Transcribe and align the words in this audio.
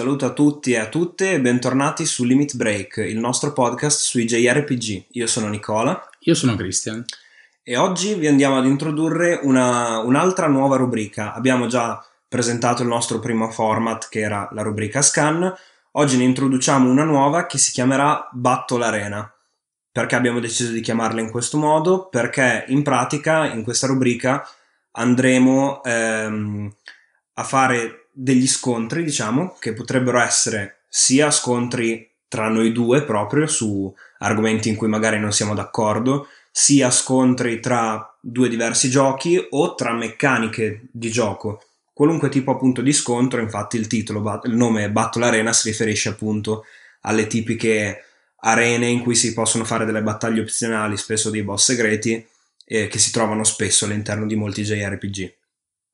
Saluto 0.00 0.24
a 0.24 0.32
tutti 0.32 0.72
e 0.72 0.78
a 0.78 0.88
tutte 0.88 1.32
e 1.32 1.40
bentornati 1.42 2.06
su 2.06 2.24
Limit 2.24 2.56
Break, 2.56 2.96
il 3.06 3.18
nostro 3.18 3.52
podcast 3.52 4.00
sui 4.00 4.24
JRPG. 4.24 5.08
Io 5.10 5.26
sono 5.26 5.48
Nicola. 5.48 6.08
Io 6.20 6.34
sono 6.34 6.56
Christian. 6.56 7.04
E 7.62 7.76
oggi 7.76 8.14
vi 8.14 8.26
andiamo 8.26 8.56
ad 8.56 8.64
introdurre 8.64 9.40
una, 9.42 9.98
un'altra 9.98 10.46
nuova 10.46 10.76
rubrica. 10.76 11.34
Abbiamo 11.34 11.66
già 11.66 12.02
presentato 12.26 12.80
il 12.80 12.88
nostro 12.88 13.18
primo 13.18 13.50
format 13.50 14.08
che 14.08 14.20
era 14.20 14.48
la 14.52 14.62
rubrica 14.62 15.02
Scan. 15.02 15.54
Oggi 15.90 16.16
ne 16.16 16.24
introduciamo 16.24 16.90
una 16.90 17.04
nuova 17.04 17.44
che 17.44 17.58
si 17.58 17.70
chiamerà 17.70 18.26
Battle 18.32 18.86
Arena. 18.86 19.30
Perché 19.92 20.14
abbiamo 20.14 20.40
deciso 20.40 20.72
di 20.72 20.80
chiamarla 20.80 21.20
in 21.20 21.30
questo 21.30 21.58
modo? 21.58 22.08
Perché 22.08 22.64
in 22.68 22.82
pratica 22.82 23.52
in 23.52 23.62
questa 23.62 23.86
rubrica 23.86 24.48
andremo 24.92 25.82
ehm, 25.84 26.74
a 27.34 27.44
fare 27.44 28.00
degli 28.10 28.46
scontri, 28.46 29.04
diciamo, 29.04 29.56
che 29.58 29.72
potrebbero 29.72 30.20
essere 30.20 30.80
sia 30.88 31.30
scontri 31.30 32.08
tra 32.28 32.48
noi 32.48 32.72
due 32.72 33.04
proprio 33.04 33.46
su 33.46 33.92
argomenti 34.18 34.68
in 34.68 34.76
cui 34.76 34.88
magari 34.88 35.18
non 35.18 35.32
siamo 35.32 35.54
d'accordo, 35.54 36.28
sia 36.50 36.90
scontri 36.90 37.60
tra 37.60 38.16
due 38.20 38.48
diversi 38.48 38.90
giochi 38.90 39.44
o 39.50 39.74
tra 39.74 39.92
meccaniche 39.92 40.88
di 40.90 41.10
gioco. 41.10 41.62
Qualunque 41.92 42.28
tipo 42.28 42.50
appunto 42.52 42.82
di 42.82 42.92
scontro, 42.92 43.40
infatti 43.40 43.76
il 43.76 43.86
titolo, 43.86 44.40
il 44.44 44.54
nome 44.54 44.90
Battle 44.90 45.26
Arena 45.26 45.52
si 45.52 45.68
riferisce 45.68 46.08
appunto 46.08 46.64
alle 47.02 47.26
tipiche 47.26 48.04
arene 48.42 48.86
in 48.86 49.00
cui 49.00 49.14
si 49.14 49.32
possono 49.32 49.64
fare 49.64 49.84
delle 49.84 50.02
battaglie 50.02 50.40
opzionali, 50.40 50.96
spesso 50.96 51.30
dei 51.30 51.42
boss 51.42 51.64
segreti, 51.64 52.26
eh, 52.64 52.88
che 52.88 52.98
si 52.98 53.10
trovano 53.10 53.44
spesso 53.44 53.84
all'interno 53.84 54.26
di 54.26 54.34
molti 54.34 54.62
JRPG. 54.62 55.34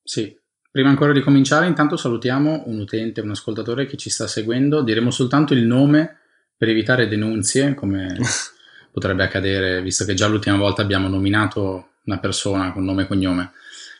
Sì, 0.02 0.36
prima 0.76 0.90
ancora 0.90 1.14
di 1.14 1.22
cominciare, 1.22 1.66
intanto 1.66 1.96
salutiamo 1.96 2.64
un 2.66 2.80
utente, 2.80 3.22
un 3.22 3.30
ascoltatore 3.30 3.86
che 3.86 3.96
ci 3.96 4.10
sta 4.10 4.26
seguendo. 4.26 4.82
Diremo 4.82 5.10
soltanto 5.10 5.54
il 5.54 5.64
nome 5.64 6.18
per 6.54 6.68
evitare 6.68 7.08
denunzie, 7.08 7.72
come 7.72 8.14
potrebbe 8.92 9.24
accadere, 9.24 9.80
visto 9.80 10.04
che 10.04 10.12
già 10.12 10.26
l'ultima 10.26 10.58
volta 10.58 10.82
abbiamo 10.82 11.08
nominato 11.08 11.92
una 12.04 12.18
persona 12.18 12.72
con 12.72 12.84
nome 12.84 13.04
e 13.04 13.06
cognome. 13.06 13.52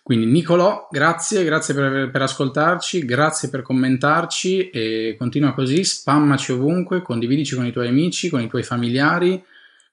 Quindi 0.03 0.27
Nicolò, 0.27 0.87
grazie, 0.91 1.45
grazie 1.45 1.73
per, 1.73 2.11
per, 2.11 2.21
ascoltarci, 2.21 3.07
grazie 3.07 3.49
per 3.49 3.63
commentarci 3.63 4.69
e 4.69 5.17
continua 5.19 5.55
così, 5.55 5.83
spammaci 5.83 6.53
ovunque, 6.53 7.01
condividici 7.01 7.55
con 7.55 7.65
i 7.65 7.73
tuoi 7.73 7.89
amici, 7.89 8.29
con 8.29 8.43
i 8.43 8.49
tuoi 8.49 8.63
familiari, 8.63 9.43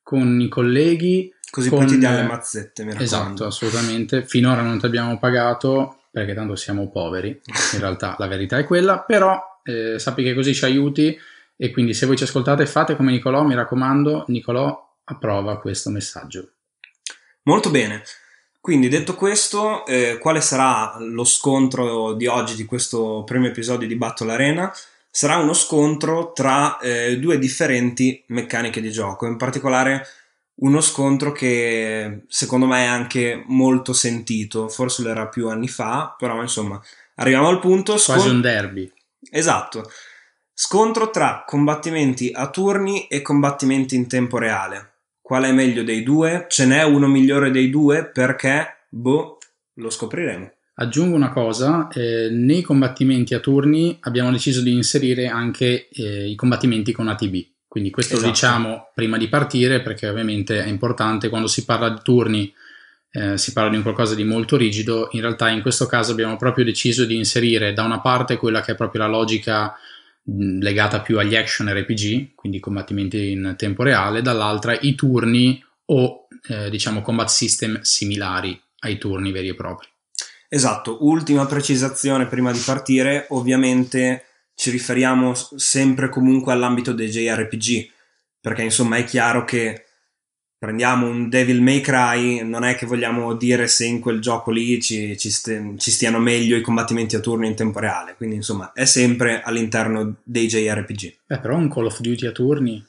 con 0.04 0.42
i 0.42 0.50
colleghi. 0.50 1.34
Così 1.50 1.70
con... 1.70 1.80
poi 1.80 1.88
ti 1.88 1.98
diamo 1.98 2.18
le 2.18 2.24
mazzette, 2.24 2.84
mi 2.84 2.92
raccomando. 2.92 3.06
Esatto, 3.06 3.46
assolutamente. 3.46 4.26
Finora 4.26 4.62
non 4.62 4.80
ti 4.80 4.86
abbiamo 4.86 5.18
pagato 5.18 6.00
perché 6.14 6.36
tanto 6.36 6.56
siamo 6.56 6.92
poveri, 6.92 7.42
in 7.74 7.80
realtà 7.80 8.16
la 8.20 8.28
verità 8.28 8.60
è 8.60 8.66
quella, 8.66 9.00
però 9.00 9.42
eh, 9.64 9.98
sappi 9.98 10.22
che 10.22 10.36
così 10.36 10.54
ci 10.54 10.64
aiuti 10.64 11.18
e 11.58 11.72
quindi 11.72 11.96
se 11.96 12.06
voi 12.06 12.16
ci 12.16 12.24
ascoltate 12.24 12.68
fate 12.68 12.96
come 12.96 13.10
Nicolò, 13.10 13.42
mi 13.42 13.56
raccomando, 13.56 14.26
Nicolò 14.28 14.96
approva 15.06 15.58
questo 15.58 15.90
messaggio. 15.90 16.52
Molto 17.46 17.72
bene. 17.72 18.04
Quindi 18.62 18.90
detto 18.90 19.16
questo, 19.16 19.88
eh, 19.88 20.20
quale 20.20 20.40
sarà 20.40 20.98
lo 21.00 21.24
scontro 21.24 22.14
di 22.14 22.28
oggi, 22.28 22.54
di 22.54 22.66
questo 22.66 23.24
primo 23.26 23.48
episodio 23.48 23.88
di 23.88 23.96
Battle 23.96 24.34
Arena? 24.34 24.72
Sarà 25.10 25.38
uno 25.38 25.54
scontro 25.54 26.32
tra 26.32 26.78
eh, 26.78 27.18
due 27.18 27.40
differenti 27.40 28.24
meccaniche 28.28 28.82
di 28.82 28.92
gioco, 28.92 29.26
in 29.26 29.38
particolare 29.38 30.06
uno 30.56 30.82
scontro 30.82 31.32
che 31.32 32.24
secondo 32.28 32.66
me 32.66 32.84
è 32.84 32.88
anche 32.88 33.44
molto 33.48 33.94
sentito, 33.94 34.68
forse 34.70 35.04
lo 35.04 35.10
era 35.10 35.28
più 35.28 35.50
anni 35.50 35.68
fa, 35.68 36.16
però 36.18 36.42
insomma 36.42 36.82
arriviamo 37.16 37.48
al 37.48 37.60
punto. 37.60 37.98
Scont- 37.98 38.20
Quasi 38.20 38.36
un 38.36 38.42
derby. 38.42 38.92
Esatto. 39.32 39.90
Scontro 40.54 41.10
tra 41.10 41.44
combattimenti 41.46 42.32
a 42.32 42.50
turni 42.50 43.08
e 43.08 43.22
combattimenti 43.22 43.96
in 43.96 44.08
tempo 44.08 44.38
reale. 44.38 44.92
Qual 45.20 45.44
è 45.44 45.52
meglio 45.52 45.84
dei 45.84 46.04
due? 46.04 46.46
Ce 46.50 46.66
n'è 46.66 46.84
uno 46.84 47.08
migliore 47.08 47.50
dei 47.50 47.70
due? 47.70 48.06
Perché? 48.06 48.86
Boh, 48.90 49.40
lo 49.76 49.90
scopriremo. 49.90 50.52
Aggiungo 50.76 51.16
una 51.16 51.32
cosa, 51.32 51.88
eh, 51.90 52.30
nei 52.32 52.62
combattimenti 52.62 53.34
a 53.34 53.40
turni 53.40 53.98
abbiamo 54.02 54.32
deciso 54.32 54.62
di 54.62 54.74
inserire 54.74 55.28
anche 55.28 55.88
eh, 55.90 56.28
i 56.28 56.36
combattimenti 56.36 56.92
con 56.92 57.08
ATB, 57.08 57.36
quindi 57.74 57.90
questo 57.90 58.14
esatto. 58.14 58.28
lo 58.28 58.34
diciamo 58.36 58.92
prima 58.94 59.18
di 59.18 59.28
partire 59.28 59.82
perché 59.82 60.08
ovviamente 60.08 60.64
è 60.64 60.68
importante 60.68 61.28
quando 61.28 61.48
si 61.48 61.66
parla 61.66 61.90
di 61.90 62.02
turni, 62.04 62.54
eh, 63.10 63.36
si 63.40 63.52
parla 63.52 63.72
di 63.72 63.78
un 63.78 63.82
qualcosa 63.82 64.14
di 64.14 64.24
molto 64.24 64.58
rigido, 64.58 65.08
in 65.14 65.22
realtà 65.22 65.50
in 65.50 65.64
questo 65.64 65.88
caso 65.88 66.12
abbiamo 66.12 66.38
proprio 66.38 66.64
deciso 66.64 67.04
di 67.04 67.16
inserire 67.16 67.74
da 67.74 67.82
una 67.82 68.00
parte 68.00 68.38
quella 68.38 68.62
che 68.62 68.74
è 68.74 68.76
proprio 68.76 69.02
la 69.02 69.08
logica 69.08 69.76
legata 70.22 71.02
più 71.02 71.18
agli 71.18 71.36
action 71.36 71.68
RPG, 71.68 72.36
quindi 72.36 72.60
combattimenti 72.60 73.32
in 73.32 73.56
tempo 73.58 73.82
reale, 73.82 74.22
dall'altra 74.22 74.78
i 74.80 74.94
turni 74.94 75.60
o 75.86 76.28
eh, 76.50 76.70
diciamo 76.70 77.02
combat 77.02 77.30
system 77.30 77.82
similari 77.82 78.62
ai 78.82 79.00
turni 79.00 79.32
veri 79.32 79.48
e 79.48 79.56
propri. 79.56 79.88
Esatto, 80.48 81.00
ultima 81.08 81.48
precisazione 81.48 82.28
prima 82.28 82.52
di 82.52 82.62
partire, 82.64 83.26
ovviamente 83.30 84.26
ci 84.56 84.70
riferiamo 84.70 85.34
sempre 85.34 86.10
comunque 86.10 86.54
all'ambito 86.54 86.94
dei 86.94 87.10
JRPG, 87.10 87.90
perché 88.40 88.64
insomma 88.64 88.98
è 88.98 89.04
chiaro 89.04 89.44
che 89.46 89.86
prendiamo 90.64 91.08
un 91.08 91.28
Devil 91.28 91.62
May 91.62 91.82
Cry, 91.82 92.42
non 92.44 92.64
è 92.64 92.76
che 92.76 92.86
vogliamo 92.86 93.34
dire 93.34 93.68
se 93.68 93.86
in 93.86 94.00
quel 94.00 94.22
gioco 94.22 94.50
lì 94.50 94.82
ci, 94.82 95.18
ci, 95.18 95.30
st- 95.30 95.76
ci, 95.76 95.92
stiano 95.92 96.20
meglio 96.20 96.56
i 96.56 96.62
combattimenti 96.62 97.18
a 97.18 97.20
turno 97.20 97.46
in 97.46 97.54
tempo 97.54 97.80
reale, 97.80 98.16
quindi 98.16 98.36
insomma 98.36 98.72
è 98.72 98.86
sempre 98.86 99.42
all'interno 99.42 100.16
dei 100.24 100.48
JRPG. 100.48 101.18
Beh, 101.28 101.40
però 101.40 101.58
un 101.58 101.70
Call 101.70 101.88
of 101.88 102.00
Duty 102.00 102.28
a 102.28 102.32
turni. 102.32 102.82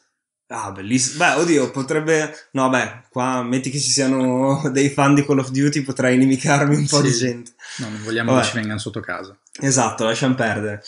Ah, 0.47 0.71
bellissimo. 0.71 1.25
Beh, 1.25 1.41
oddio, 1.41 1.71
potrebbe... 1.73 2.33
No, 2.53 2.69
beh, 2.69 3.07
qua 3.09 3.43
metti 3.43 3.71
che 3.71 3.81
ci 3.81 3.91
siano 3.91 4.63
dei 4.71 4.91
fan 4.91 5.15
di 5.15 5.25
Call 5.25 5.39
of 5.39 5.51
Duty, 5.51 5.83
potrei 5.83 6.15
inimicarmi 6.15 6.77
un 6.77 6.87
po' 6.87 6.99
sì. 6.99 7.03
di 7.03 7.13
gente. 7.13 7.53
No, 7.79 7.89
non 7.89 8.03
vogliamo 8.05 8.33
Vabbè. 8.33 8.43
che 8.45 8.51
ci 8.51 8.57
vengano 8.57 8.79
sotto 8.79 9.01
casa. 9.01 9.37
Esatto, 9.59 10.05
lasciamo 10.05 10.37
perdere. 10.37 10.81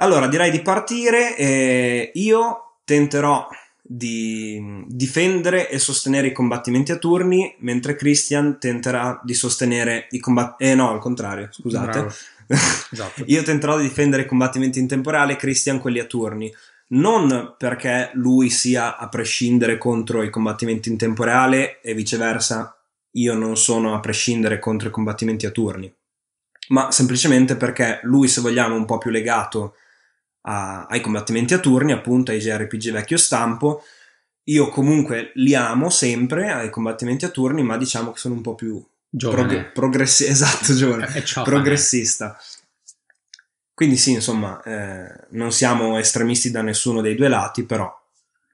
Allora, 0.00 0.28
direi 0.28 0.50
di 0.50 0.62
partire. 0.62 1.36
Eh, 1.36 2.10
io 2.14 2.74
tenterò 2.84 3.48
di 3.82 4.84
difendere 4.86 5.70
e 5.70 5.78
sostenere 5.78 6.28
i 6.28 6.32
combattimenti 6.32 6.92
a 6.92 6.98
turni, 6.98 7.54
mentre 7.60 7.96
Christian 7.96 8.58
tenterà 8.58 9.20
di 9.24 9.34
sostenere 9.34 10.06
i 10.10 10.18
combattimenti. 10.18 10.64
Eh 10.64 10.74
no, 10.74 10.90
al 10.90 11.00
contrario, 11.00 11.48
scusate. 11.50 12.06
esatto. 12.92 13.24
Io 13.26 13.42
tenterò 13.42 13.76
di 13.76 13.84
difendere 13.84 14.22
i 14.22 14.26
combattimenti 14.26 14.78
in 14.78 14.86
temporale, 14.86 15.36
Christian 15.36 15.80
quelli 15.80 15.98
a 15.98 16.04
turni. 16.04 16.52
Non 16.90 17.54
perché 17.58 18.10
lui 18.14 18.50
sia 18.50 18.96
a 18.96 19.08
prescindere 19.08 19.78
contro 19.78 20.22
i 20.22 20.30
combattimenti 20.30 20.88
in 20.88 20.96
tempo 20.96 21.24
reale 21.24 21.80
e 21.82 21.92
viceversa, 21.92 22.78
io 23.12 23.34
non 23.34 23.56
sono 23.56 23.94
a 23.94 24.00
prescindere 24.00 24.58
contro 24.58 24.88
i 24.88 24.92
combattimenti 24.92 25.44
a 25.44 25.50
turni, 25.50 25.92
ma 26.68 26.90
semplicemente 26.90 27.56
perché 27.56 28.00
lui, 28.04 28.28
se 28.28 28.40
vogliamo, 28.40 28.74
è 28.74 28.78
un 28.78 28.86
po' 28.86 28.96
più 28.98 29.10
legato 29.10 29.74
a, 30.48 30.86
ai 30.86 31.00
combattimenti 31.00 31.52
a 31.54 31.58
turni, 31.58 31.92
appunto 31.92 32.30
ai 32.30 32.38
JRPG 32.38 32.90
vecchio 32.90 33.18
stampo. 33.18 33.84
Io 34.44 34.68
comunque 34.68 35.32
li 35.34 35.54
amo 35.54 35.90
sempre 35.90 36.50
ai 36.50 36.70
combattimenti 36.70 37.26
a 37.26 37.28
turni, 37.28 37.62
ma 37.62 37.76
diciamo 37.76 38.12
che 38.12 38.18
sono 38.18 38.34
un 38.34 38.40
po' 38.40 38.54
più 38.54 38.82
prog- 39.16 39.72
progressi- 39.72 40.24
esatto, 40.26 40.74
giovane, 40.74 41.22
progressista. 41.44 42.38
Quindi 43.74 43.96
sì, 43.96 44.12
insomma, 44.12 44.60
eh, 44.62 45.26
non 45.30 45.52
siamo 45.52 45.98
estremisti 45.98 46.50
da 46.50 46.62
nessuno 46.62 47.02
dei 47.02 47.14
due 47.14 47.28
lati, 47.28 47.64
però. 47.64 47.94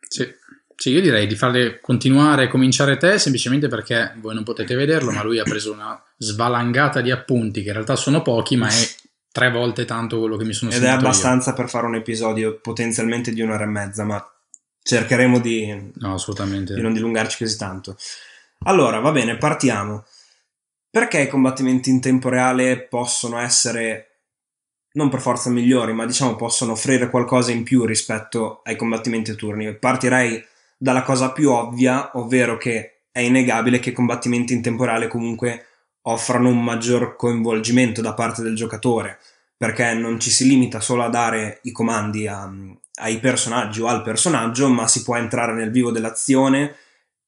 Sì. 0.06 0.28
sì, 0.76 0.90
io 0.90 1.00
direi 1.00 1.26
di 1.26 1.34
farle 1.34 1.80
continuare, 1.80 2.48
cominciare 2.48 2.96
te, 2.98 3.18
semplicemente 3.18 3.68
perché 3.68 4.14
voi 4.16 4.34
non 4.34 4.44
potete 4.44 4.74
vederlo, 4.74 5.12
ma 5.12 5.22
lui 5.22 5.38
ha 5.38 5.44
preso 5.44 5.72
una 5.72 6.00
svalangata 6.18 7.00
di 7.00 7.10
appunti, 7.10 7.62
che 7.62 7.68
in 7.68 7.74
realtà 7.74 7.96
sono 7.96 8.20
pochi, 8.20 8.56
ma 8.56 8.68
è 8.68 8.86
tre 9.34 9.50
volte 9.50 9.84
tanto 9.84 10.20
quello 10.20 10.36
che 10.36 10.44
mi 10.44 10.52
sono 10.52 10.70
Ed 10.70 10.84
è 10.84 10.88
abbastanza 10.88 11.50
io. 11.50 11.56
per 11.56 11.68
fare 11.68 11.86
un 11.86 11.96
episodio 11.96 12.60
potenzialmente 12.60 13.32
di 13.32 13.40
un'ora 13.40 13.64
e 13.64 13.66
mezza, 13.66 14.04
ma 14.04 14.24
cercheremo 14.80 15.40
di, 15.40 15.90
no, 15.96 16.16
di 16.44 16.80
non 16.80 16.92
dilungarci 16.92 17.38
così 17.38 17.58
tanto. 17.58 17.96
Allora, 18.66 19.00
va 19.00 19.10
bene, 19.10 19.36
partiamo. 19.36 20.04
Perché 20.88 21.22
i 21.22 21.28
combattimenti 21.28 21.90
in 21.90 22.00
tempo 22.00 22.28
reale 22.28 22.82
possono 22.82 23.40
essere 23.40 24.20
non 24.92 25.08
per 25.08 25.20
forza 25.20 25.50
migliori, 25.50 25.92
ma 25.92 26.06
diciamo 26.06 26.36
possono 26.36 26.70
offrire 26.70 27.10
qualcosa 27.10 27.50
in 27.50 27.64
più 27.64 27.84
rispetto 27.84 28.60
ai 28.62 28.76
combattimenti 28.76 29.32
a 29.32 29.34
turni? 29.34 29.74
Partirei 29.74 30.40
dalla 30.76 31.02
cosa 31.02 31.32
più 31.32 31.50
ovvia, 31.50 32.12
ovvero 32.14 32.56
che 32.56 33.00
è 33.10 33.18
innegabile 33.18 33.80
che 33.80 33.90
i 33.90 33.94
combattimenti 33.94 34.52
in 34.52 34.62
tempo 34.62 34.84
reale 34.84 35.08
comunque 35.08 35.66
offrano 36.06 36.48
un 36.48 36.62
maggior 36.62 37.16
coinvolgimento 37.16 38.00
da 38.00 38.14
parte 38.14 38.42
del 38.42 38.54
giocatore, 38.54 39.18
perché 39.56 39.94
non 39.94 40.18
ci 40.20 40.30
si 40.30 40.46
limita 40.46 40.80
solo 40.80 41.02
a 41.02 41.08
dare 41.08 41.60
i 41.62 41.72
comandi 41.72 42.26
a, 42.26 42.50
ai 43.00 43.18
personaggi 43.18 43.80
o 43.80 43.86
al 43.86 44.02
personaggio, 44.02 44.68
ma 44.68 44.86
si 44.86 45.02
può 45.02 45.16
entrare 45.16 45.54
nel 45.54 45.70
vivo 45.70 45.90
dell'azione 45.90 46.76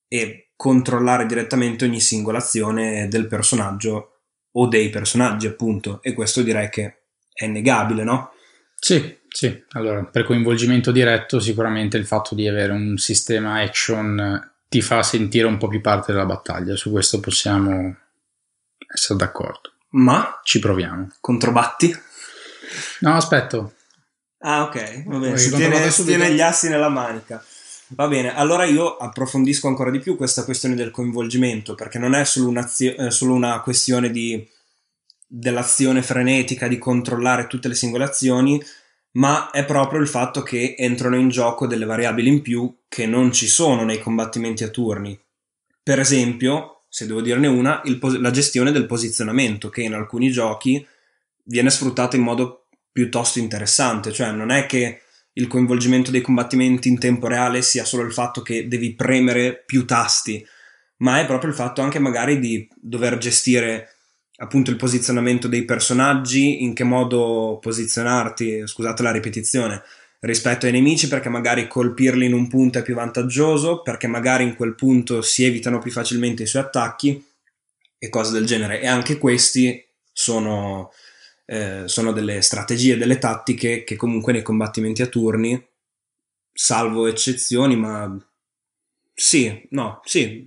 e 0.09 0.51
controllare 0.57 1.27
direttamente 1.27 1.85
ogni 1.85 2.01
singola 2.01 2.39
azione 2.39 3.09
del 3.09 3.27
personaggio 3.27 4.21
o 4.53 4.67
dei 4.67 4.91
personaggi, 4.91 5.47
appunto. 5.47 6.01
E 6.03 6.13
questo 6.13 6.43
direi 6.43 6.69
che 6.69 7.03
è 7.33 7.45
innegabile, 7.45 8.05
no? 8.05 8.33
Sì, 8.79 9.19
sì. 9.29 9.65
Allora, 9.71 10.05
per 10.05 10.25
coinvolgimento 10.25 10.93
diretto 10.93 11.41
sicuramente 11.41 11.97
il 11.97 12.07
fatto 12.07 12.35
di 12.35 12.47
avere 12.47 12.73
un 12.73 12.97
sistema 12.97 13.61
action 13.61 14.53
ti 14.69 14.81
fa 14.83 15.03
sentire 15.03 15.47
un 15.47 15.59
po' 15.59 15.69
più 15.69 15.81
parte 15.81 16.13
della 16.13 16.27
battaglia, 16.27 16.77
su 16.77 16.91
questo 16.91 17.21
possiamo 17.21 17.97
essere 18.97 19.19
d'accordo. 19.19 19.73
Ma? 19.91 20.41
Ci 20.43 20.59
proviamo. 20.59 21.11
Controbatti? 21.21 21.95
No, 23.01 23.15
aspetto. 23.15 23.75
Ah, 24.39 24.63
ok, 24.65 25.05
va 25.05 25.19
bene. 25.19 25.39
Si 25.39 25.51
tiene, 25.51 25.91
si 25.91 26.05
tiene 26.05 26.33
gli 26.33 26.41
assi 26.41 26.69
nella 26.69 26.89
manica. 26.89 27.43
Va 27.91 28.09
bene, 28.09 28.35
allora 28.35 28.65
io 28.65 28.97
approfondisco 28.97 29.69
ancora 29.69 29.91
di 29.91 30.01
più 30.01 30.17
questa 30.17 30.45
questione 30.45 30.75
del 30.75 30.91
coinvolgimento, 30.91 31.75
perché 31.75 31.99
non 31.99 32.15
è 32.15 32.25
solo, 32.25 32.53
eh, 32.59 33.11
solo 33.11 33.33
una 33.35 33.61
questione 33.61 34.11
di, 34.11 34.45
dell'azione 35.27 36.03
frenetica, 36.03 36.67
di 36.67 36.79
controllare 36.79 37.47
tutte 37.47 37.69
le 37.69 37.75
singole 37.75 38.05
azioni, 38.05 38.61
ma 39.13 39.51
è 39.51 39.65
proprio 39.65 40.01
il 40.01 40.09
fatto 40.09 40.43
che 40.43 40.75
entrano 40.77 41.17
in 41.17 41.29
gioco 41.29 41.67
delle 41.67 41.85
variabili 41.85 42.29
in 42.29 42.43
più 42.43 42.77
che 42.89 43.07
non 43.07 43.33
ci 43.33 43.47
sono 43.47 43.85
nei 43.85 44.01
combattimenti 44.01 44.65
a 44.65 44.69
turni. 44.69 45.19
Per 45.81 46.01
esempio, 46.01 46.76
se 46.97 47.07
devo 47.07 47.21
dirne 47.21 47.47
una, 47.47 47.83
pos- 48.01 48.19
la 48.19 48.31
gestione 48.31 48.73
del 48.73 48.87
posizionamento, 48.87 49.69
che 49.69 49.83
in 49.83 49.93
alcuni 49.93 50.31
giochi 50.31 50.83
viene 51.43 51.69
sfruttata 51.69 52.17
in 52.17 52.23
modo 52.23 52.69
piuttosto 52.91 53.39
interessante, 53.39 54.13
cioè 54.13 54.31
non 54.31 54.51
è 54.51 54.65
che 54.65 55.03
il 55.35 55.47
coinvolgimento 55.47 56.11
dei 56.11 56.23
combattimenti 56.23 56.89
in 56.89 56.99
tempo 56.99 57.27
reale 57.29 57.61
sia 57.61 57.85
solo 57.85 58.03
il 58.03 58.15
fatto 58.15 58.41
che 58.41 58.67
devi 58.67 58.95
premere 58.95 59.63
più 59.67 59.85
tasti, 59.85 60.43
ma 61.01 61.21
è 61.21 61.27
proprio 61.27 61.51
il 61.51 61.57
fatto 61.57 61.83
anche 61.83 61.99
magari 61.99 62.39
di 62.39 62.67
dover 62.75 63.19
gestire 63.19 63.97
appunto 64.37 64.71
il 64.71 64.77
posizionamento 64.77 65.49
dei 65.49 65.67
personaggi, 65.67 66.63
in 66.63 66.73
che 66.73 66.85
modo 66.85 67.59
posizionarti, 67.61 68.67
scusate 68.67 69.03
la 69.03 69.13
ripetizione, 69.13 69.83
rispetto 70.21 70.67
ai 70.67 70.73
nemici 70.73 71.09
perché 71.09 71.29
magari 71.29 71.69
colpirli 71.69 72.27
in 72.27 72.33
un 72.33 72.49
punto 72.49 72.79
è 72.79 72.83
più 72.83 72.95
vantaggioso, 72.95 73.83
perché 73.83 74.07
magari 74.07 74.45
in 74.45 74.57
quel 74.57 74.75
punto 74.75 75.23
si 75.23 75.45
evitano 75.45 75.79
più 75.79 75.91
facilmente 75.91 76.45
i 76.45 76.47
suoi 76.47 76.63
attacchi 76.63 77.25
e 77.99 78.09
cose 78.09 78.33
del 78.33 78.47
genere. 78.47 78.81
E 78.81 78.87
anche 78.87 79.19
questi 79.19 79.85
sono 80.13 80.91
eh, 81.47 81.85
sono 81.87 82.13
delle 82.13 82.43
strategie, 82.43 82.97
delle 82.97 83.19
tattiche 83.19 83.85
che 83.85 83.97
comunque 83.97 84.33
nei 84.33 84.43
combattimenti 84.43 85.03
a 85.03 85.07
turni, 85.07 85.65
salvo 86.53 87.07
eccezioni, 87.07 87.77
ma 87.77 88.15
sì, 89.15 89.67
no, 89.71 90.01
sì. 90.05 90.47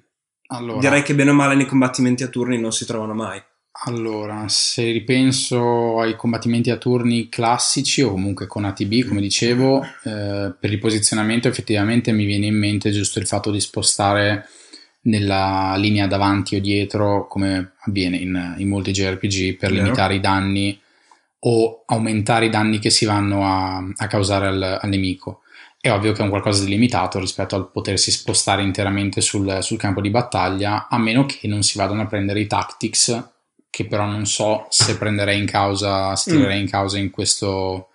Allora, 0.51 0.79
Direi 0.79 1.03
che 1.03 1.15
bene 1.15 1.29
o 1.29 1.33
male 1.33 1.55
nei 1.55 1.67
combattimenti 1.67 2.23
a 2.23 2.27
turni 2.27 2.59
non 2.59 2.73
si 2.73 2.85
trovano 2.85 3.13
mai. 3.13 3.41
Allora, 3.71 4.45
se 4.49 4.91
ripenso 4.91 6.01
ai 6.01 6.15
combattimenti 6.15 6.69
a 6.69 6.77
turni 6.77 7.29
classici 7.29 8.01
o 8.01 8.11
comunque 8.11 8.45
con 8.45 8.65
ATB, 8.65 9.07
come 9.07 9.21
dicevo, 9.21 9.81
eh, 9.81 10.53
per 10.59 10.71
il 10.71 10.79
posizionamento 10.79 11.47
effettivamente 11.47 12.11
mi 12.11 12.25
viene 12.25 12.47
in 12.47 12.57
mente 12.57 12.91
giusto 12.91 13.19
il 13.19 13.27
fatto 13.27 13.51
di 13.51 13.59
spostare 13.61 14.47
nella 15.01 15.75
linea 15.77 16.07
davanti 16.07 16.57
o 16.57 16.61
dietro, 16.61 17.27
come 17.27 17.73
avviene 17.85 18.17
in, 18.17 18.55
in 18.57 18.67
molti 18.67 18.91
JRPG, 18.91 19.57
per 19.57 19.71
Vero. 19.71 19.83
limitare 19.83 20.15
i 20.15 20.19
danni 20.19 20.77
o 21.41 21.83
aumentare 21.85 22.47
i 22.47 22.49
danni 22.49 22.79
che 22.79 22.89
si 22.89 23.05
vanno 23.05 23.45
a, 23.45 23.77
a 23.77 24.07
causare 24.07 24.47
al, 24.47 24.79
al, 24.81 24.89
nemico. 24.89 25.41
È 25.79 25.89
ovvio 25.89 26.11
che 26.11 26.19
è 26.19 26.23
un 26.23 26.29
qualcosa 26.29 26.65
di 26.65 26.69
limitato 26.69 27.17
rispetto 27.17 27.55
al 27.55 27.71
potersi 27.71 28.11
spostare 28.11 28.61
interamente 28.61 29.21
sul, 29.21 29.59
sul 29.61 29.77
campo 29.77 30.01
di 30.01 30.09
battaglia, 30.09 30.87
a 30.89 30.97
meno 30.97 31.25
che 31.25 31.47
non 31.47 31.63
si 31.63 31.77
vadano 31.77 32.01
a 32.01 32.07
prendere 32.07 32.41
i 32.41 32.47
tactics, 32.47 33.37
che 33.69 33.85
però 33.85 34.05
non 34.05 34.25
so 34.25 34.65
se 34.69 34.97
prenderei 34.97 35.39
in 35.39 35.45
causa, 35.45 36.15
se 36.15 36.31
tirerei 36.31 36.59
mm. 36.59 36.61
in 36.61 36.69
causa 36.69 36.97
in 36.97 37.09
questo, 37.09 37.89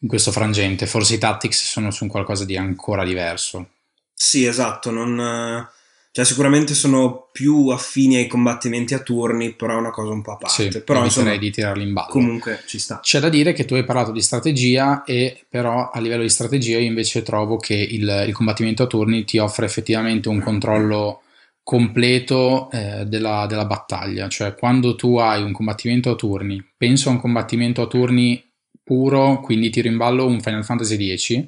in 0.00 0.08
questo 0.08 0.32
frangente. 0.32 0.86
Forse 0.86 1.14
i 1.14 1.18
tactics 1.18 1.64
sono 1.64 1.90
su 1.90 2.04
un 2.04 2.10
qualcosa 2.10 2.44
di 2.44 2.56
ancora 2.56 3.04
diverso. 3.04 3.68
Sì, 4.14 4.44
esatto, 4.46 4.90
non 4.90 5.68
cioè, 6.14 6.24
sicuramente 6.24 6.74
sono 6.74 7.28
più 7.32 7.70
affini 7.70 8.14
ai 8.14 8.28
combattimenti 8.28 8.94
a 8.94 9.00
turni, 9.00 9.52
però 9.52 9.74
è 9.74 9.78
una 9.78 9.90
cosa 9.90 10.12
un 10.12 10.22
po' 10.22 10.30
a 10.30 10.36
parte. 10.36 10.70
Sì, 10.70 10.80
però 10.82 11.02
insomma, 11.02 11.36
di 11.36 11.50
tirarli 11.50 11.82
in 11.82 11.92
ballo. 11.92 12.12
Comunque 12.12 12.62
ci 12.68 12.78
sta. 12.78 13.00
C'è 13.02 13.18
da 13.18 13.28
dire 13.28 13.52
che 13.52 13.64
tu 13.64 13.74
hai 13.74 13.82
parlato 13.82 14.12
di 14.12 14.22
strategia, 14.22 15.02
e 15.02 15.44
però 15.48 15.90
a 15.90 15.98
livello 15.98 16.22
di 16.22 16.28
strategia 16.28 16.78
io 16.78 16.86
invece 16.86 17.22
trovo 17.22 17.56
che 17.56 17.74
il, 17.74 18.26
il 18.28 18.32
combattimento 18.32 18.84
a 18.84 18.86
turni 18.86 19.24
ti 19.24 19.38
offre 19.38 19.66
effettivamente 19.66 20.28
un 20.28 20.40
controllo 20.40 21.22
completo 21.64 22.70
eh, 22.70 23.06
della, 23.06 23.46
della 23.48 23.64
battaglia. 23.64 24.28
Cioè, 24.28 24.54
quando 24.54 24.94
tu 24.94 25.16
hai 25.16 25.42
un 25.42 25.50
combattimento 25.50 26.10
a 26.10 26.14
turni, 26.14 26.62
penso 26.76 27.08
a 27.08 27.12
un 27.12 27.20
combattimento 27.20 27.82
a 27.82 27.86
turni 27.86 28.40
puro, 28.84 29.40
quindi 29.40 29.70
tiro 29.70 29.88
in 29.88 29.96
ballo 29.96 30.26
un 30.26 30.40
Final 30.40 30.64
Fantasy 30.64 31.16
X. 31.16 31.42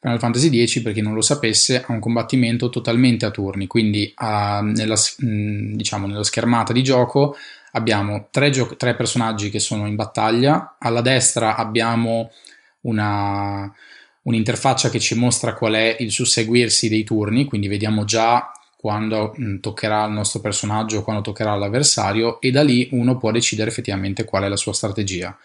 Final 0.00 0.18
Fantasy 0.18 0.66
X, 0.66 0.80
per 0.80 0.94
chi 0.94 1.02
non 1.02 1.14
lo 1.14 1.20
sapesse, 1.20 1.84
ha 1.86 1.92
un 1.92 2.00
combattimento 2.00 2.70
totalmente 2.70 3.26
a 3.26 3.30
turni, 3.30 3.68
quindi 3.68 4.10
a, 4.16 4.60
nella, 4.62 4.96
diciamo, 5.18 6.06
nella 6.08 6.24
schermata 6.24 6.72
di 6.72 6.82
gioco 6.82 7.36
abbiamo 7.72 8.28
tre, 8.30 8.50
gio- 8.50 8.74
tre, 8.76 8.96
personaggi 8.96 9.50
che 9.50 9.60
sono 9.60 9.86
in 9.86 9.94
battaglia, 9.94 10.76
alla 10.78 11.02
destra 11.02 11.56
abbiamo 11.56 12.30
una, 12.80 13.72
un'interfaccia 14.22 14.90
che 14.90 14.98
ci 14.98 15.14
mostra 15.14 15.54
qual 15.54 15.74
è 15.74 15.96
il 16.00 16.10
susseguirsi 16.10 16.88
dei 16.88 17.04
turni, 17.04 17.44
quindi 17.44 17.68
vediamo 17.68 18.04
già 18.04 18.50
quando 18.82 19.32
mh, 19.36 19.60
toccherà 19.60 20.06
il 20.06 20.12
nostro 20.12 20.40
personaggio, 20.40 21.04
quando 21.04 21.22
toccherà 21.22 21.54
l'avversario 21.54 22.40
e 22.40 22.50
da 22.50 22.64
lì 22.64 22.88
uno 22.90 23.16
può 23.16 23.30
decidere 23.30 23.70
effettivamente 23.70 24.24
qual 24.24 24.42
è 24.42 24.48
la 24.48 24.56
sua 24.56 24.72
strategia 24.72 25.38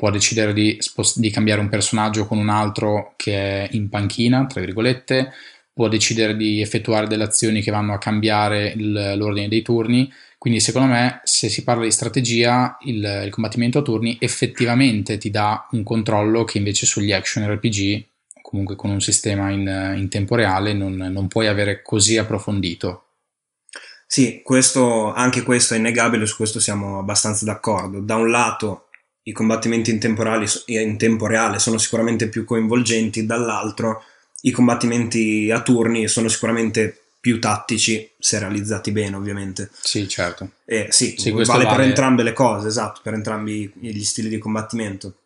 può 0.00 0.08
decidere 0.08 0.54
di, 0.54 0.78
spost- 0.78 1.18
di 1.18 1.28
cambiare 1.28 1.60
un 1.60 1.68
personaggio 1.68 2.26
con 2.26 2.38
un 2.38 2.48
altro 2.48 3.12
che 3.16 3.34
è 3.34 3.68
in 3.72 3.90
panchina, 3.90 4.46
tra 4.46 4.62
virgolette, 4.62 5.30
può 5.74 5.88
decidere 5.88 6.38
di 6.38 6.62
effettuare 6.62 7.06
delle 7.06 7.24
azioni 7.24 7.60
che 7.60 7.70
vanno 7.70 7.92
a 7.92 7.98
cambiare 7.98 8.72
il, 8.74 9.12
l'ordine 9.16 9.48
dei 9.48 9.60
turni. 9.60 10.10
Quindi, 10.38 10.58
secondo 10.60 10.88
me, 10.88 11.20
se 11.24 11.50
si 11.50 11.64
parla 11.64 11.84
di 11.84 11.90
strategia, 11.90 12.78
il, 12.86 13.24
il, 13.26 13.30
combattimento 13.30 13.80
a 13.80 13.82
turni 13.82 14.16
effettivamente 14.20 15.18
ti 15.18 15.28
dà 15.28 15.68
un 15.72 15.82
controllo 15.82 16.44
che 16.44 16.56
invece 16.56 16.86
sugli 16.86 17.12
action 17.12 17.46
RPG, 17.46 18.04
comunque 18.50 18.74
con 18.74 18.90
un 18.90 19.00
sistema 19.00 19.50
in, 19.50 19.94
in 19.96 20.08
tempo 20.08 20.34
reale, 20.34 20.72
non, 20.72 20.96
non 20.96 21.28
puoi 21.28 21.46
avere 21.46 21.82
così 21.82 22.18
approfondito. 22.18 23.04
Sì, 24.06 24.42
questo, 24.42 25.14
anche 25.14 25.42
questo 25.42 25.74
è 25.74 25.76
innegabile, 25.76 26.26
su 26.26 26.34
questo 26.34 26.58
siamo 26.58 26.98
abbastanza 26.98 27.44
d'accordo. 27.44 28.00
Da 28.00 28.16
un 28.16 28.28
lato 28.28 28.88
i 29.22 29.32
combattimenti 29.32 29.90
in, 29.90 30.00
in 30.66 30.98
tempo 30.98 31.26
reale 31.28 31.60
sono 31.60 31.78
sicuramente 31.78 32.28
più 32.28 32.44
coinvolgenti, 32.44 33.24
dall'altro 33.24 34.02
i 34.42 34.50
combattimenti 34.50 35.50
a 35.52 35.62
turni 35.62 36.08
sono 36.08 36.26
sicuramente 36.26 37.02
più 37.20 37.38
tattici 37.38 38.10
se 38.18 38.38
realizzati 38.38 38.92
bene 38.92 39.14
ovviamente 39.14 39.68
sì 39.78 40.08
certo 40.08 40.52
eh, 40.64 40.86
sì, 40.88 41.16
sì 41.18 41.30
vale, 41.30 41.44
vale 41.44 41.66
per 41.66 41.80
entrambe 41.80 42.22
le 42.22 42.32
cose 42.32 42.68
esatto 42.68 43.00
per 43.02 43.12
entrambi 43.12 43.70
gli 43.74 44.02
stili 44.02 44.30
di 44.30 44.38
combattimento 44.38 45.16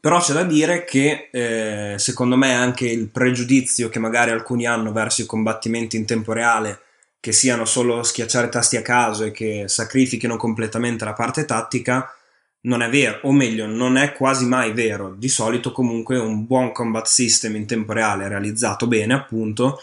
però 0.00 0.18
c'è 0.18 0.32
da 0.32 0.44
dire 0.44 0.84
che 0.84 1.28
eh, 1.30 1.98
secondo 1.98 2.36
me 2.36 2.54
anche 2.54 2.86
il 2.86 3.08
pregiudizio 3.08 3.90
che 3.90 3.98
magari 3.98 4.30
alcuni 4.30 4.66
hanno 4.66 4.92
verso 4.92 5.20
i 5.22 5.26
combattimenti 5.26 5.96
in 5.96 6.06
tempo 6.06 6.32
reale 6.32 6.80
che 7.20 7.32
siano 7.32 7.66
solo 7.66 8.02
schiacciare 8.02 8.48
tasti 8.48 8.78
a 8.78 8.82
caso 8.82 9.24
e 9.24 9.30
che 9.30 9.64
sacrifichino 9.66 10.38
completamente 10.38 11.04
la 11.04 11.12
parte 11.12 11.44
tattica 11.44 12.14
non 12.62 12.82
è 12.82 12.88
vero, 12.90 13.20
o 13.22 13.32
meglio, 13.32 13.66
non 13.66 13.96
è 13.96 14.12
quasi 14.12 14.46
mai 14.46 14.72
vero. 14.72 15.14
Di 15.14 15.28
solito 15.28 15.72
comunque 15.72 16.18
un 16.18 16.46
buon 16.46 16.72
combat 16.72 17.06
system 17.06 17.56
in 17.56 17.66
tempo 17.66 17.92
reale 17.92 18.28
realizzato 18.28 18.86
bene, 18.86 19.14
appunto, 19.14 19.80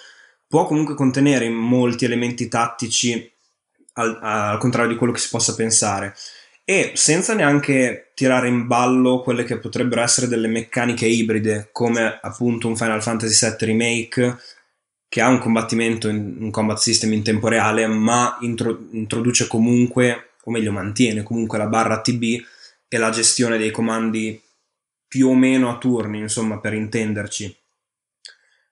può 0.48 0.66
comunque 0.66 0.96
contenere 0.96 1.50
molti 1.50 2.06
elementi 2.06 2.48
tattici 2.48 3.32
al, 3.94 4.20
al 4.22 4.58
contrario 4.60 4.92
di 4.92 4.98
quello 4.98 5.14
che 5.14 5.20
si 5.20 5.30
possa 5.30 5.56
pensare 5.56 6.16
e 6.70 6.92
senza 6.96 7.34
neanche 7.34 8.12
tirare 8.14 8.50
in 8.50 8.68
ballo 8.68 9.22
quelle 9.22 9.46
che 9.46 9.58
potrebbero 9.58 10.02
essere 10.02 10.28
delle 10.28 10.50
meccaniche 10.50 11.06
ibride 11.06 11.70
come 11.72 12.20
appunto 12.22 12.68
un 12.68 12.76
Final 12.76 13.02
Fantasy 13.02 13.48
VII 13.48 13.66
Remake 13.66 14.38
che 15.08 15.22
ha 15.22 15.30
un 15.30 15.40
combattimento, 15.40 16.10
un 16.10 16.52
combat 16.52 16.78
system 16.78 17.14
in 17.14 17.24
tempo 17.24 17.48
reale 17.48 17.88
ma 17.88 18.38
intro, 18.42 18.86
introduce 18.92 19.48
comunque 19.48 20.32
o 20.44 20.52
meglio 20.52 20.74
mantiene 20.74 21.24
comunque 21.24 21.58
la 21.58 21.68
barra 21.68 22.02
TB 22.02 22.24
e 22.90 22.98
la 22.98 23.12
gestione 23.12 23.58
dei 23.58 23.72
comandi 23.72 24.42
più 25.08 25.30
o 25.30 25.36
meno 25.36 25.70
a 25.70 25.78
turni, 25.78 26.20
insomma, 26.20 26.60
per 26.60 26.74
intenderci. 26.74 27.58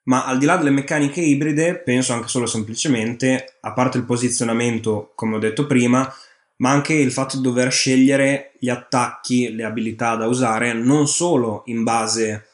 Ma 0.04 0.25
al 0.25 0.38
di 0.38 0.46
là 0.46 0.58
delle 0.58 0.70
meccaniche 0.70 1.22
ibride, 1.22 1.78
penso 1.78 2.12
anche 2.12 2.28
solo 2.28 2.46
semplicemente, 2.46 3.58
a 3.62 3.72
parte 3.72 3.98
il 3.98 4.04
posizionamento, 4.04 5.14
come 5.16 5.38
ho 5.38 5.40
detto 5.40 5.66
prima, 5.66 6.14
ma 6.57 6.71
anche 6.71 6.93
il 6.93 7.12
fatto 7.12 7.38
di 7.38 7.43
dover 7.43 7.71
scegliere 7.71 8.53
gli 8.59 8.69
attacchi, 8.69 9.53
le 9.53 9.63
abilità 9.63 10.15
da 10.15 10.27
usare, 10.27 10.74
non 10.74 11.07
solo 11.07 11.63
in 11.65 11.83
base 11.83 12.47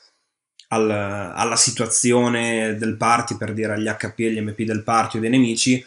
al, 0.70 0.90
alla 0.90 1.56
situazione 1.56 2.76
del 2.78 2.98
party, 2.98 3.38
per 3.38 3.54
dire 3.54 3.74
agli 3.74 3.88
HP 3.88 4.20
e 4.20 4.28
agli 4.28 4.42
MP 4.42 4.62
del 4.64 4.84
party 4.84 5.18
o 5.18 5.22
dei 5.22 5.30
nemici, 5.30 5.84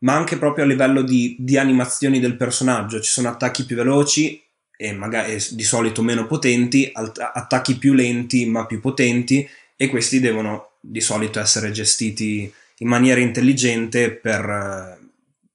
ma 0.00 0.14
anche 0.14 0.38
proprio 0.38 0.64
a 0.64 0.68
livello 0.68 1.02
di, 1.02 1.36
di 1.38 1.58
animazioni 1.58 2.20
del 2.20 2.36
personaggio. 2.36 3.00
Ci 3.00 3.10
sono 3.10 3.28
attacchi 3.28 3.64
più 3.64 3.76
veloci 3.76 4.42
e 4.76 4.92
magari 4.92 5.36
di 5.50 5.64
solito 5.64 6.02
meno 6.02 6.26
potenti, 6.26 6.90
attacchi 6.92 7.76
più 7.78 7.94
lenti 7.94 8.46
ma 8.46 8.64
più 8.64 8.80
potenti 8.80 9.48
e 9.76 9.88
questi 9.88 10.20
devono 10.20 10.76
di 10.80 11.00
solito 11.00 11.40
essere 11.40 11.72
gestiti 11.72 12.52
in 12.78 12.88
maniera 12.88 13.20
intelligente 13.20 14.12
per, 14.12 15.00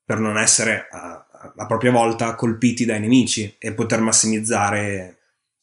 per 0.04 0.20
non 0.20 0.38
essere 0.38 0.90
a, 0.92 1.23
a, 1.56 1.66
propria 1.66 1.92
volta 1.92 2.36
colpiti 2.36 2.86
dai 2.86 3.00
nemici 3.00 3.56
e 3.58 3.74
poter 3.74 4.00
massimizzare 4.02 5.18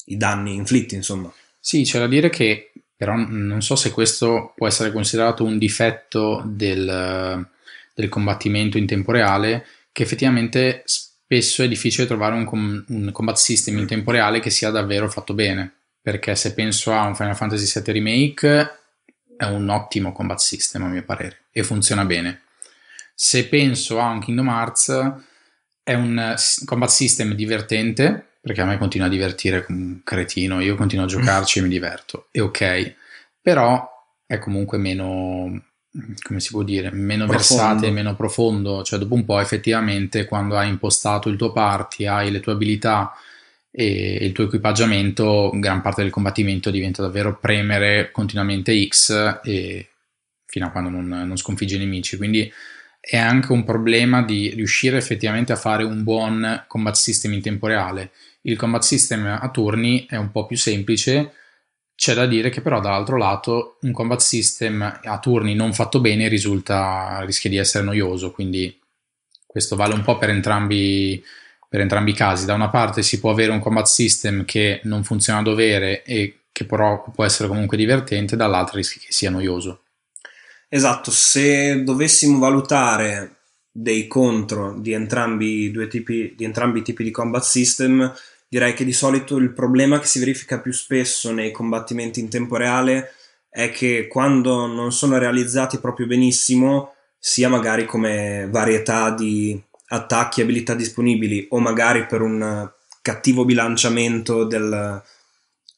i 0.06 0.16
danni 0.16 0.54
inflitti, 0.54 0.94
insomma. 0.94 1.32
Sì, 1.58 1.82
c'è 1.82 1.98
da 1.98 2.06
dire 2.06 2.30
che 2.30 2.70
però 3.00 3.14
non 3.16 3.62
so 3.62 3.76
se 3.76 3.92
questo 3.92 4.52
può 4.54 4.66
essere 4.66 4.92
considerato 4.92 5.42
un 5.42 5.56
difetto 5.56 6.42
del, 6.44 7.48
del 7.94 8.08
combattimento 8.10 8.76
in 8.76 8.86
tempo 8.86 9.10
reale, 9.10 9.64
che 9.90 10.02
effettivamente 10.02 10.82
spesso 10.84 11.62
è 11.62 11.68
difficile 11.68 12.06
trovare 12.06 12.34
un, 12.34 12.44
com- 12.44 12.84
un 12.88 13.10
combat 13.10 13.36
system 13.36 13.78
in 13.78 13.86
tempo 13.86 14.10
reale 14.10 14.40
che 14.40 14.50
sia 14.50 14.68
davvero 14.68 15.08
fatto 15.08 15.32
bene. 15.32 15.72
Perché 16.02 16.34
se 16.34 16.52
penso 16.52 16.92
a 16.92 17.06
un 17.06 17.16
Final 17.16 17.36
Fantasy 17.36 17.80
VII 17.80 17.92
Remake, 17.94 18.78
è 19.34 19.44
un 19.46 19.70
ottimo 19.70 20.12
combat 20.12 20.38
system 20.38 20.82
a 20.82 20.88
mio 20.88 21.02
parere 21.02 21.44
e 21.52 21.62
funziona 21.62 22.04
bene. 22.04 22.42
Se 23.14 23.46
penso 23.48 23.98
a 23.98 24.10
un 24.10 24.20
Kingdom 24.20 24.48
Hearts, 24.48 25.14
è 25.82 25.94
un 25.94 26.34
combat 26.64 26.88
system 26.88 27.34
divertente, 27.34 28.26
perché 28.40 28.60
a 28.60 28.64
me 28.64 28.78
continua 28.78 29.06
a 29.06 29.10
divertire 29.10 29.64
come 29.64 29.78
un 29.78 30.00
cretino, 30.04 30.60
io 30.60 30.76
continuo 30.76 31.04
a 31.04 31.08
giocarci 31.08 31.58
e 31.58 31.62
mi 31.62 31.68
diverto, 31.68 32.28
è 32.30 32.40
ok, 32.40 32.94
però 33.40 33.88
è 34.26 34.38
comunque 34.38 34.78
meno, 34.78 35.62
come 36.22 36.40
si 36.40 36.50
può 36.50 36.62
dire, 36.62 36.90
meno 36.92 37.26
profondo. 37.26 37.62
versate, 37.62 37.90
meno 37.90 38.14
profondo, 38.14 38.82
cioè 38.82 38.98
dopo 38.98 39.14
un 39.14 39.24
po' 39.24 39.40
effettivamente 39.40 40.24
quando 40.24 40.56
hai 40.56 40.68
impostato 40.68 41.28
il 41.28 41.36
tuo 41.36 41.52
party, 41.52 42.06
hai 42.06 42.30
le 42.30 42.40
tue 42.40 42.52
abilità 42.52 43.12
e 43.72 44.18
il 44.20 44.32
tuo 44.32 44.44
equipaggiamento, 44.44 45.50
gran 45.54 45.80
parte 45.80 46.02
del 46.02 46.10
combattimento 46.10 46.70
diventa 46.70 47.02
davvero 47.02 47.38
premere 47.38 48.10
continuamente 48.10 48.86
X 48.86 49.40
e 49.42 49.88
fino 50.46 50.66
a 50.66 50.70
quando 50.70 50.90
non, 50.90 51.06
non 51.06 51.36
sconfiggi 51.36 51.76
i 51.76 51.78
nemici, 51.78 52.16
quindi 52.16 52.52
è 53.00 53.16
anche 53.16 53.52
un 53.52 53.64
problema 53.64 54.22
di 54.22 54.50
riuscire 54.50 54.98
effettivamente 54.98 55.52
a 55.52 55.56
fare 55.56 55.84
un 55.84 56.02
buon 56.02 56.64
combat 56.68 56.94
system 56.94 57.32
in 57.32 57.40
tempo 57.40 57.66
reale. 57.66 58.10
Il 58.42 58.56
combat 58.56 58.82
system 58.82 59.26
a 59.40 59.50
turni 59.50 60.06
è 60.06 60.16
un 60.16 60.30
po' 60.30 60.44
più 60.46 60.56
semplice, 60.56 61.32
c'è 61.94 62.14
da 62.14 62.26
dire 62.26 62.50
che 62.50 62.62
però 62.62 62.80
dall'altro 62.80 63.16
lato 63.16 63.78
un 63.82 63.92
combat 63.92 64.20
system 64.20 65.00
a 65.02 65.18
turni 65.18 65.54
non 65.54 65.74
fatto 65.74 66.00
bene 66.00 66.28
risulta, 66.28 67.20
rischia 67.26 67.50
di 67.50 67.58
essere 67.58 67.84
noioso, 67.84 68.30
quindi 68.30 68.78
questo 69.46 69.76
vale 69.76 69.94
un 69.94 70.02
po' 70.02 70.16
per 70.16 70.30
entrambi, 70.30 71.22
per 71.68 71.80
entrambi 71.80 72.12
i 72.12 72.14
casi. 72.14 72.46
Da 72.46 72.54
una 72.54 72.70
parte 72.70 73.02
si 73.02 73.18
può 73.18 73.30
avere 73.30 73.52
un 73.52 73.58
combat 73.58 73.86
system 73.86 74.44
che 74.44 74.80
non 74.84 75.04
funziona 75.04 75.40
a 75.40 75.42
dovere 75.42 76.02
e 76.02 76.40
che 76.52 76.64
però 76.64 77.02
può 77.12 77.24
essere 77.24 77.48
comunque 77.48 77.76
divertente, 77.76 78.36
dall'altra 78.36 78.76
rischia 78.76 79.02
che 79.04 79.12
sia 79.12 79.30
noioso. 79.30 79.82
Esatto, 80.72 81.10
se 81.10 81.82
dovessimo 81.82 82.38
valutare 82.38 83.38
dei 83.72 84.06
contro 84.06 84.78
di 84.78 84.92
entrambi, 84.92 85.64
i 85.64 85.88
tipi, 85.88 86.32
di 86.36 86.44
entrambi 86.44 86.78
i 86.78 86.82
tipi 86.82 87.02
di 87.02 87.10
combat 87.10 87.42
system, 87.42 88.14
direi 88.48 88.72
che 88.74 88.84
di 88.84 88.92
solito 88.92 89.36
il 89.38 89.52
problema 89.52 89.98
che 89.98 90.06
si 90.06 90.20
verifica 90.20 90.60
più 90.60 90.72
spesso 90.72 91.32
nei 91.32 91.50
combattimenti 91.50 92.20
in 92.20 92.28
tempo 92.28 92.54
reale 92.54 93.14
è 93.48 93.72
che 93.72 94.06
quando 94.06 94.66
non 94.66 94.92
sono 94.92 95.18
realizzati 95.18 95.78
proprio 95.78 96.06
benissimo, 96.06 96.94
sia 97.18 97.48
magari 97.48 97.84
come 97.84 98.46
varietà 98.48 99.10
di 99.10 99.60
attacchi 99.88 100.38
e 100.38 100.44
abilità 100.44 100.74
disponibili 100.74 101.48
o 101.50 101.58
magari 101.58 102.06
per 102.06 102.22
un 102.22 102.70
cattivo 103.02 103.44
bilanciamento 103.44 104.44
del, 104.44 105.02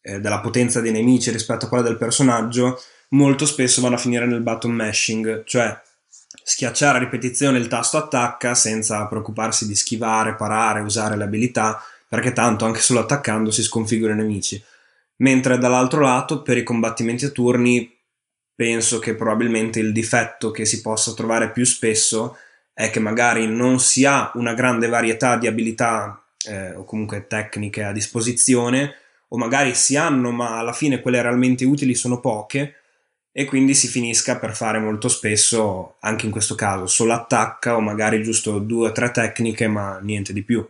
eh, 0.02 0.20
della 0.20 0.40
potenza 0.40 0.82
dei 0.82 0.92
nemici 0.92 1.30
rispetto 1.30 1.64
a 1.64 1.68
quella 1.68 1.84
del 1.84 1.96
personaggio, 1.96 2.78
molto 3.12 3.46
spesso 3.46 3.80
vanno 3.80 3.96
a 3.96 3.98
finire 3.98 4.26
nel 4.26 4.40
button 4.40 4.72
mashing, 4.72 5.44
cioè 5.44 5.80
schiacciare 6.44 6.98
a 6.98 7.00
ripetizione 7.00 7.58
il 7.58 7.68
tasto 7.68 7.96
attacca 7.96 8.54
senza 8.54 9.06
preoccuparsi 9.06 9.66
di 9.66 9.74
schivare, 9.74 10.34
parare, 10.34 10.80
usare 10.80 11.16
le 11.16 11.24
abilità, 11.24 11.82
perché 12.08 12.32
tanto 12.32 12.64
anche 12.64 12.80
solo 12.80 13.00
attaccando 13.00 13.50
si 13.50 13.62
sconfigurano 13.62 14.20
i 14.20 14.24
nemici. 14.24 14.62
Mentre 15.16 15.58
dall'altro 15.58 16.00
lato, 16.00 16.42
per 16.42 16.56
i 16.56 16.62
combattimenti 16.62 17.24
a 17.24 17.30
turni, 17.30 17.96
penso 18.54 18.98
che 18.98 19.14
probabilmente 19.14 19.78
il 19.78 19.92
difetto 19.92 20.50
che 20.50 20.64
si 20.64 20.80
possa 20.80 21.14
trovare 21.14 21.50
più 21.50 21.64
spesso 21.64 22.36
è 22.74 22.90
che 22.90 23.00
magari 23.00 23.46
non 23.46 23.78
si 23.78 24.04
ha 24.04 24.30
una 24.34 24.54
grande 24.54 24.88
varietà 24.88 25.36
di 25.36 25.46
abilità 25.46 26.24
eh, 26.46 26.74
o 26.74 26.84
comunque 26.84 27.26
tecniche 27.26 27.84
a 27.84 27.92
disposizione, 27.92 28.96
o 29.28 29.36
magari 29.38 29.74
si 29.74 29.96
hanno, 29.96 30.30
ma 30.32 30.58
alla 30.58 30.72
fine 30.72 31.00
quelle 31.00 31.22
realmente 31.22 31.64
utili 31.64 31.94
sono 31.94 32.20
poche 32.20 32.81
e 33.32 33.46
quindi 33.46 33.74
si 33.74 33.88
finisca 33.88 34.38
per 34.38 34.54
fare 34.54 34.78
molto 34.78 35.08
spesso, 35.08 35.96
anche 36.00 36.26
in 36.26 36.32
questo 36.32 36.54
caso, 36.54 36.86
solo 36.86 37.14
attacca 37.14 37.76
o 37.76 37.80
magari 37.80 38.22
giusto 38.22 38.58
due 38.58 38.88
o 38.88 38.92
tre 38.92 39.10
tecniche, 39.10 39.66
ma 39.68 39.98
niente 40.00 40.34
di 40.34 40.42
più. 40.42 40.66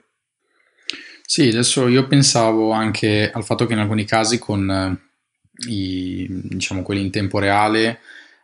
Sì, 1.26 1.48
adesso 1.48 1.88
io 1.88 2.06
pensavo 2.06 2.70
anche 2.70 3.30
al 3.32 3.44
fatto 3.44 3.66
che 3.66 3.72
in 3.72 3.80
alcuni 3.80 4.04
casi 4.04 4.38
con 4.38 4.70
eh, 4.70 5.70
i, 5.70 6.26
diciamo, 6.28 6.82
quelli 6.82 7.00
in 7.00 7.10
tempo 7.10 7.38
reale 7.38 7.98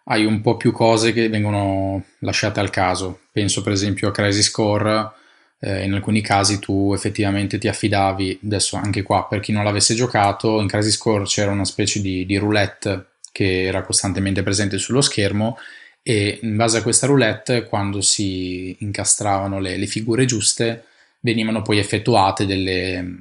hai 0.04 0.25
un 0.25 0.40
po' 0.40 0.56
più 0.56 0.72
cose 0.72 1.12
che 1.12 1.28
vengono 1.28 2.02
lasciate 2.20 2.60
al 2.60 2.70
caso. 2.70 3.20
Penso 3.30 3.62
per 3.62 3.72
esempio 3.72 4.08
a 4.08 4.10
Crazy 4.12 4.42
Score, 4.42 5.12
eh, 5.60 5.84
in 5.84 5.92
alcuni 5.92 6.22
casi 6.22 6.58
tu 6.58 6.92
effettivamente 6.94 7.58
ti 7.58 7.68
affidavi, 7.68 8.40
adesso 8.44 8.76
anche 8.76 9.02
qua 9.02 9.26
per 9.26 9.40
chi 9.40 9.52
non 9.52 9.64
l'avesse 9.64 9.94
giocato, 9.94 10.60
in 10.60 10.66
Crazy 10.66 10.90
Score 10.90 11.25
c'era 11.25 11.50
una 11.50 11.66
specie 11.66 12.00
di, 12.00 12.25
di 12.25 12.37
roulette 12.37 13.17
che 13.32 13.64
era 13.64 13.82
costantemente 13.82 14.42
presente 14.42 14.78
sullo 14.78 15.00
schermo 15.00 15.58
e 16.02 16.38
in 16.42 16.56
base 16.56 16.78
a 16.78 16.82
questa 16.82 17.06
roulette 17.06 17.64
quando 17.64 18.00
si 18.00 18.76
incastravano 18.80 19.61
le, 19.61 19.76
le 19.76 19.87
figure 19.87 20.25
giuste 20.25 20.85
venivano 21.20 21.62
poi 21.62 21.78
effettuate 21.78 22.47
delle, 22.47 23.16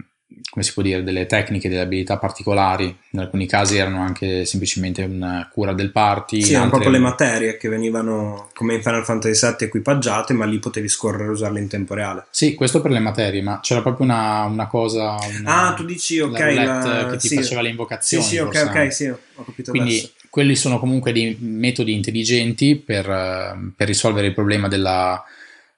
come 0.50 0.66
si 0.66 0.74
può 0.74 0.84
dire, 0.84 1.04
delle 1.04 1.26
tecniche, 1.26 1.70
delle 1.70 1.82
abilità 1.82 2.18
particolari. 2.18 2.96
In 3.12 3.20
alcuni 3.20 3.48
casi 3.48 3.78
erano 3.78 4.02
anche 4.02 4.44
semplicemente 4.46 5.04
una 5.04 5.48
cura 5.52 5.74
del 5.74 5.92
party. 5.92 6.42
Sì, 6.42 6.54
erano 6.54 6.70
proprio 6.70 6.90
le 6.90 7.00
materie 7.00 7.58
che 7.58 7.70
venivano 7.70 8.50
come 8.54 8.76
in 8.76 8.82
Final 8.82 9.06
Fantasy 9.06 9.48
VII 9.48 9.68
equipaggiate, 9.68 10.34
ma 10.34 10.46
lì 10.46 10.60
potevi 10.60 10.90
scorrere 10.90 11.26
e 11.26 11.30
usarle 11.30 11.60
in 11.60 11.70
tempo 11.70 11.94
reale. 11.94 12.26
Sì, 12.30 12.56
questo 12.56 12.82
per 12.82 12.92
le 12.92 13.00
materie, 13.00 13.42
ma 13.42 13.60
c'era 13.62 13.82
proprio 13.82 14.06
una, 14.06 14.44
una 14.44 14.68
cosa. 14.68 15.16
Una, 15.40 15.68
ah, 15.68 15.74
tu 15.74 15.86
dici, 15.86 16.20
ok. 16.20 16.40
La 16.40 17.08
che 17.12 17.18
ti 17.18 17.30
sì. 17.30 17.36
faceva 17.36 17.62
le 17.62 17.70
invocazioni. 17.70 18.24
Sì, 18.24 18.30
sì, 18.30 18.38
ok, 18.38 18.66
ok, 18.68 18.94
sì, 18.94 19.08
ho 19.08 19.44
capito. 19.46 19.72
Quindi 19.72 19.98
adesso. 19.98 20.12
quelli 20.30 20.56
sono 20.56 20.78
comunque 20.78 21.14
dei 21.14 21.38
metodi 21.40 21.94
intelligenti 21.94 22.76
per, 22.76 23.06
per 23.76 23.88
risolvere 23.88 24.28
il 24.28 24.34
problema 24.34 24.68
della, 24.68 25.24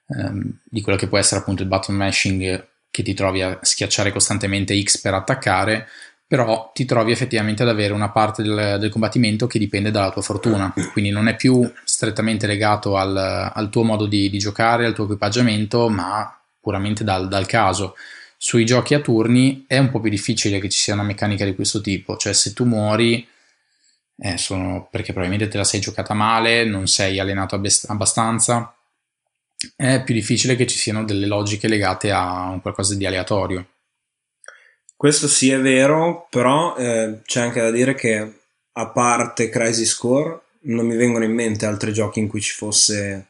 ehm, 0.08 0.58
di 0.64 0.80
quello 0.80 0.98
che 0.98 1.06
può 1.06 1.18
essere 1.18 1.40
appunto 1.40 1.62
il 1.62 1.68
button 1.68 1.94
mashing 1.94 2.68
che 2.90 3.02
ti 3.02 3.14
trovi 3.14 3.42
a 3.42 3.58
schiacciare 3.62 4.12
costantemente 4.12 4.80
X 4.82 5.00
per 5.00 5.14
attaccare, 5.14 5.88
però 6.26 6.70
ti 6.72 6.84
trovi 6.84 7.10
effettivamente 7.10 7.64
ad 7.64 7.68
avere 7.68 7.92
una 7.92 8.10
parte 8.10 8.42
del, 8.42 8.76
del 8.78 8.90
combattimento 8.90 9.48
che 9.48 9.58
dipende 9.58 9.90
dalla 9.90 10.12
tua 10.12 10.22
fortuna, 10.22 10.72
quindi 10.92 11.10
non 11.10 11.26
è 11.26 11.34
più 11.34 11.68
strettamente 11.82 12.46
legato 12.46 12.96
al, 12.96 13.16
al 13.52 13.68
tuo 13.68 13.82
modo 13.82 14.06
di, 14.06 14.30
di, 14.30 14.38
giocare, 14.38 14.86
al 14.86 14.94
tuo 14.94 15.04
equipaggiamento, 15.04 15.88
ma 15.88 16.32
puramente 16.60 17.02
dal, 17.02 17.26
dal 17.26 17.46
caso. 17.46 17.96
Sui 18.36 18.64
giochi 18.64 18.94
a 18.94 19.00
turni 19.00 19.64
è 19.66 19.76
un 19.78 19.90
po' 19.90 20.00
più 20.00 20.08
difficile 20.08 20.60
che 20.60 20.68
ci 20.68 20.78
sia 20.78 20.94
una 20.94 21.02
meccanica 21.02 21.44
di 21.44 21.54
questo 21.54 21.80
tipo, 21.80 22.16
cioè 22.16 22.32
se 22.32 22.52
tu 22.52 22.64
muori 22.64 23.26
eh, 24.22 24.38
sono 24.38 24.86
perché 24.90 25.12
probabilmente 25.12 25.50
te 25.50 25.58
la 25.58 25.64
sei 25.64 25.80
giocata 25.80 26.14
male, 26.14 26.64
non 26.64 26.86
sei 26.86 27.18
allenato 27.18 27.60
abbastanza, 27.88 28.72
è 29.76 30.02
più 30.02 30.14
difficile 30.14 30.56
che 30.56 30.66
ci 30.66 30.78
siano 30.78 31.04
delle 31.04 31.26
logiche 31.26 31.68
legate 31.68 32.10
a 32.10 32.48
un 32.48 32.60
qualcosa 32.60 32.94
di 32.94 33.06
aleatorio. 33.06 33.66
Questo 34.96 35.28
sì 35.28 35.50
è 35.50 35.58
vero, 35.58 36.26
però 36.30 36.76
eh, 36.76 37.20
c'è 37.24 37.40
anche 37.40 37.60
da 37.60 37.70
dire 37.70 37.94
che 37.94 38.32
a 38.72 38.88
parte 38.88 39.48
Crazy 39.48 39.84
Score 39.84 40.40
non 40.62 40.86
mi 40.86 40.96
vengono 40.96 41.24
in 41.24 41.32
mente 41.32 41.66
altri 41.66 41.92
giochi 41.92 42.18
in 42.18 42.28
cui 42.28 42.40
ci 42.40 42.52
fosse 42.52 43.26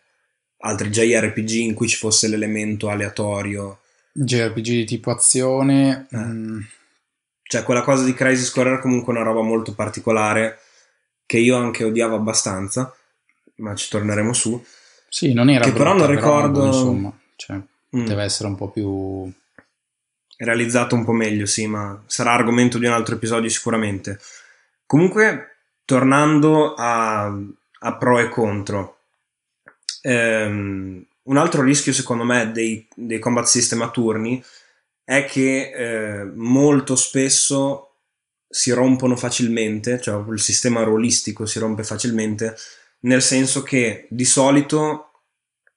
altri 0.62 0.90
JRPG 0.90 1.50
in 1.50 1.74
cui 1.74 1.88
ci 1.88 1.96
fosse 1.96 2.28
l'elemento 2.28 2.88
aleatorio. 2.88 3.80
JRPG 4.12 4.62
di 4.62 4.84
tipo 4.84 5.10
azione. 5.10 6.06
Eh. 6.10 6.16
Mm. 6.16 6.60
Cioè, 7.42 7.62
quella 7.64 7.82
cosa 7.82 8.04
di 8.04 8.14
Crazy 8.14 8.44
Score 8.44 8.68
era 8.68 8.78
comunque 8.78 9.12
una 9.12 9.22
roba 9.22 9.42
molto 9.42 9.74
particolare 9.74 10.58
che 11.26 11.38
io 11.38 11.56
anche 11.56 11.84
odiavo 11.84 12.14
abbastanza, 12.14 12.94
ma 13.56 13.74
ci 13.74 13.88
torneremo 13.88 14.32
su. 14.32 14.62
Sì, 15.12 15.32
non 15.32 15.50
era 15.50 15.64
che 15.64 15.72
brutta, 15.72 15.84
però 15.84 15.98
non 15.98 16.06
ricordo. 16.06 16.60
Però, 16.60 16.66
insomma, 16.66 17.12
cioè, 17.34 17.56
mm. 17.96 18.06
deve 18.06 18.22
essere 18.22 18.48
un 18.48 18.54
po' 18.54 18.70
più 18.70 19.28
realizzato 20.36 20.94
un 20.94 21.04
po' 21.04 21.12
meglio, 21.12 21.46
sì, 21.46 21.66
ma 21.66 22.00
sarà 22.06 22.32
argomento 22.32 22.78
di 22.78 22.86
un 22.86 22.92
altro 22.92 23.16
episodio 23.16 23.48
sicuramente. 23.50 24.20
Comunque, 24.86 25.56
tornando 25.84 26.74
a, 26.74 27.24
a 27.24 27.96
pro 27.96 28.20
e 28.20 28.28
contro, 28.28 28.98
ehm, 30.02 31.04
un 31.24 31.36
altro 31.36 31.62
rischio 31.62 31.92
secondo 31.92 32.22
me 32.22 32.52
dei, 32.52 32.86
dei 32.94 33.18
combat 33.18 33.46
system 33.46 33.82
a 33.82 33.90
turni 33.90 34.42
è 35.02 35.24
che 35.24 35.72
eh, 35.72 36.24
molto 36.24 36.94
spesso 36.94 37.86
si 38.48 38.70
rompono 38.70 39.16
facilmente, 39.16 40.00
cioè 40.00 40.24
il 40.30 40.40
sistema 40.40 40.84
ruolistico 40.84 41.46
si 41.46 41.58
rompe 41.58 41.82
facilmente, 41.82 42.56
nel 43.00 43.22
senso 43.22 43.62
che 43.62 44.06
di 44.10 44.24
solito 44.24 45.10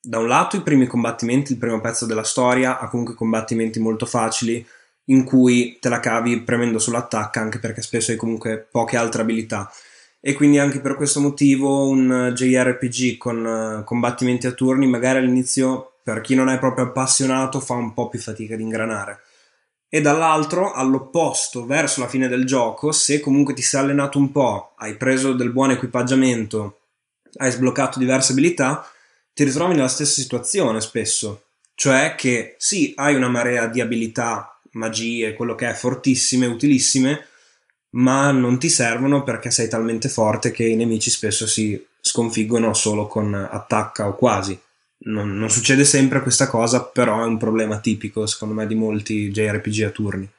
da 0.01 0.19
un 0.19 0.27
lato 0.27 0.57
i 0.57 0.61
primi 0.61 0.85
combattimenti, 0.85 1.53
il 1.53 1.57
primo 1.57 1.79
pezzo 1.79 2.05
della 2.05 2.23
storia 2.23 2.79
ha 2.79 2.89
comunque 2.89 3.15
combattimenti 3.15 3.79
molto 3.79 4.05
facili 4.05 4.65
in 5.05 5.23
cui 5.23 5.77
te 5.79 5.89
la 5.89 5.99
cavi 5.99 6.41
premendo 6.41 6.79
sull'attacca 6.79 7.39
anche 7.39 7.59
perché 7.59 7.81
spesso 7.81 8.11
hai 8.11 8.17
comunque 8.17 8.67
poche 8.69 8.97
altre 8.97 9.21
abilità 9.21 9.71
e 10.19 10.33
quindi 10.33 10.59
anche 10.59 10.79
per 10.79 10.95
questo 10.95 11.19
motivo 11.19 11.87
un 11.87 12.31
JRPG 12.33 13.17
con 13.17 13.45
uh, 13.45 13.83
combattimenti 13.83 14.47
a 14.47 14.51
turni 14.51 14.87
magari 14.87 15.19
all'inizio 15.19 15.95
per 16.03 16.21
chi 16.21 16.35
non 16.35 16.49
è 16.49 16.59
proprio 16.59 16.85
appassionato 16.85 17.59
fa 17.59 17.73
un 17.73 17.93
po' 17.93 18.09
più 18.09 18.19
fatica 18.19 18.53
ad 18.53 18.59
ingranare. 18.59 19.19
E 19.87 20.01
dall'altro, 20.01 20.73
all'opposto, 20.73 21.65
verso 21.65 22.01
la 22.01 22.07
fine 22.07 22.27
del 22.27 22.45
gioco, 22.45 22.91
se 22.91 23.19
comunque 23.19 23.53
ti 23.53 23.61
sei 23.61 23.81
allenato 23.81 24.17
un 24.17 24.31
po', 24.31 24.73
hai 24.77 24.95
preso 24.95 25.33
del 25.33 25.51
buon 25.51 25.71
equipaggiamento, 25.71 26.79
hai 27.37 27.51
sbloccato 27.51 27.99
diverse 27.99 28.31
abilità, 28.31 28.89
ti 29.33 29.43
ritrovi 29.43 29.75
nella 29.75 29.87
stessa 29.87 30.21
situazione 30.21 30.81
spesso. 30.81 31.43
Cioè 31.75 32.15
che 32.15 32.55
sì, 32.57 32.93
hai 32.95 33.15
una 33.15 33.29
marea 33.29 33.67
di 33.67 33.81
abilità, 33.81 34.59
magie, 34.71 35.33
quello 35.33 35.55
che 35.55 35.69
è, 35.69 35.73
fortissime, 35.73 36.45
utilissime, 36.45 37.27
ma 37.91 38.31
non 38.31 38.59
ti 38.59 38.69
servono 38.69 39.23
perché 39.23 39.51
sei 39.51 39.67
talmente 39.67 40.09
forte 40.09 40.51
che 40.51 40.65
i 40.65 40.75
nemici 40.75 41.09
spesso 41.09 41.47
si 41.47 41.83
sconfiggono 41.99 42.73
solo 42.73 43.07
con 43.07 43.33
attacca 43.33 44.07
o 44.07 44.15
quasi 44.15 44.59
non, 45.05 45.37
non, 45.37 45.49
succede 45.49 45.83
sempre 45.83 46.21
questa 46.21 46.47
cosa, 46.47 46.83
però 46.83 47.21
è 47.23 47.25
un 47.25 47.37
problema 47.37 47.79
tipico, 47.79 48.25
secondo 48.25 48.53
me, 48.53 48.67
di 48.67 48.75
molti 48.75 49.31
JRPG 49.31 49.83
a 49.83 49.89
turni. 49.89 50.29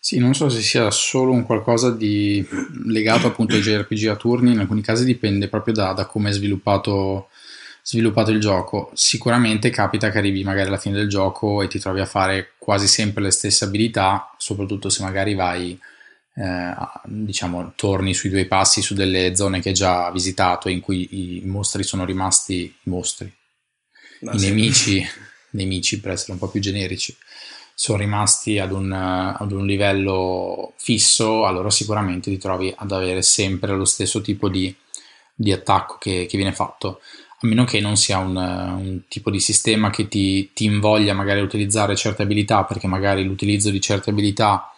Sì, 0.00 0.18
non 0.18 0.34
so 0.34 0.48
se 0.48 0.60
sia 0.60 0.90
solo 0.90 1.32
un 1.32 1.44
qualcosa 1.44 1.90
di 1.90 2.46
legato 2.84 3.26
appunto 3.26 3.54
ai 3.54 3.60
JRPG 3.60 4.06
a 4.06 4.16
turni, 4.16 4.52
in 4.52 4.60
alcuni 4.60 4.80
casi 4.80 5.04
dipende 5.04 5.48
proprio 5.48 5.74
da, 5.74 5.92
da 5.92 6.06
come 6.06 6.30
è 6.30 6.32
sviluppato, 6.32 7.28
sviluppato 7.82 8.30
il 8.30 8.40
gioco. 8.40 8.90
Sicuramente 8.94 9.70
capita 9.70 10.10
che 10.10 10.18
arrivi 10.18 10.44
magari 10.44 10.68
alla 10.68 10.78
fine 10.78 10.96
del 10.96 11.08
gioco 11.08 11.62
e 11.62 11.68
ti 11.68 11.78
trovi 11.78 12.00
a 12.00 12.06
fare 12.06 12.52
quasi 12.58 12.86
sempre 12.86 13.22
le 13.22 13.30
stesse 13.30 13.64
abilità, 13.64 14.34
soprattutto 14.38 14.88
se 14.88 15.02
magari 15.02 15.34
vai, 15.34 15.78
eh, 16.36 16.74
diciamo, 17.04 17.72
torni 17.74 18.14
sui 18.14 18.30
due 18.30 18.46
passi 18.46 18.80
su 18.80 18.94
delle 18.94 19.34
zone 19.34 19.60
che 19.60 19.70
hai 19.70 19.74
già 19.74 20.10
visitato 20.10 20.68
in 20.68 20.80
cui 20.80 21.38
i 21.38 21.42
mostri 21.44 21.82
sono 21.82 22.04
rimasti 22.04 22.74
mostri 22.84 23.32
ma 24.20 24.32
i 24.32 24.38
sì. 24.38 24.48
nemici, 24.48 25.06
nemici, 25.50 26.00
per 26.00 26.12
essere 26.12 26.32
un 26.32 26.38
po' 26.38 26.48
più 26.48 26.60
generici, 26.60 27.16
sono 27.80 27.98
rimasti 27.98 28.58
ad 28.58 28.72
un, 28.72 28.90
ad 28.90 29.52
un, 29.52 29.64
livello 29.64 30.72
fisso, 30.78 31.46
allora 31.46 31.70
sicuramente 31.70 32.28
ti 32.28 32.36
trovi 32.36 32.74
ad 32.76 32.90
avere 32.90 33.22
sempre 33.22 33.76
lo 33.76 33.84
stesso 33.84 34.20
tipo 34.20 34.48
di, 34.48 34.74
di 35.32 35.52
attacco 35.52 35.96
che, 35.96 36.26
che, 36.28 36.36
viene 36.36 36.52
fatto. 36.52 37.00
A 37.40 37.46
meno 37.46 37.62
che 37.62 37.78
non 37.80 37.96
sia 37.96 38.18
un, 38.18 38.34
un 38.34 39.02
tipo 39.06 39.30
di 39.30 39.38
sistema 39.38 39.90
che 39.90 40.08
ti, 40.08 40.50
ti, 40.52 40.64
invoglia 40.64 41.14
magari 41.14 41.38
a 41.38 41.44
utilizzare 41.44 41.94
certe 41.94 42.24
abilità, 42.24 42.64
perché 42.64 42.88
magari 42.88 43.22
l'utilizzo 43.22 43.70
di 43.70 43.80
certe 43.80 44.10
abilità 44.10 44.74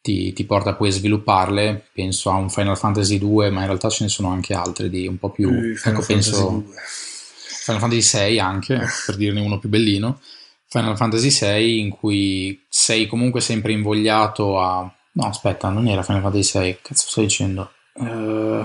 ti, 0.00 0.32
ti, 0.32 0.46
porta 0.46 0.74
poi 0.74 0.88
a 0.88 0.92
svilupparle. 0.92 1.88
Penso 1.92 2.30
a 2.30 2.36
un 2.36 2.48
Final 2.48 2.78
Fantasy 2.78 3.18
2, 3.18 3.50
ma 3.50 3.60
in 3.60 3.66
realtà 3.66 3.90
ce 3.90 4.04
ne 4.04 4.08
sono 4.08 4.30
anche 4.30 4.54
altre 4.54 4.88
di 4.88 5.06
un 5.06 5.18
po' 5.18 5.28
più. 5.28 5.50
Uh, 5.50 5.78
ecco, 5.84 6.00
penso. 6.00 6.48
2 6.48 6.74
Final 7.68 7.80
Fantasy 7.82 8.30
VI 8.30 8.38
anche, 8.38 8.80
per 9.04 9.16
dirne 9.16 9.42
uno 9.42 9.58
più 9.58 9.68
bellino, 9.68 10.20
Final 10.68 10.96
Fantasy 10.96 11.30
VI 11.30 11.80
in 11.80 11.88
cui 11.90 12.62
sei 12.68 13.06
comunque 13.06 13.40
sempre 13.40 13.72
invogliato 13.72 14.60
a... 14.60 14.92
No, 15.12 15.26
aspetta, 15.26 15.70
non 15.70 15.88
era 15.88 16.02
Final 16.02 16.22
Fantasy 16.22 16.60
VI, 16.60 16.78
cazzo 16.82 17.06
stai 17.08 17.24
dicendo? 17.24 17.70
Uh... 17.94 18.64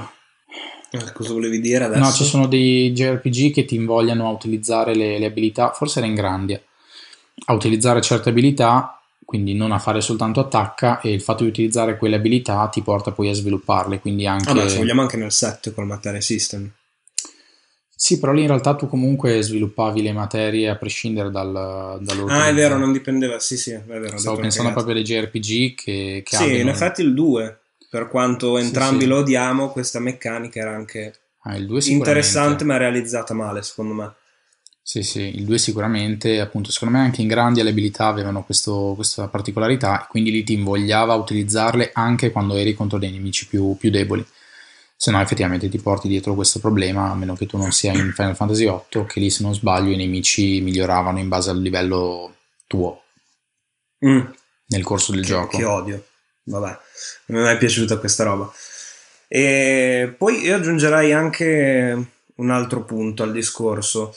Cosa 1.14 1.34
volevi 1.34 1.60
dire 1.60 1.86
adesso? 1.86 2.04
No, 2.04 2.12
ci 2.12 2.24
sono 2.24 2.46
dei 2.46 2.92
JRPG 2.92 3.52
che 3.52 3.66
ti 3.66 3.74
invogliano 3.74 4.28
a 4.28 4.32
utilizzare 4.32 4.94
le, 4.94 5.18
le 5.18 5.26
abilità, 5.26 5.72
forse 5.72 5.98
era 5.98 6.08
in 6.08 6.14
Grandia, 6.14 6.62
a 7.46 7.54
utilizzare 7.54 8.00
certe 8.00 8.30
abilità, 8.30 9.02
quindi 9.26 9.56
non 9.56 9.72
a 9.72 9.80
fare 9.80 10.02
soltanto 10.02 10.40
attacca, 10.40 11.02
e 11.02 11.12
il 11.12 11.22
fatto 11.22 11.42
di 11.44 11.50
utilizzare 11.50 11.98
quelle 11.98 12.18
abilità 12.18 12.68
ti 12.68 12.84
porta 12.84 13.12
poi 13.12 13.30
a 13.30 13.34
svilupparle, 13.34 14.00
quindi 14.00 14.28
anche... 14.28 14.52
Ah, 14.52 14.54
ma 14.54 14.68
se 14.68 14.78
vogliamo 14.78 15.02
anche 15.02 15.18
nel 15.18 15.32
set 15.32 15.74
col 15.74 15.88
Materia 15.88 16.22
System. 16.22 16.72
Sì, 18.04 18.20
però 18.20 18.34
lì 18.34 18.42
in 18.42 18.48
realtà 18.48 18.76
tu 18.76 18.90
comunque 18.90 19.42
sviluppavi 19.42 20.02
le 20.02 20.12
materie 20.12 20.68
a 20.68 20.76
prescindere 20.76 21.32
dal, 21.32 22.00
dall'ordine. 22.02 22.38
Ah, 22.38 22.48
è 22.50 22.54
vero, 22.54 22.78
non 22.78 22.92
dipendeva, 22.92 23.40
sì, 23.40 23.56
sì, 23.56 23.72
è 23.72 23.82
vero. 23.88 24.18
Stavo 24.18 24.42
pensando 24.42 24.74
proprio 24.74 24.94
ai 24.94 25.04
JRPG 25.04 25.74
che, 25.74 26.22
che 26.26 26.36
Sì, 26.36 26.60
in 26.60 26.68
effetti 26.68 27.02
il 27.02 27.14
2, 27.14 27.60
per 27.90 28.10
quanto 28.10 28.58
entrambi 28.58 28.96
sì, 28.96 29.04
sì. 29.04 29.08
lo 29.08 29.20
odiamo, 29.20 29.70
questa 29.70 30.02
meccanica 30.02 30.60
era 30.60 30.76
anche 30.76 31.14
ah, 31.44 31.56
interessante 31.56 32.66
ma 32.66 32.76
realizzata 32.76 33.34
male, 33.34 33.62
secondo 33.62 33.94
me. 33.94 34.14
Sì, 34.82 35.02
sì, 35.02 35.38
il 35.38 35.46
2 35.46 35.58
sicuramente, 35.58 36.42
appunto, 36.42 36.72
secondo 36.72 36.98
me 36.98 37.04
anche 37.06 37.22
in 37.22 37.30
grandi 37.30 37.64
le 37.64 37.70
abilità 37.70 38.08
avevano 38.08 38.44
questo, 38.44 38.92
questa 38.96 39.30
particolarità, 39.30 40.08
quindi 40.10 40.30
lì 40.30 40.44
ti 40.44 40.52
invogliava 40.52 41.14
a 41.14 41.16
utilizzarle 41.16 41.92
anche 41.94 42.32
quando 42.32 42.58
eri 42.58 42.74
contro 42.74 42.98
dei 43.00 43.12
nemici 43.12 43.48
più, 43.48 43.78
più 43.78 43.90
deboli 43.90 44.26
se 45.04 45.12
no 45.12 45.20
effettivamente 45.20 45.68
ti 45.68 45.80
porti 45.80 46.08
dietro 46.08 46.34
questo 46.34 46.60
problema, 46.60 47.12
a 47.12 47.14
meno 47.14 47.36
che 47.36 47.46
tu 47.46 47.58
non 47.58 47.74
sia 47.74 47.92
in 47.92 48.14
Final 48.16 48.38
Fantasy 48.38 48.64
VIII, 48.64 49.06
che 49.06 49.20
lì 49.20 49.30
se 49.30 49.44
non 49.44 49.54
sbaglio 49.54 49.92
i 49.92 49.98
nemici 49.98 50.62
miglioravano 50.62 51.20
in 51.20 51.28
base 51.28 51.50
al 51.50 51.60
livello 51.60 52.34
tuo 52.68 53.04
mm. 54.06 54.22
nel 54.68 54.84
corso 54.84 55.12
del 55.12 55.24
che, 55.24 55.28
gioco. 55.28 55.58
Che 55.58 55.66
odio, 55.66 56.06
vabbè, 56.44 56.78
non 57.26 57.38
mi 57.38 57.44
è 57.46 57.48
mai 57.50 57.58
piaciuta 57.58 57.98
questa 57.98 58.24
roba. 58.24 58.50
E 59.28 60.16
poi 60.18 60.42
io 60.42 60.56
aggiungerei 60.56 61.12
anche 61.12 62.08
un 62.36 62.50
altro 62.50 62.86
punto 62.86 63.24
al 63.24 63.34
discorso, 63.34 64.16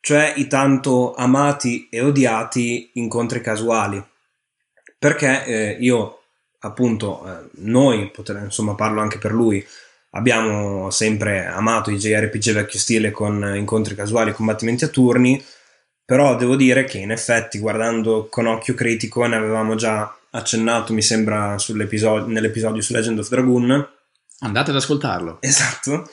cioè 0.00 0.34
i 0.36 0.46
tanto 0.48 1.14
amati 1.14 1.88
e 1.90 2.02
odiati 2.02 2.90
incontri 2.96 3.40
casuali. 3.40 4.04
Perché 4.98 5.46
eh, 5.46 5.76
io, 5.80 6.24
appunto, 6.58 7.26
eh, 7.26 7.48
noi, 7.62 8.10
potrei, 8.10 8.44
insomma 8.44 8.74
parlo 8.74 9.00
anche 9.00 9.16
per 9.16 9.32
lui, 9.32 9.66
abbiamo 10.16 10.90
sempre 10.90 11.46
amato 11.46 11.90
i 11.90 11.98
JRPG 11.98 12.52
vecchio 12.52 12.78
stile 12.78 13.10
con 13.10 13.54
incontri 13.54 13.94
casuali 13.94 14.30
e 14.30 14.34
combattimenti 14.34 14.84
a 14.84 14.88
turni, 14.88 15.42
però 16.04 16.36
devo 16.36 16.56
dire 16.56 16.84
che 16.84 16.98
in 16.98 17.10
effetti 17.10 17.58
guardando 17.58 18.26
con 18.30 18.46
occhio 18.46 18.74
critico 18.74 19.26
ne 19.26 19.36
avevamo 19.36 19.74
già 19.74 20.14
accennato, 20.30 20.92
mi 20.92 21.02
sembra, 21.02 21.56
nell'episodio 21.68 22.82
su 22.82 22.92
Legend 22.92 23.18
of 23.18 23.28
Dragoon. 23.28 23.88
Andate 24.40 24.70
ad 24.70 24.76
ascoltarlo. 24.76 25.38
Esatto. 25.40 26.10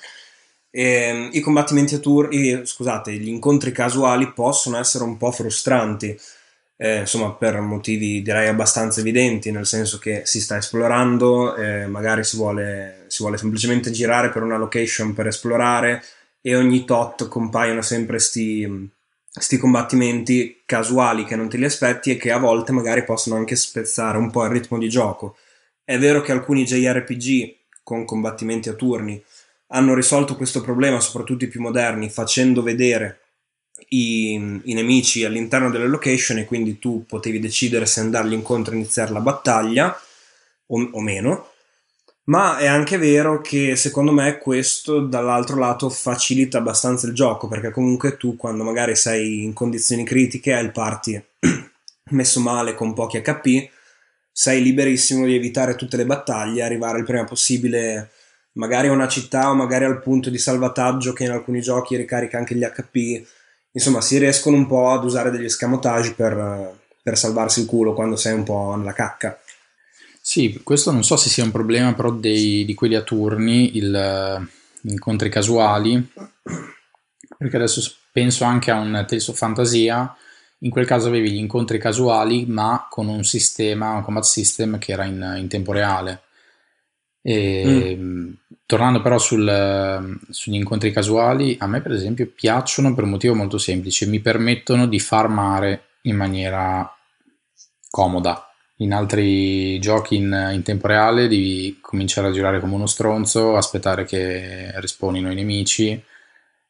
E, 0.70 1.30
I 1.32 1.40
combattimenti 1.40 1.96
a 1.96 2.00
turni, 2.00 2.66
scusate, 2.66 3.14
gli 3.14 3.28
incontri 3.28 3.72
casuali 3.72 4.32
possono 4.32 4.78
essere 4.78 5.04
un 5.04 5.18
po' 5.18 5.32
frustranti 5.32 6.18
eh, 6.84 7.00
insomma 7.00 7.32
per 7.32 7.62
motivi 7.62 8.22
direi 8.22 8.48
abbastanza 8.48 9.00
evidenti, 9.00 9.52
nel 9.52 9.66
senso 9.66 10.00
che 10.00 10.24
si 10.26 10.42
sta 10.42 10.58
esplorando, 10.58 11.56
eh, 11.56 11.88
magari 11.88 12.24
si 12.24 12.36
vuole, 12.36 13.03
si 13.14 13.22
vuole 13.22 13.38
semplicemente 13.38 13.92
girare 13.92 14.32
per 14.32 14.42
una 14.42 14.58
location 14.58 15.14
per 15.14 15.28
esplorare 15.28 16.04
e 16.42 16.56
ogni 16.56 16.84
tot 16.84 17.28
compaiono 17.28 17.84
sempre 17.84 18.18
sti, 18.18 18.90
sti 19.30 19.58
combattimenti 19.60 20.64
casuali 20.66 21.24
che 21.24 21.36
non 21.36 21.48
te 21.48 21.58
li 21.58 21.66
aspetti 21.66 22.10
e 22.10 22.18
che 22.18 22.32
a 22.32 22.40
volte 22.40 22.72
magari 22.72 23.04
possono 23.04 23.36
anche 23.36 23.56
spezzare 23.56 24.18
un 24.18 24.32
po' 24.32 24.44
il 24.46 24.50
ritmo 24.50 24.80
di 24.80 24.90
gioco. 24.90 25.38
È 25.84 26.00
vero 26.00 26.22
che 26.22 26.32
alcuni 26.32 26.64
JRPG 26.64 27.56
con 27.84 28.04
combattimenti 28.04 28.70
a 28.70 28.74
turni 28.74 29.24
hanno 29.68 29.94
risolto 29.94 30.36
questo 30.36 30.62
problema, 30.62 31.00
soprattutto 31.00 31.44
i 31.44 31.50
più 31.50 31.62
moderni, 31.62 32.10
facendo 32.10 32.64
vedere 32.64 33.20
i, 33.90 34.34
i, 34.64 34.74
nemici 34.74 35.24
all'interno 35.24 35.70
delle 35.70 35.88
location 35.88 36.40
e 36.40 36.46
quindi 36.46 36.80
tu 36.80 37.06
potevi 37.06 37.40
decidere 37.40 37.86
se 37.86 38.00
andargli 38.00 38.34
incontro 38.34 38.74
e 38.74 38.78
iniziare 38.78 39.12
la 39.12 39.20
battaglia 39.20 39.96
o, 40.66 40.90
o 40.92 41.00
meno. 41.00 41.53
Ma 42.26 42.58
è 42.58 42.68
anche 42.68 42.98
vero 42.98 43.42
che 43.42 43.76
secondo 43.76 44.14
me 44.14 44.38
questo 44.38 45.02
dall'altro 45.02 45.58
lato 45.58 45.90
facilita 45.90 46.60
abbastanza 46.60 47.06
il 47.06 47.14
gioco 47.14 47.50
perché 47.50 47.70
comunque 47.70 48.16
tu 48.16 48.38
quando 48.38 48.64
magari 48.64 48.96
sei 48.96 49.44
in 49.44 49.52
condizioni 49.52 50.06
critiche 50.06 50.54
hai 50.54 50.64
il 50.64 50.72
party 50.72 51.22
messo 52.12 52.40
male 52.40 52.76
con 52.76 52.94
pochi 52.94 53.22
HP 53.22 53.70
sei 54.32 54.64
liberissimo 54.64 55.26
di 55.26 55.36
evitare 55.36 55.76
tutte 55.76 55.98
le 55.98 56.06
battaglie 56.06 56.64
arrivare 56.64 57.00
il 57.00 57.04
prima 57.04 57.26
possibile 57.26 58.12
magari 58.54 58.88
a 58.88 58.94
una 58.94 59.10
città 59.10 59.50
o 59.50 59.54
magari 59.54 59.84
al 59.84 60.02
punto 60.02 60.30
di 60.30 60.38
salvataggio 60.38 61.12
che 61.12 61.26
in 61.26 61.32
alcuni 61.32 61.60
giochi 61.60 61.98
ricarica 61.98 62.38
anche 62.38 62.56
gli 62.56 62.64
HP 62.64 63.28
insomma 63.72 64.00
si 64.00 64.18
riescono 64.18 64.56
un 64.56 64.66
po' 64.66 64.92
ad 64.92 65.04
usare 65.04 65.30
degli 65.30 65.50
scamotage 65.50 66.14
per, 66.14 66.74
per 67.02 67.18
salvarsi 67.18 67.62
il 67.62 67.66
culo 67.66 67.94
quando 67.94 68.16
sei 68.16 68.34
un 68.34 68.44
po' 68.44 68.76
nella 68.78 68.94
cacca. 68.94 69.38
Sì, 70.26 70.62
questo 70.64 70.92
non 70.92 71.04
so 71.04 71.18
se 71.18 71.28
sia 71.28 71.44
un 71.44 71.52
problema 71.52 71.94
però 71.94 72.10
dei, 72.10 72.64
di 72.64 72.74
quelli 72.74 72.96
a 72.96 73.02
turni, 73.02 73.76
il, 73.76 74.48
gli 74.80 74.92
incontri 74.92 75.28
casuali, 75.28 76.02
perché 77.38 77.58
adesso 77.58 77.94
penso 78.10 78.46
anche 78.46 78.72
a 78.72 78.80
un 78.80 79.04
Tales 79.06 79.28
of 79.28 79.36
Fantasia 79.36 80.16
In 80.60 80.70
quel 80.70 80.86
caso 80.86 81.10
avevi 81.10 81.32
gli 81.32 81.36
incontri 81.38 81.78
casuali, 81.78 82.46
ma 82.46 82.88
con 82.90 83.10
un 83.10 83.26
sistema, 83.26 83.92
un 83.92 84.02
combat 84.02 84.24
system 84.24 84.78
che 84.78 84.94
era 84.94 85.04
in, 85.04 85.36
in 85.38 85.50
tempo 85.50 85.74
reale. 85.74 86.22
E, 87.22 87.94
mm. 88.00 88.32
Tornando 88.66 89.02
però 89.02 89.18
sul, 89.18 90.20
sugli 90.30 90.56
incontri 90.56 90.94
casuali, 90.94 91.58
a 91.60 91.68
me 91.68 91.82
per 91.82 91.92
esempio 91.92 92.32
piacciono 92.34 92.94
per 92.94 93.04
un 93.04 93.10
motivo 93.10 93.36
molto 93.36 93.58
semplice, 93.58 94.06
mi 94.06 94.22
permettono 94.22 94.88
di 94.88 95.02
farmare 95.02 95.88
in 96.04 96.16
maniera 96.16 96.90
comoda. 97.90 98.48
In 98.78 98.94
altri 98.94 99.80
giochi 99.80 100.16
in, 100.16 100.52
in 100.54 100.64
tempo 100.64 100.88
reale 100.88 101.28
devi 101.28 101.78
cominciare 101.80 102.28
a 102.28 102.32
girare 102.32 102.60
come 102.60 102.74
uno 102.74 102.88
stronzo, 102.88 103.56
aspettare 103.56 104.04
che 104.04 104.72
respawnino 104.80 105.32
i 105.32 105.36
nemici 105.36 106.04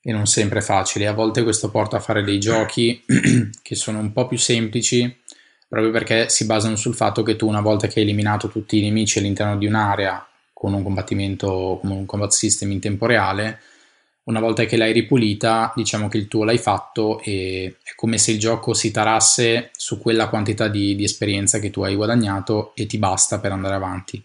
e 0.01 0.11
non 0.11 0.25
sempre 0.25 0.59
è 0.59 0.61
facile. 0.61 1.07
A 1.07 1.13
volte 1.13 1.43
questo 1.43 1.71
porta 1.71 1.97
a 1.97 2.01
fare 2.01 2.23
dei 2.23 2.39
giochi 2.39 3.03
che 3.61 3.75
sono 3.75 3.99
un 3.99 4.11
po' 4.11 4.27
più 4.27 4.37
semplici 4.37 5.21
proprio 5.73 5.91
perché 5.91 6.29
si 6.29 6.45
basano 6.45 6.75
sul 6.75 6.93
fatto 6.93 7.23
che 7.23 7.35
tu 7.35 7.47
una 7.47 7.61
volta 7.61 7.87
che 7.87 7.99
hai 7.99 8.05
eliminato 8.05 8.47
tutti 8.47 8.77
i 8.77 8.81
nemici 8.83 9.17
all'interno 9.17 9.57
di 9.57 9.65
un'area 9.65 10.23
con 10.53 10.71
un 10.71 10.83
combattimento, 10.83 11.79
con 11.81 11.89
un 11.89 12.05
combat 12.05 12.31
system 12.31 12.71
in 12.71 12.79
tempo 12.79 13.07
reale, 13.07 13.59
una 14.25 14.39
volta 14.39 14.63
che 14.63 14.77
l'hai 14.77 14.93
ripulita, 14.93 15.73
diciamo 15.75 16.07
che 16.07 16.17
il 16.17 16.27
tuo 16.27 16.43
l'hai 16.43 16.57
fatto 16.57 17.19
e 17.21 17.77
è 17.83 17.91
come 17.95 18.17
se 18.17 18.31
il 18.31 18.39
gioco 18.39 18.73
si 18.73 18.91
tarasse 18.91 19.71
su 19.75 19.99
quella 19.99 20.29
quantità 20.29 20.69
di, 20.69 20.95
di 20.95 21.03
esperienza 21.03 21.59
che 21.59 21.69
tu 21.69 21.81
hai 21.81 21.95
guadagnato 21.95 22.71
e 22.75 22.85
ti 22.85 22.97
basta 22.97 23.39
per 23.39 23.51
andare 23.51 23.75
avanti. 23.75 24.23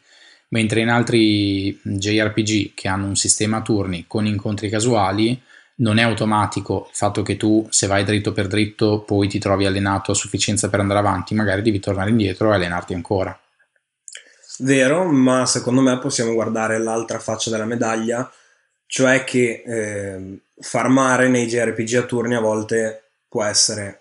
Mentre 0.50 0.80
in 0.80 0.88
altri 0.88 1.78
JRPG 1.82 2.74
che 2.74 2.88
hanno 2.88 3.06
un 3.06 3.16
sistema 3.16 3.58
a 3.58 3.62
turni 3.62 4.04
con 4.06 4.24
incontri 4.24 4.70
casuali, 4.70 5.38
non 5.76 5.98
è 5.98 6.02
automatico 6.02 6.86
il 6.88 6.96
fatto 6.96 7.22
che 7.22 7.36
tu 7.36 7.66
se 7.70 7.86
vai 7.86 8.04
dritto 8.04 8.32
per 8.32 8.46
dritto 8.46 9.00
poi 9.00 9.28
ti 9.28 9.38
trovi 9.38 9.66
allenato 9.66 10.12
a 10.12 10.14
sufficienza 10.14 10.70
per 10.70 10.80
andare 10.80 11.00
avanti, 11.00 11.34
magari 11.34 11.62
devi 11.62 11.80
tornare 11.80 12.10
indietro 12.10 12.50
e 12.50 12.54
allenarti 12.54 12.94
ancora. 12.94 13.38
Vero, 14.60 15.04
ma 15.04 15.46
secondo 15.46 15.80
me 15.80 15.98
possiamo 15.98 16.32
guardare 16.32 16.78
l'altra 16.78 17.18
faccia 17.18 17.50
della 17.50 17.64
medaglia, 17.64 18.28
cioè 18.88 19.22
che 19.22 19.62
eh, 19.66 20.38
farmare 20.60 21.28
nei 21.28 21.46
JRPG 21.46 21.94
a 21.96 22.02
turni 22.02 22.34
a 22.34 22.40
volte 22.40 23.10
può 23.28 23.44
essere 23.44 24.00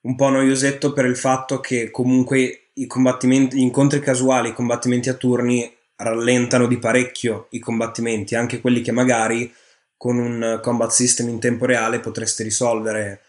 un 0.00 0.16
po' 0.16 0.28
noiosetto 0.28 0.92
per 0.92 1.04
il 1.04 1.16
fatto 1.16 1.60
che 1.60 1.92
comunque 1.92 2.70
i 2.74 2.86
combattimenti, 2.86 3.56
gli 3.56 3.60
incontri 3.60 4.00
casuali, 4.00 4.48
i 4.48 4.52
combattimenti 4.52 5.08
a 5.08 5.14
turni 5.14 5.72
rallentano 5.94 6.66
di 6.66 6.78
parecchio 6.78 7.46
i 7.50 7.60
combattimenti, 7.60 8.34
anche 8.34 8.60
quelli 8.60 8.82
che 8.82 8.90
magari 8.90 9.52
con 9.96 10.18
un 10.18 10.58
combat 10.60 10.90
system 10.90 11.28
in 11.28 11.38
tempo 11.38 11.64
reale 11.64 12.00
potresti 12.00 12.42
risolvere 12.42 13.20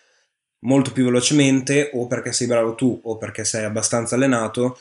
molto 0.62 0.92
più 0.92 1.06
velocemente 1.06 1.92
o 1.94 2.08
perché 2.08 2.34
sei 2.34 2.48
bravo 2.48 2.74
tu 2.74 3.00
o 3.04 3.18
perché 3.18 3.46
sei 3.46 3.64
abbastanza 3.64 4.16
allenato 4.16 4.80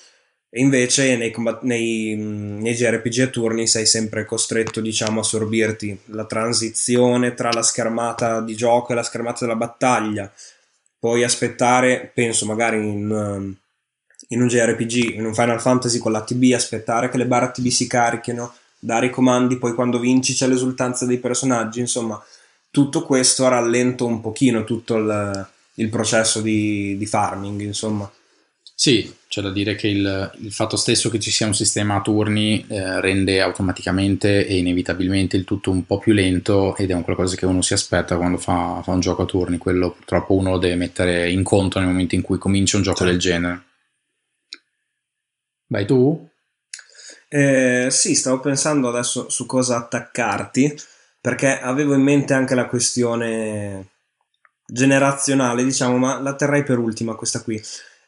e 0.57 0.61
invece 0.61 1.19
nei, 1.19 1.31
combat- 1.31 1.65
nei, 1.65 2.15
nei 2.17 2.73
JRPG 2.73 3.21
a 3.21 3.27
turni 3.27 3.67
sei 3.67 3.85
sempre 3.85 4.25
costretto 4.25 4.81
diciamo 4.81 5.21
a 5.21 5.23
sorbirti 5.23 5.99
la 6.07 6.25
transizione 6.25 7.35
tra 7.35 7.51
la 7.53 7.61
schermata 7.61 8.41
di 8.41 8.57
gioco 8.57 8.93
e 8.93 8.95
la 8.95 9.03
schermata 9.03 9.45
della 9.45 9.55
battaglia. 9.55 10.33
Poi 10.99 11.23
aspettare 11.23 12.11
penso 12.15 12.47
magari 12.47 12.79
in, 12.79 13.55
in 14.29 14.41
un 14.41 14.49
JRPG 14.49 15.17
in 15.17 15.27
un 15.27 15.35
Final 15.35 15.61
Fantasy 15.61 15.99
con 15.99 16.13
l'ATB 16.13 16.55
aspettare 16.55 17.11
che 17.11 17.19
le 17.19 17.27
barre 17.27 17.47
ATB 17.47 17.67
si 17.67 17.87
carichino 17.87 18.55
dare 18.79 19.07
i 19.07 19.11
comandi 19.11 19.59
poi 19.59 19.75
quando 19.75 19.99
vinci 19.99 20.33
c'è 20.33 20.47
l'esultanza 20.47 21.05
dei 21.05 21.19
personaggi. 21.19 21.81
Insomma 21.81 22.19
tutto 22.71 23.03
questo 23.03 23.47
rallenta 23.47 24.05
un 24.05 24.23
pochino 24.23 24.65
tutto 24.65 24.97
il, 24.97 25.49
il 25.75 25.91
processo 25.91 26.41
di, 26.41 26.97
di 26.97 27.05
farming 27.05 27.61
insomma 27.61 28.11
sì, 28.79 29.11
c'è 29.27 29.41
da 29.41 29.51
dire 29.51 29.75
che 29.75 29.89
il, 29.89 30.33
il, 30.41 30.53
fatto 30.53 30.77
stesso 30.77 31.09
che 31.09 31.19
ci 31.19 31.31
sia 31.31 31.47
un 31.47 31.55
sistema 31.55 31.95
a 31.95 32.03
turni 32.03 32.63
eh, 32.69 33.01
rende 33.01 33.41
automaticamente 33.41 34.47
e 34.47 34.59
inevitabilmente 34.59 35.39
il 35.39 35.45
tutto 35.45 35.71
un 35.71 35.87
po' 35.87 35.97
più 35.99 36.13
lento 36.13 36.77
ed 36.77 36.91
è 36.91 36.95
un 36.95 37.03
qualcosa 37.03 37.37
che 37.37 37.47
uno 37.47 37.63
si 37.63 37.73
aspetta 37.73 38.19
quando 38.19 38.37
fa, 38.37 38.83
fa 38.85 38.93
un 38.93 39.01
gioco 39.01 39.23
a 39.23 39.25
turni. 39.25 39.57
Quello 39.57 39.93
purtroppo 39.93 40.35
uno 40.35 40.51
lo 40.51 40.59
deve 40.59 40.75
mettere 40.75 41.31
in 41.31 41.43
conto 41.43 41.79
nel 41.79 41.89
momento 41.89 42.17
in 42.17 42.21
cui 42.21 42.37
comincia 42.37 42.77
un 42.77 42.83
gioco 42.83 42.99
certo. 42.99 43.13
del 43.13 43.21
genere. 43.21 43.65
Vai 45.69 45.87
tu? 45.87 46.29
Eh, 47.31 47.87
sì, 47.91 48.15
stavo 48.15 48.41
pensando 48.41 48.89
adesso 48.91 49.31
su 49.31 49.47
cosa 49.47 49.79
attaccarti 49.79 50.79
perché 51.19 51.59
avevo 51.59 51.95
in 51.95 52.03
mente 52.03 52.35
anche 52.35 52.55
la 52.55 52.67
questione 52.67 53.87
generazionale, 54.67 55.65
diciamo, 55.65 55.97
ma 55.97 56.21
la 56.21 56.35
terrei 56.35 56.63
per 56.63 56.77
ultima 56.77 57.15
questa 57.15 57.43
qui. 57.43 57.59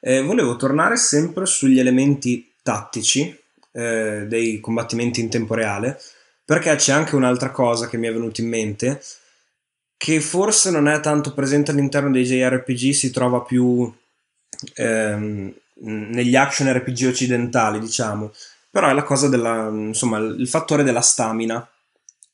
Eh, 0.00 0.22
volevo 0.22 0.56
tornare 0.56 0.96
sempre 0.96 1.46
sugli 1.46 1.78
elementi 1.78 2.52
tattici 2.62 3.36
eh, 3.72 4.24
dei 4.26 4.60
combattimenti 4.60 5.20
in 5.20 5.28
tempo 5.28 5.54
reale, 5.54 6.00
perché 6.44 6.74
c'è 6.76 6.92
anche 6.92 7.16
un'altra 7.16 7.50
cosa 7.50 7.88
che 7.88 7.96
mi 7.96 8.06
è 8.06 8.12
venuta 8.12 8.40
in 8.40 8.48
mente, 8.48 9.02
che 9.96 10.20
forse 10.20 10.70
non 10.70 10.88
è 10.88 11.00
tanto 11.00 11.34
presente 11.34 11.70
all'interno 11.70 12.10
dei 12.10 12.24
JRPG, 12.24 12.90
si 12.92 13.10
trova 13.10 13.42
più 13.42 13.92
ehm, 14.74 15.52
negli 15.80 16.36
action 16.36 16.72
RPG 16.72 17.06
occidentali, 17.08 17.80
diciamo, 17.80 18.32
però 18.70 18.88
è 18.88 18.92
la 18.92 19.02
cosa 19.02 19.28
della, 19.28 19.68
insomma, 19.68 20.18
il 20.18 20.48
fattore 20.48 20.82
della 20.82 21.00
stamina, 21.00 21.68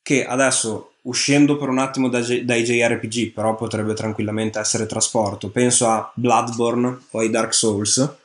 che 0.03 0.27
adesso 0.27 0.94
uscendo 1.05 1.57
per 1.57 1.69
un 1.69 1.79
attimo 1.79 2.09
da, 2.09 2.21
dai 2.21 2.63
JRPG, 2.63 3.33
però 3.33 3.55
potrebbe 3.55 3.95
tranquillamente 3.95 4.59
essere 4.59 4.87
trasporto. 4.87 5.51
Penso 5.51 5.89
a 5.89 6.11
Bloodborne 6.15 6.99
o 7.11 7.19
ai 7.19 7.31
Dark 7.31 7.55
Souls, 7.55 8.17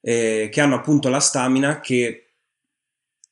eh, 0.00 0.48
che 0.50 0.60
hanno 0.60 0.74
appunto 0.76 1.08
la 1.08 1.20
stamina 1.20 1.80
che 1.80 2.20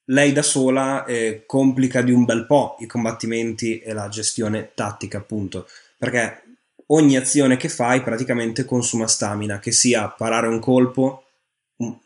lei 0.06 0.32
da 0.32 0.42
sola 0.42 1.04
eh, 1.04 1.44
complica 1.46 2.02
di 2.02 2.10
un 2.10 2.24
bel 2.24 2.46
po' 2.46 2.76
i 2.80 2.86
combattimenti 2.86 3.78
e 3.78 3.92
la 3.92 4.08
gestione 4.08 4.72
tattica, 4.74 5.18
appunto, 5.18 5.68
perché 5.96 6.42
ogni 6.86 7.16
azione 7.16 7.56
che 7.56 7.68
fai 7.68 8.02
praticamente 8.02 8.64
consuma 8.64 9.06
stamina, 9.06 9.58
che 9.58 9.70
sia 9.70 10.08
parare 10.08 10.48
un 10.48 10.58
colpo, 10.58 11.24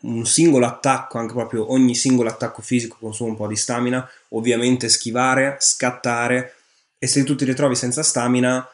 un, 0.01 0.25
singolo 0.25 0.65
attacco, 0.65 1.17
anche 1.17 1.33
proprio 1.33 1.71
ogni 1.71 1.95
singolo 1.95 2.29
attacco 2.29 2.61
fisico 2.61 2.97
consuma 2.99 3.31
un 3.31 3.35
po' 3.35 3.47
di 3.47 3.55
stamina, 3.55 4.07
ovviamente 4.29 4.89
schivare, 4.89 5.57
scattare, 5.59 6.53
e 6.97 7.07
se 7.07 7.23
tu 7.23 7.35
ti 7.35 7.45
ritrovi 7.45 7.75
senza 7.75 8.03
stamina 8.03 8.67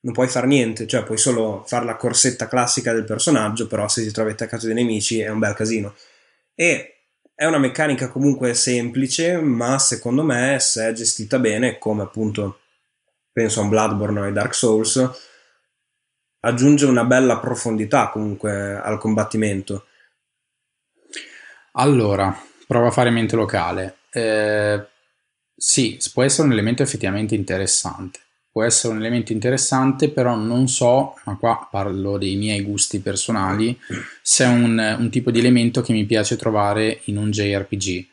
non 0.00 0.12
puoi 0.12 0.28
fare 0.28 0.46
niente, 0.46 0.86
cioè 0.86 1.02
puoi 1.02 1.18
solo 1.18 1.64
fare 1.66 1.84
la 1.84 1.96
corsetta 1.96 2.46
classica 2.46 2.92
del 2.92 3.04
personaggio, 3.04 3.66
però 3.66 3.88
se 3.88 4.02
ti 4.02 4.12
trovi 4.12 4.30
attaccato 4.32 4.66
dai 4.66 4.74
nemici 4.74 5.20
è 5.20 5.28
un 5.28 5.40
bel 5.40 5.54
casino. 5.54 5.94
E 6.54 6.96
è 7.34 7.44
una 7.44 7.58
meccanica 7.58 8.08
comunque 8.08 8.54
semplice, 8.54 9.36
ma 9.36 9.78
secondo 9.78 10.22
me 10.22 10.58
se 10.60 10.88
è 10.88 10.92
gestita 10.92 11.38
bene, 11.38 11.78
come 11.78 12.02
appunto 12.02 12.60
penso 13.32 13.60
a 13.60 13.64
Bloodborne 13.64 14.20
ai 14.20 14.32
Dark 14.32 14.54
Souls, 14.54 15.10
aggiunge 16.40 16.86
una 16.86 17.04
bella 17.04 17.38
profondità 17.38 18.08
comunque 18.08 18.80
al 18.80 18.98
combattimento. 18.98 19.86
Allora, 21.72 22.34
prova 22.66 22.86
a 22.88 22.92
fare 22.92 23.10
mente 23.10 23.36
locale. 23.36 23.98
Eh, 24.10 24.86
sì, 25.58 25.98
può 26.12 26.22
essere 26.22 26.46
un 26.46 26.52
elemento 26.52 26.82
effettivamente 26.82 27.34
interessante. 27.34 28.20
Può 28.52 28.62
essere 28.62 28.92
un 28.92 29.00
elemento 29.00 29.32
interessante, 29.32 30.10
però 30.10 30.34
non 30.34 30.68
so, 30.68 31.14
ma 31.24 31.36
qua 31.36 31.66
parlo 31.70 32.18
dei 32.18 32.36
miei 32.36 32.62
gusti 32.62 33.00
personali, 33.00 33.78
se 34.22 34.44
è 34.44 34.48
un, 34.48 34.96
un 34.98 35.10
tipo 35.10 35.30
di 35.30 35.38
elemento 35.38 35.82
che 35.82 35.92
mi 35.92 36.04
piace 36.04 36.36
trovare 36.36 37.00
in 37.04 37.18
un 37.18 37.30
JRPG. 37.30 38.06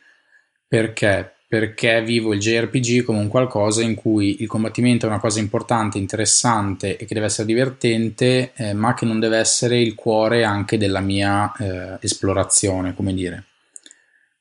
Perché? 0.66 1.32
Perché 1.46 2.02
vivo 2.02 2.34
il 2.34 2.40
JRPG 2.40 3.04
come 3.04 3.20
un 3.20 3.28
qualcosa 3.28 3.82
in 3.82 3.94
cui 3.94 4.42
il 4.42 4.48
combattimento 4.48 5.06
è 5.06 5.08
una 5.08 5.20
cosa 5.20 5.38
importante, 5.38 5.98
interessante 5.98 6.96
e 6.96 7.04
che 7.04 7.14
deve 7.14 7.26
essere 7.26 7.46
divertente, 7.46 8.52
eh, 8.54 8.72
ma 8.74 8.92
che 8.94 9.04
non 9.06 9.20
deve 9.20 9.38
essere 9.38 9.80
il 9.80 9.94
cuore 9.94 10.44
anche 10.44 10.76
della 10.76 11.00
mia 11.00 11.52
eh, 11.58 11.98
esplorazione, 12.00 12.94
come 12.94 13.14
dire. 13.14 13.44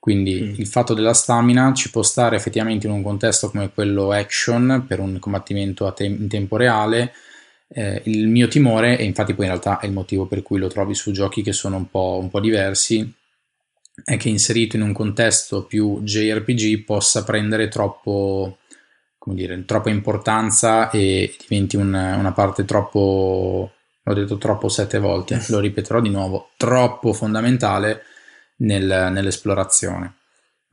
Quindi 0.03 0.41
mm. 0.41 0.53
il 0.57 0.67
fatto 0.67 0.93
della 0.93 1.13
stamina 1.13 1.71
ci 1.73 1.89
può 1.89 2.01
stare 2.03 2.35
effettivamente 2.35 2.87
in 2.87 2.91
un 2.91 3.01
contesto 3.01 3.49
come 3.49 3.71
quello 3.71 4.11
action 4.11 4.83
per 4.85 4.99
un 4.99 5.17
combattimento 5.17 5.93
te- 5.93 6.03
in 6.03 6.27
tempo 6.27 6.57
reale. 6.57 7.13
Eh, 7.69 8.01
il 8.07 8.27
mio 8.27 8.49
timore, 8.49 8.97
e 8.97 9.05
infatti 9.05 9.33
poi 9.33 9.45
in 9.45 9.51
realtà 9.51 9.79
è 9.79 9.85
il 9.85 9.93
motivo 9.93 10.25
per 10.25 10.41
cui 10.41 10.59
lo 10.59 10.67
trovi 10.67 10.93
su 10.93 11.13
giochi 11.13 11.41
che 11.41 11.53
sono 11.53 11.77
un 11.77 11.89
po', 11.89 12.19
un 12.21 12.29
po 12.29 12.41
diversi, 12.41 13.13
è 14.03 14.17
che 14.17 14.27
inserito 14.27 14.75
in 14.75 14.81
un 14.81 14.91
contesto 14.91 15.63
più 15.63 16.01
JRPG 16.01 16.83
possa 16.83 17.23
prendere 17.23 17.69
troppo, 17.69 18.57
come 19.17 19.35
dire, 19.37 19.63
troppa 19.63 19.89
importanza 19.89 20.89
e 20.89 21.33
diventi 21.47 21.77
un, 21.77 21.93
una 21.93 22.33
parte 22.33 22.65
troppo, 22.65 23.71
l'ho 24.03 24.13
detto 24.13 24.37
troppo 24.37 24.67
sette 24.67 24.99
volte, 24.99 25.41
lo 25.47 25.59
ripeterò 25.59 26.01
di 26.01 26.09
nuovo, 26.09 26.49
troppo 26.57 27.13
fondamentale 27.13 28.03
nel, 28.63 29.09
nell'esplorazione. 29.11 30.15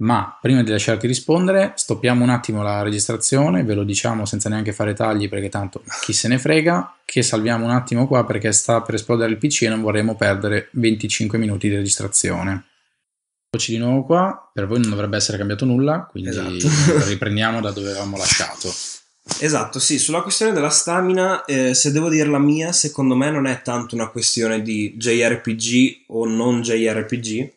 Ma 0.01 0.39
prima 0.41 0.63
di 0.63 0.71
lasciarti 0.71 1.07
rispondere, 1.07 1.75
stoppiamo 1.77 2.25
un 2.25 2.31
attimo 2.31 2.63
la 2.63 2.83
registrazione, 2.83 3.65
ve 3.65 3.75
lo 3.75 3.85
diciamo 3.85 4.25
senza 4.25 4.49
neanche 4.49 4.73
fare 4.73 4.95
tagli 4.95 5.29
perché 5.29 5.51
tanto 5.51 5.83
chi 6.01 6.15
se 6.15 6.27
ne 6.27 6.39
frega, 6.39 6.97
che 7.05 7.23
salviamo 7.23 7.67
un 7.67 7.73
attimo 7.73 8.07
qua 8.07 8.25
perché 8.25 8.51
sta 8.53 8.81
per 8.81 8.95
esplodere 8.95 9.31
il 9.31 9.37
PC 9.37 9.63
e 9.63 9.69
non 9.69 9.83
vorremmo 9.83 10.17
perdere 10.17 10.69
25 10.73 11.37
minuti 11.37 11.69
di 11.69 11.75
registrazione. 11.75 12.65
Eccoci 13.51 13.73
di 13.73 13.79
nuovo 13.79 14.05
qua, 14.05 14.51
per 14.55 14.67
voi 14.67 14.81
non 14.81 14.91
dovrebbe 14.91 15.17
essere 15.17 15.37
cambiato 15.37 15.67
nulla, 15.67 16.07
quindi 16.11 16.31
esatto. 16.31 17.05
riprendiamo 17.07 17.61
da 17.61 17.71
dove 17.71 17.91
avevamo 17.91 18.17
lasciato. 18.17 18.73
Esatto, 19.39 19.79
sì, 19.79 19.99
sulla 19.99 20.23
questione 20.23 20.53
della 20.53 20.71
stamina, 20.71 21.45
eh, 21.45 21.75
se 21.75 21.93
devo 21.93 22.09
dire 22.09 22.29
la 22.29 22.39
mia, 22.39 22.73
secondo 22.73 23.17
me 23.17 23.31
non 23.31 23.47
è 23.47 23.61
tanto 23.63 23.95
una 23.95 24.09
questione 24.09 24.63
di 24.63 24.95
JRPG 24.97 26.05
o 26.09 26.27
non 26.27 26.63
JRPG, 26.63 27.53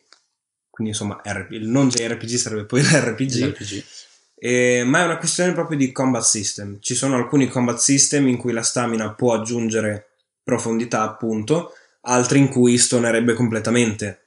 quindi 0.74 0.92
insomma 0.92 1.20
RP, 1.22 1.52
il 1.52 1.68
non 1.68 1.88
JRPG 1.88 2.34
sarebbe 2.34 2.64
poi 2.64 2.82
l'RPG, 2.82 3.84
eh, 4.34 4.82
ma 4.84 5.02
è 5.02 5.04
una 5.04 5.18
questione 5.18 5.52
proprio 5.52 5.78
di 5.78 5.92
combat 5.92 6.24
system. 6.24 6.78
Ci 6.80 6.96
sono 6.96 7.14
alcuni 7.14 7.46
combat 7.46 7.78
system 7.78 8.26
in 8.26 8.36
cui 8.36 8.52
la 8.52 8.64
stamina 8.64 9.14
può 9.14 9.34
aggiungere 9.34 10.08
profondità, 10.42 11.02
appunto, 11.02 11.74
altri 12.00 12.40
in 12.40 12.48
cui 12.48 12.76
stonerebbe 12.76 13.34
completamente. 13.34 14.22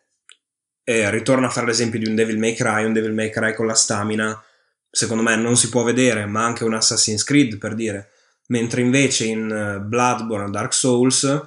Eh, 0.85 1.11
ritorno 1.11 1.47
a 1.47 1.49
fare 1.49 1.67
l'esempio 1.67 1.99
di 1.99 2.07
un 2.07 2.15
Devil 2.15 2.37
May 2.37 2.53
Cry, 2.53 2.85
un 2.85 2.93
Devil 2.93 3.11
May 3.11 3.29
Cry 3.29 3.53
con 3.53 3.65
la 3.65 3.73
stamina, 3.73 4.41
secondo 4.89 5.23
me 5.23 5.35
non 5.35 5.57
si 5.57 5.67
può 5.67 5.83
vedere, 5.83 6.25
ma 6.27 6.45
anche 6.45 6.63
un 6.63 6.75
Assassin's 6.75 7.25
Creed 7.25 7.57
per 7.57 7.75
dire. 7.75 8.11
Mentre 8.47 8.79
invece 8.79 9.25
in 9.25 9.51
eh, 9.51 9.81
Bloodborne 9.81 10.49
Dark 10.49 10.73
Souls 10.73 11.45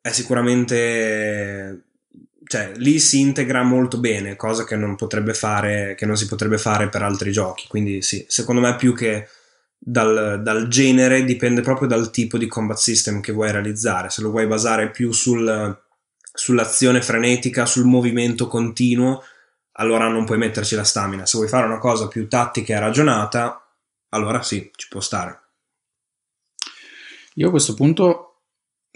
è 0.00 0.10
sicuramente 0.10 1.85
cioè, 2.46 2.72
lì 2.76 3.00
si 3.00 3.20
integra 3.20 3.62
molto 3.62 3.98
bene, 3.98 4.36
cosa 4.36 4.64
che 4.64 4.76
non 4.76 4.94
potrebbe 4.94 5.34
fare, 5.34 5.94
che 5.96 6.06
non 6.06 6.16
si 6.16 6.26
potrebbe 6.26 6.58
fare 6.58 6.88
per 6.88 7.02
altri 7.02 7.32
giochi. 7.32 7.66
Quindi 7.66 8.02
sì, 8.02 8.24
secondo 8.28 8.60
me 8.60 8.76
più 8.76 8.94
che 8.94 9.28
dal, 9.76 10.40
dal, 10.42 10.68
genere 10.68 11.24
dipende 11.24 11.60
proprio 11.60 11.88
dal 11.88 12.10
tipo 12.10 12.38
di 12.38 12.46
combat 12.46 12.76
system 12.76 13.20
che 13.20 13.32
vuoi 13.32 13.50
realizzare. 13.50 14.10
Se 14.10 14.22
lo 14.22 14.30
vuoi 14.30 14.46
basare 14.46 14.90
più 14.90 15.10
sul, 15.12 15.76
sull'azione 16.32 17.02
frenetica, 17.02 17.66
sul 17.66 17.84
movimento 17.84 18.46
continuo, 18.46 19.24
allora 19.72 20.06
non 20.08 20.24
puoi 20.24 20.38
metterci 20.38 20.76
la 20.76 20.84
stamina. 20.84 21.26
Se 21.26 21.36
vuoi 21.38 21.48
fare 21.48 21.66
una 21.66 21.78
cosa 21.78 22.06
più 22.06 22.28
tattica 22.28 22.74
e 22.74 22.78
ragionata, 22.78 23.66
allora 24.10 24.42
sì, 24.42 24.70
ci 24.76 24.86
può 24.88 25.00
stare. 25.00 25.40
Io 27.34 27.48
a 27.48 27.50
questo 27.50 27.74
punto 27.74 28.25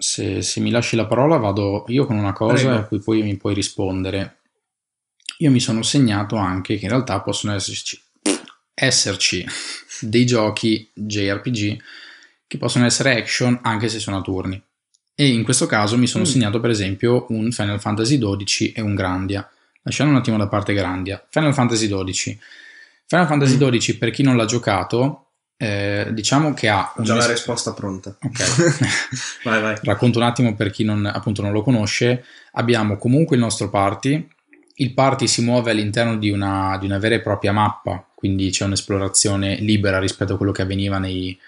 se, 0.00 0.42
se, 0.42 0.60
mi 0.60 0.70
lasci 0.70 0.96
la 0.96 1.06
parola 1.06 1.36
vado 1.36 1.84
io 1.88 2.06
con 2.06 2.16
una 2.16 2.32
cosa 2.32 2.54
Prego. 2.54 2.74
a 2.74 2.82
cui 2.84 3.00
poi 3.00 3.22
mi 3.22 3.36
puoi 3.36 3.54
rispondere. 3.54 4.38
Io 5.38 5.50
mi 5.50 5.60
sono 5.60 5.82
segnato 5.82 6.36
anche 6.36 6.76
che 6.76 6.84
in 6.84 6.90
realtà 6.90 7.20
possono 7.20 7.54
esserci, 7.54 8.00
esserci 8.74 9.46
dei 10.00 10.26
giochi 10.26 10.90
JRPG 10.92 11.82
che 12.46 12.58
possono 12.58 12.86
essere 12.86 13.16
action 13.16 13.58
anche 13.62 13.88
se 13.88 13.98
sono 13.98 14.18
a 14.18 14.22
turni. 14.22 14.60
E 15.14 15.28
in 15.28 15.44
questo 15.44 15.66
caso 15.66 15.98
mi 15.98 16.06
sono 16.06 16.24
mm. 16.24 16.26
segnato 16.26 16.60
per 16.60 16.70
esempio 16.70 17.26
un 17.28 17.52
Final 17.52 17.80
Fantasy 17.80 18.18
XII 18.18 18.72
e 18.72 18.80
un 18.80 18.94
Grandia. 18.94 19.48
Lasciando 19.82 20.12
un 20.12 20.18
attimo 20.18 20.36
da 20.36 20.48
parte 20.48 20.72
Grandia. 20.72 21.24
Final 21.28 21.54
Fantasy 21.54 21.86
XII. 21.86 22.38
Final 23.06 23.26
Fantasy 23.26 23.56
XII, 23.56 23.96
per 23.96 24.10
chi 24.10 24.22
non 24.22 24.36
l'ha 24.36 24.44
giocato, 24.44 25.29
eh, 25.62 26.06
diciamo 26.12 26.54
che 26.54 26.70
ha... 26.70 26.90
Ho 26.96 27.02
già 27.02 27.16
la 27.16 27.26
risposta 27.26 27.74
pronta. 27.74 28.16
Ok. 28.18 28.84
vai, 29.44 29.60
vai. 29.60 29.76
Racconto 29.82 30.18
un 30.18 30.24
attimo 30.24 30.54
per 30.54 30.70
chi 30.70 30.84
non, 30.84 31.04
appunto 31.04 31.42
non 31.42 31.52
lo 31.52 31.60
conosce. 31.60 32.24
Abbiamo 32.52 32.96
comunque 32.96 33.36
il 33.36 33.42
nostro 33.42 33.68
party. 33.68 34.26
Il 34.76 34.94
party 34.94 35.26
si 35.26 35.42
muove 35.42 35.70
all'interno 35.70 36.16
di 36.16 36.30
una, 36.30 36.78
di 36.80 36.86
una 36.86 36.96
vera 36.96 37.16
e 37.16 37.20
propria 37.20 37.52
mappa, 37.52 38.02
quindi 38.14 38.48
c'è 38.48 38.64
un'esplorazione 38.64 39.56
libera 39.56 39.98
rispetto 39.98 40.32
a 40.32 40.36
quello 40.38 40.52
che 40.52 40.62
avveniva 40.62 40.96
nei, 40.96 41.38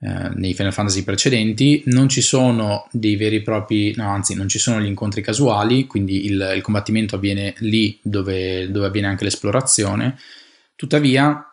eh, 0.00 0.30
nei 0.34 0.52
Final 0.52 0.72
Fantasy 0.72 1.04
precedenti. 1.04 1.84
Non 1.86 2.08
ci 2.08 2.22
sono 2.22 2.88
dei 2.90 3.14
veri 3.14 3.36
e 3.36 3.42
propri, 3.42 3.94
no, 3.94 4.10
anzi, 4.10 4.34
non 4.34 4.48
ci 4.48 4.58
sono 4.58 4.80
gli 4.80 4.86
incontri 4.86 5.22
casuali, 5.22 5.86
quindi 5.86 6.24
il, 6.24 6.54
il 6.56 6.62
combattimento 6.62 7.14
avviene 7.14 7.54
lì 7.58 7.96
dove, 8.02 8.68
dove 8.68 8.86
avviene 8.86 9.06
anche 9.06 9.22
l'esplorazione. 9.22 10.18
Tuttavia, 10.74 11.49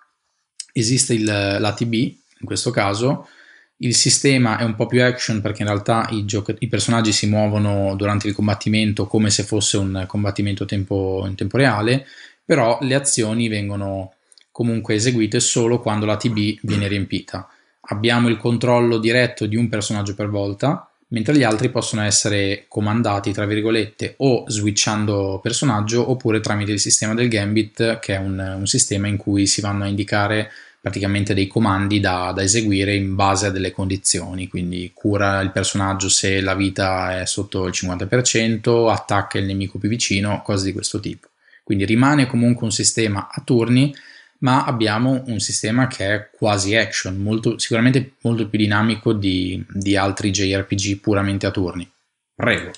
esiste 0.80 1.14
il, 1.14 1.24
l'ATB, 1.24 1.94
in 1.94 2.46
questo 2.46 2.72
caso, 2.72 3.28
il 3.78 3.96
sistema 3.96 4.58
è 4.58 4.64
un 4.64 4.76
po' 4.76 4.88
più 4.88 5.04
action 5.04 5.42
perché 5.42 5.62
in 5.62 5.68
realtà 5.68 6.08
i, 6.12 6.26
gioc- 6.26 6.56
i, 6.60 6.68
personaggi 6.68 7.12
si 7.12 7.28
muovono 7.28 7.96
durante 7.96 8.28
il 8.28 8.34
combattimento 8.34 9.06
come 9.06 9.30
se 9.30 9.44
fosse 9.44 9.78
un 9.78 10.06
combattimento 10.08 10.66
tempo, 10.66 11.24
in 11.28 11.36
tempo 11.36 11.58
reale, 11.58 12.08
però 12.44 12.80
le 12.82 12.96
azioni 12.96 13.48
vengono 13.48 14.14
comunque 14.52 14.96
eseguite 14.96 15.40
solo 15.40 15.80
quando 15.80 16.06
l'ATB 16.06 16.60
viene 16.62 16.88
riempita. 16.88 17.48
Abbiamo 17.90 18.30
il 18.30 18.38
controllo 18.38 18.98
diretto 18.98 19.46
di 19.46 19.56
un 19.56 19.70
personaggio 19.70 20.16
per 20.16 20.30
volta, 20.30 20.90
mentre 21.10 21.38
gli 21.38 21.44
altri 21.44 21.70
possono 21.70 22.02
essere 22.02 22.66
comandati, 22.68 23.32
tra 23.32 23.46
virgolette, 23.46 24.16
o 24.18 24.46
switchando 24.48 25.40
personaggio 25.42 26.10
oppure 26.10 26.40
tramite 26.40 26.72
il 26.72 26.80
sistema 26.80 27.14
del 27.14 27.30
Gambit, 27.30 28.00
che 28.00 28.16
è 28.16 28.18
un, 28.18 28.56
un 28.58 28.66
sistema 28.66 29.08
in 29.08 29.18
cui 29.18 29.46
si 29.46 29.62
vanno 29.62 29.84
a 29.84 29.88
indicare 29.88 30.52
praticamente 30.80 31.34
dei 31.34 31.48
comandi 31.48 32.00
da, 32.00 32.32
da, 32.34 32.42
eseguire 32.42 32.96
in 32.96 33.16
base 33.16 33.48
a 33.48 33.50
delle 33.50 33.72
condizioni, 33.72 34.48
quindi 34.48 34.92
cura 34.94 35.42
il 35.42 35.52
personaggio 35.52 36.10
se 36.10 36.40
la 36.42 36.56
vita 36.56 37.20
è 37.20 37.26
sotto 37.26 37.66
il 37.66 37.74
50%, 37.76 38.90
attacca 38.90 39.38
il 39.38 39.46
nemico 39.46 39.78
più 39.78 39.90
vicino, 39.90 40.42
cose 40.44 40.66
di 40.66 40.74
questo 40.74 41.00
tipo. 41.00 41.28
Quindi 41.64 41.86
rimane 41.86 42.28
comunque 42.28 42.66
un 42.66 42.72
sistema 42.72 43.28
a 43.30 43.42
turni, 43.44 43.94
ma 44.40 44.64
abbiamo 44.66 45.24
un 45.28 45.40
sistema 45.40 45.88
che 45.88 46.14
è 46.14 46.30
quasi 46.32 46.76
action, 46.76 47.18
molto, 47.18 47.58
sicuramente 47.58 48.14
molto 48.22 48.48
più 48.48 48.60
dinamico 48.60 49.14
di, 49.14 49.64
di 49.70 49.98
altri 49.98 50.32
JRPG 50.32 51.00
puramente 51.00 51.46
a 51.46 51.52
turni. 51.52 51.90
Prego. 52.36 52.72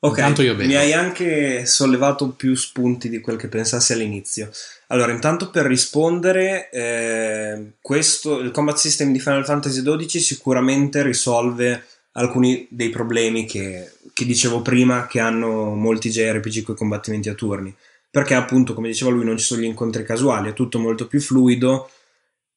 Ok, 0.00 0.18
mi 0.56 0.74
hai 0.74 0.92
anche 0.92 1.64
sollevato 1.64 2.28
più 2.28 2.54
spunti 2.54 3.08
di 3.08 3.20
quel 3.20 3.36
che 3.36 3.48
pensassi 3.48 3.92
all'inizio. 3.92 4.50
Allora, 4.88 5.12
intanto 5.12 5.50
per 5.50 5.66
rispondere, 5.66 6.70
eh, 6.70 7.72
questo, 7.80 8.38
il 8.38 8.52
combat 8.52 8.76
system 8.76 9.10
di 9.10 9.18
Final 9.18 9.44
Fantasy 9.44 9.82
XII 9.82 10.20
sicuramente 10.20 11.02
risolve 11.02 11.84
alcuni 12.12 12.66
dei 12.70 12.90
problemi 12.90 13.46
che, 13.46 13.92
che 14.12 14.24
dicevo 14.24 14.62
prima 14.62 15.06
che 15.06 15.18
hanno 15.18 15.74
molti 15.74 16.10
JRPG 16.10 16.62
con 16.62 16.74
i 16.74 16.78
combattimenti 16.78 17.28
a 17.28 17.34
turni. 17.34 17.74
Perché 18.08 18.34
appunto, 18.34 18.74
come 18.74 18.88
diceva 18.88 19.10
lui, 19.10 19.24
non 19.24 19.36
ci 19.36 19.44
sono 19.44 19.60
gli 19.60 19.64
incontri 19.64 20.04
casuali, 20.04 20.50
è 20.50 20.54
tutto 20.54 20.78
molto 20.78 21.06
più 21.06 21.20
fluido 21.20 21.90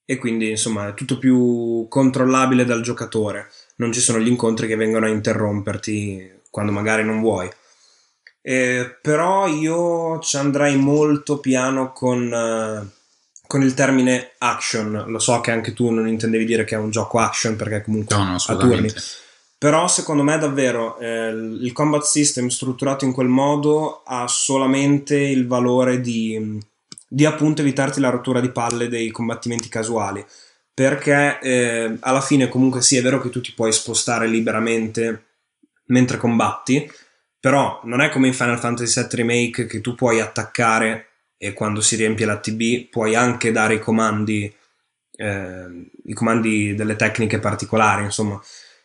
e 0.06 0.18
quindi 0.18 0.52
insomma 0.52 0.90
è 0.90 0.94
tutto 0.94 1.18
più 1.18 1.86
controllabile 1.90 2.64
dal 2.64 2.82
giocatore. 2.82 3.50
Non 3.78 3.92
ci 3.92 4.00
sono 4.00 4.20
gli 4.20 4.28
incontri 4.28 4.68
che 4.68 4.76
vengono 4.76 5.06
a 5.06 5.10
interromperti 5.10 6.32
quando 6.50 6.72
magari 6.72 7.04
non 7.04 7.20
vuoi. 7.20 7.50
Eh, 8.50 8.98
però 9.00 9.46
io 9.46 10.18
ci 10.22 10.36
andrei 10.38 10.76
molto 10.76 11.38
piano 11.38 11.94
con, 11.94 12.24
uh, 12.32 12.90
con, 13.46 13.62
il 13.62 13.76
termine 13.76 14.32
action. 14.40 15.04
Lo 15.06 15.20
so 15.20 15.40
che 15.40 15.52
anche 15.52 15.74
tu 15.74 15.92
non 15.92 16.08
intendevi 16.08 16.46
dire 16.46 16.64
che 16.64 16.74
è 16.74 16.80
un 16.80 16.90
gioco 16.90 17.20
action 17.20 17.56
perché 17.56 17.84
comunque 17.84 18.16
no, 18.16 18.24
no, 18.24 18.38
a 18.44 18.56
turni. 18.56 18.92
Però 19.56 19.88
secondo 19.88 20.24
me 20.24 20.40
davvero 20.40 20.98
eh, 20.98 21.28
il 21.28 21.72
combat 21.74 22.02
system 22.02 22.48
strutturato 22.48 23.06
in 23.06 23.14
quel 23.14 23.28
modo 23.28 24.02
ha 24.04 24.28
solamente 24.28 25.16
il 25.16 25.46
valore 25.46 26.02
di, 26.02 26.58
di 27.08 27.26
appunto 27.26 27.62
evitarti 27.62 28.00
la 28.00 28.10
rottura 28.10 28.42
di 28.42 28.50
palle 28.50 28.88
dei 28.88 29.12
combattimenti 29.12 29.70
casuali. 29.70 30.26
Perché 30.74 31.38
eh, 31.40 31.98
alla 32.00 32.22
fine 32.22 32.50
comunque 32.50 32.82
sì 32.82 32.98
è 32.98 33.04
vero 33.04 33.22
che 33.22 33.30
tu 33.30 33.42
ti 33.42 33.54
puoi 33.54 33.72
spostare 33.72 34.26
liberamente 34.26 35.26
mentre 35.90 36.18
combatti, 36.18 36.90
però 37.40 37.80
non 37.86 38.02
è 38.02 38.10
come 38.10 38.28
in 38.28 38.34
Final 38.34 38.60
Fantasy 38.60 39.02
VII 39.02 39.10
Remake 39.12 39.66
che 39.66 39.82
tu 39.82 39.96
puoi 39.96 40.20
attaccare 40.20 41.08
e 41.38 41.54
quando 41.54 41.80
si 41.80 41.96
riempie 41.96 42.26
la 42.26 42.38
TB 42.38 42.90
puoi 42.90 43.16
anche 43.16 43.52
dare 43.52 43.76
i 43.76 43.80
comandi, 43.80 44.54
eh, 45.16 45.90
i 46.06 46.14
comandi 46.14 46.76
delle 46.76 46.98
tecniche 46.98 47.40
particolari, 47.40 48.04
insomma. 48.04 48.42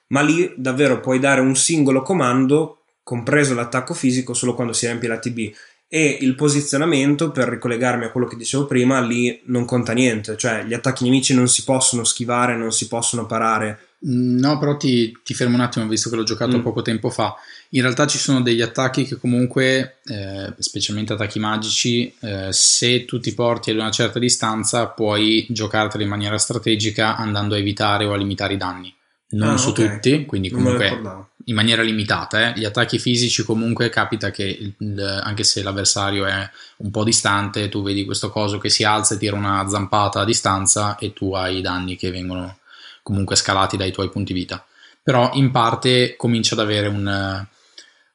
Ma 0.09 0.21
lì 0.21 0.53
davvero 0.57 1.01
puoi 1.01 1.19
dare 1.19 1.41
un 1.41 1.57
singolo 1.57 2.03
comando, 2.03 2.85
compreso 3.03 3.55
l'attacco 3.55 3.93
fisico, 3.93 4.35
solo 4.35 4.55
quando 4.55 4.73
si 4.73 4.87
riempie 4.87 5.09
la 5.09 5.19
TB. 5.19 5.53
E 5.89 6.19
il 6.21 6.37
posizionamento, 6.37 7.33
per 7.33 7.49
ricollegarmi 7.49 8.05
a 8.05 8.11
quello 8.11 8.27
che 8.29 8.37
dicevo 8.37 8.67
prima, 8.67 9.01
lì 9.01 9.43
non 9.47 9.65
conta 9.65 9.93
niente, 9.93 10.37
cioè 10.37 10.65
gli 10.65 10.75
attacchi 10.75 11.05
nemici 11.05 11.35
non 11.35 11.49
si 11.49 11.65
possono 11.65 12.05
schivare, 12.05 12.57
non 12.57 12.73
si 12.73 12.87
possono 12.87 13.27
parare 13.27 13.95
No, 14.07 14.59
però 14.59 14.77
ti, 14.77 15.17
ti, 15.23 15.33
fermo 15.33 15.55
un 15.55 15.63
attimo, 15.63 15.87
visto 15.87 16.11
che 16.11 16.17
l'ho 16.17 16.25
giocato 16.25 16.59
mm. 16.59 16.63
poco 16.63 16.83
tempo 16.83 17.09
fa. 17.09 17.35
In 17.75 17.83
realtà 17.83 18.07
ci 18.07 18.19
sono 18.19 18.41
degli 18.41 18.63
attacchi 18.63 19.05
che 19.05 19.17
comunque, 19.17 19.99
eh, 20.05 20.53
specialmente 20.59 21.13
attacchi 21.13 21.41
magici, 21.41 22.15
eh, 22.21 22.49
se 22.53 23.05
tu 23.05 23.19
ti 23.19 23.35
porti 23.35 23.71
ad 23.71 23.77
una 23.77 23.91
certa 23.91 24.21
distanza 24.21 24.87
puoi 24.87 25.45
giocarteli 25.49 26.05
in 26.05 26.09
maniera 26.09 26.39
strategica 26.39 27.17
andando 27.17 27.57
a 27.57 27.59
evitare 27.59 28.05
o 28.05 28.13
a 28.13 28.17
limitare 28.17 28.55
i 28.55 28.59
danni. 28.59 28.95
Non 29.31 29.55
ah, 29.55 29.57
su 29.57 29.71
okay. 29.71 29.89
tutti, 29.89 30.25
quindi 30.25 30.51
comunque 30.51 31.01
in 31.47 31.55
maniera 31.57 31.83
limitata. 31.83 32.51
Eh. 32.51 32.61
Gli 32.61 32.65
attacchi 32.65 33.01
fisici 33.01 33.43
comunque 33.43 33.89
capita 33.89 34.31
che 34.31 34.45
il, 34.79 35.21
anche 35.25 35.43
se 35.43 35.61
l'avversario 35.65 36.27
è 36.27 36.49
un 36.77 36.93
po' 36.93 37.03
distante, 37.03 37.69
tu 37.69 37.83
vedi 37.83 38.05
questo 38.05 38.31
coso 38.31 38.59
che 38.59 38.71
si 38.71 38.85
alza 38.85 39.17
e 39.17 39.19
tira 39.19 39.35
una 39.35 39.67
zampata 39.69 40.21
a 40.21 40.25
distanza 40.25 40.97
e 40.97 41.13
tu 41.13 41.35
hai 41.35 41.57
i 41.57 41.61
danni 41.61 41.97
che 41.97 42.13
vengono 42.13 42.59
comunque 43.03 43.35
scalati 43.35 43.77
dai 43.77 43.91
tuoi 43.91 44.11
punti 44.11 44.33
vita. 44.33 44.65
Però 45.03 45.33
in 45.35 45.51
parte 45.51 46.15
comincia 46.17 46.55
ad 46.55 46.61
avere 46.61 46.87
un, 46.87 47.47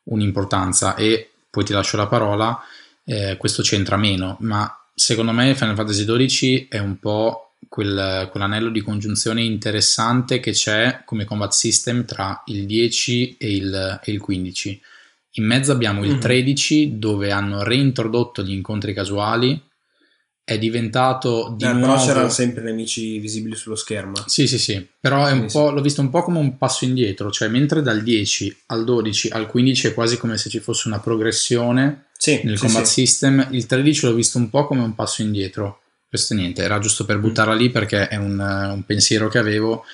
un'importanza 0.09 0.95
e 0.95 1.29
poi 1.49 1.63
ti 1.63 1.73
lascio 1.73 1.97
la 1.97 2.07
parola, 2.07 2.59
eh, 3.05 3.37
questo 3.37 3.61
c'entra 3.63 3.97
meno, 3.97 4.37
ma 4.41 4.71
secondo 4.93 5.31
me 5.31 5.55
Final 5.55 5.75
Fantasy 5.75 6.05
XII 6.05 6.67
è 6.69 6.77
un 6.77 6.99
po' 6.99 7.53
quel, 7.67 8.27
quell'anello 8.29 8.69
di 8.69 8.81
congiunzione 8.81 9.41
interessante 9.43 10.39
che 10.39 10.51
c'è 10.51 11.03
come 11.05 11.25
combat 11.25 11.51
system 11.51 12.05
tra 12.05 12.43
il 12.47 12.65
10 12.65 13.37
e 13.37 13.55
il, 13.55 13.99
e 14.03 14.11
il 14.11 14.19
15. 14.19 14.81
In 15.33 15.45
mezzo 15.45 15.71
abbiamo 15.71 16.03
il 16.03 16.17
13 16.17 16.87
mm-hmm. 16.87 16.99
dove 16.99 17.31
hanno 17.31 17.63
reintrodotto 17.63 18.43
gli 18.43 18.51
incontri 18.51 18.93
casuali. 18.93 19.61
È 20.49 20.57
diventato 20.57 21.53
di 21.55 21.65
eh, 21.65 21.73
nuovo... 21.73 21.93
Però 21.93 22.05
c'erano 22.05 22.29
sempre 22.29 22.63
nemici 22.63 23.19
visibili 23.19 23.55
sullo 23.55 23.75
schermo. 23.75 24.15
Sì, 24.25 24.47
sì, 24.47 24.57
sì. 24.57 24.83
Però 24.99 25.25
è 25.27 25.31
un 25.31 25.47
sì, 25.47 25.55
po', 25.55 25.69
l'ho 25.69 25.81
visto 25.81 26.01
un 26.01 26.09
po' 26.09 26.23
come 26.23 26.39
un 26.39 26.57
passo 26.57 26.85
indietro. 26.85 27.29
Cioè, 27.29 27.49
mentre 27.49 27.83
dal 27.83 28.01
10 28.01 28.63
al 28.67 28.83
12 28.83 29.29
al 29.29 29.45
15 29.45 29.87
è 29.87 29.93
quasi 29.93 30.17
come 30.17 30.39
se 30.39 30.49
ci 30.49 30.59
fosse 30.59 30.87
una 30.87 30.99
progressione 30.99 32.05
sì, 32.17 32.41
nel 32.43 32.57
sì, 32.57 32.65
combat 32.65 32.85
system, 32.85 33.47
il 33.51 33.67
13 33.67 34.07
l'ho 34.07 34.13
visto 34.13 34.39
un 34.39 34.49
po' 34.49 34.65
come 34.65 34.81
un 34.81 34.95
passo 34.95 35.21
indietro 35.21 35.81
questo 36.09 36.33
niente, 36.33 36.63
era 36.63 36.79
giusto 36.79 37.05
per 37.05 37.19
buttarla 37.19 37.53
lì 37.53 37.69
perché 37.69 38.07
è 38.07 38.15
un, 38.15 38.39
un 38.39 38.83
pensiero 38.83 39.29
che 39.29 39.37
avevo 39.37 39.85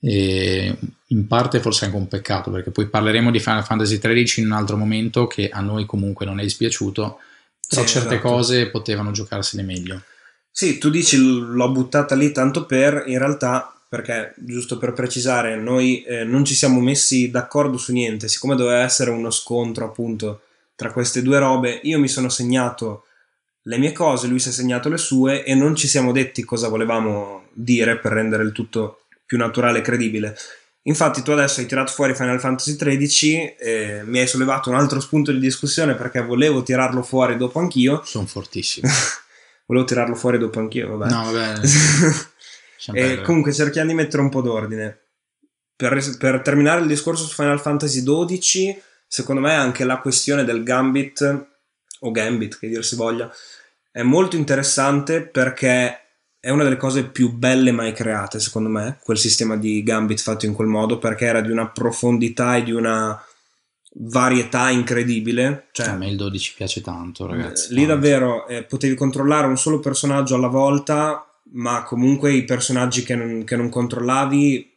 e 0.00 0.74
in 1.08 1.26
parte 1.26 1.60
forse 1.60 1.84
anche 1.84 1.96
un 1.96 2.08
peccato 2.08 2.50
perché 2.50 2.70
poi 2.70 2.88
parleremo 2.88 3.30
di 3.30 3.40
Final 3.40 3.64
Fantasy 3.64 3.98
XIII 3.98 4.44
in 4.44 4.46
un 4.46 4.52
altro 4.52 4.76
momento 4.76 5.26
che 5.26 5.48
a 5.48 5.60
noi 5.60 5.86
comunque 5.86 6.24
non 6.24 6.38
è 6.38 6.42
dispiaciuto 6.42 7.18
però 7.68 7.82
sì, 7.82 7.88
certe 7.88 8.14
esatto. 8.14 8.28
cose 8.28 8.70
potevano 8.70 9.10
giocarsene 9.10 9.62
meglio 9.62 10.02
sì, 10.50 10.78
tu 10.78 10.90
dici 10.90 11.16
l'ho 11.18 11.70
buttata 11.70 12.14
lì 12.14 12.32
tanto 12.32 12.66
per 12.66 13.04
in 13.06 13.18
realtà 13.18 13.72
perché 13.88 14.34
giusto 14.36 14.76
per 14.78 14.92
precisare 14.92 15.56
noi 15.56 16.02
eh, 16.02 16.24
non 16.24 16.44
ci 16.44 16.54
siamo 16.54 16.80
messi 16.80 17.30
d'accordo 17.30 17.76
su 17.76 17.92
niente 17.92 18.28
siccome 18.28 18.56
doveva 18.56 18.82
essere 18.82 19.10
uno 19.10 19.30
scontro 19.30 19.84
appunto 19.84 20.40
tra 20.74 20.92
queste 20.92 21.22
due 21.22 21.38
robe 21.38 21.80
io 21.84 21.98
mi 21.98 22.08
sono 22.08 22.28
segnato 22.28 23.04
le 23.68 23.78
mie 23.78 23.92
cose, 23.92 24.26
lui 24.26 24.38
si 24.38 24.48
è 24.48 24.52
segnato 24.52 24.88
le 24.88 24.96
sue 24.96 25.44
e 25.44 25.54
non 25.54 25.76
ci 25.76 25.86
siamo 25.86 26.10
detti 26.10 26.42
cosa 26.42 26.68
volevamo 26.68 27.48
dire 27.52 27.98
per 27.98 28.12
rendere 28.12 28.42
il 28.42 28.52
tutto 28.52 29.02
più 29.26 29.36
naturale 29.36 29.80
e 29.80 29.82
credibile. 29.82 30.36
Infatti 30.88 31.22
tu 31.22 31.32
adesso 31.32 31.60
hai 31.60 31.66
tirato 31.66 31.92
fuori 31.92 32.14
Final 32.14 32.40
Fantasy 32.40 32.74
XIII 32.74 33.56
e 33.58 34.02
mi 34.04 34.20
hai 34.20 34.26
sollevato 34.26 34.70
un 34.70 34.76
altro 34.76 35.00
spunto 35.00 35.32
di 35.32 35.38
discussione 35.38 35.94
perché 35.94 36.22
volevo 36.22 36.62
tirarlo 36.62 37.02
fuori 37.02 37.36
dopo 37.36 37.58
anch'io. 37.58 38.02
Sono 38.04 38.24
fortissimo. 38.24 38.88
volevo 39.66 39.86
tirarlo 39.86 40.14
fuori 40.14 40.38
dopo 40.38 40.58
anch'io, 40.60 40.96
vabbè. 40.96 41.10
No, 41.12 41.30
vabbè. 41.30 41.60
e 42.98 43.20
comunque 43.20 43.52
cerchiamo 43.52 43.88
di 43.88 43.94
mettere 43.94 44.22
un 44.22 44.30
po' 44.30 44.40
d'ordine. 44.40 44.98
Per, 45.76 46.16
per 46.16 46.40
terminare 46.40 46.80
il 46.80 46.86
discorso 46.86 47.24
su 47.24 47.34
Final 47.34 47.60
Fantasy 47.60 48.02
XII, 48.02 48.82
secondo 49.06 49.42
me 49.42 49.52
anche 49.52 49.84
la 49.84 49.98
questione 49.98 50.42
del 50.44 50.62
Gambit, 50.62 51.46
o 52.00 52.10
Gambit 52.10 52.58
che 52.58 52.66
dir 52.66 52.82
si 52.82 52.96
voglia, 52.96 53.30
è 53.92 54.00
molto 54.00 54.36
interessante 54.36 55.20
perché 55.20 56.07
è 56.48 56.50
una 56.50 56.62
delle 56.62 56.78
cose 56.78 57.04
più 57.04 57.30
belle 57.34 57.72
mai 57.72 57.92
create, 57.92 58.40
secondo 58.40 58.70
me, 58.70 58.96
quel 59.04 59.18
sistema 59.18 59.54
di 59.58 59.82
Gambit 59.82 60.18
fatto 60.18 60.46
in 60.46 60.54
quel 60.54 60.66
modo, 60.66 60.96
perché 60.96 61.26
era 61.26 61.42
di 61.42 61.50
una 61.50 61.68
profondità 61.68 62.56
e 62.56 62.62
di 62.62 62.72
una 62.72 63.22
varietà 63.96 64.70
incredibile. 64.70 65.66
Cioè, 65.72 65.88
a 65.88 65.96
me 65.96 66.08
il 66.08 66.16
12 66.16 66.54
piace 66.56 66.80
tanto, 66.80 67.26
ragazzi. 67.26 67.74
Lì 67.74 67.84
davvero 67.84 68.46
eh, 68.46 68.62
potevi 68.62 68.94
controllare 68.94 69.46
un 69.46 69.58
solo 69.58 69.78
personaggio 69.78 70.36
alla 70.36 70.46
volta, 70.46 71.22
ma 71.52 71.82
comunque 71.82 72.32
i 72.32 72.44
personaggi 72.44 73.02
che 73.02 73.14
non, 73.14 73.44
che 73.44 73.56
non 73.56 73.68
controllavi 73.68 74.74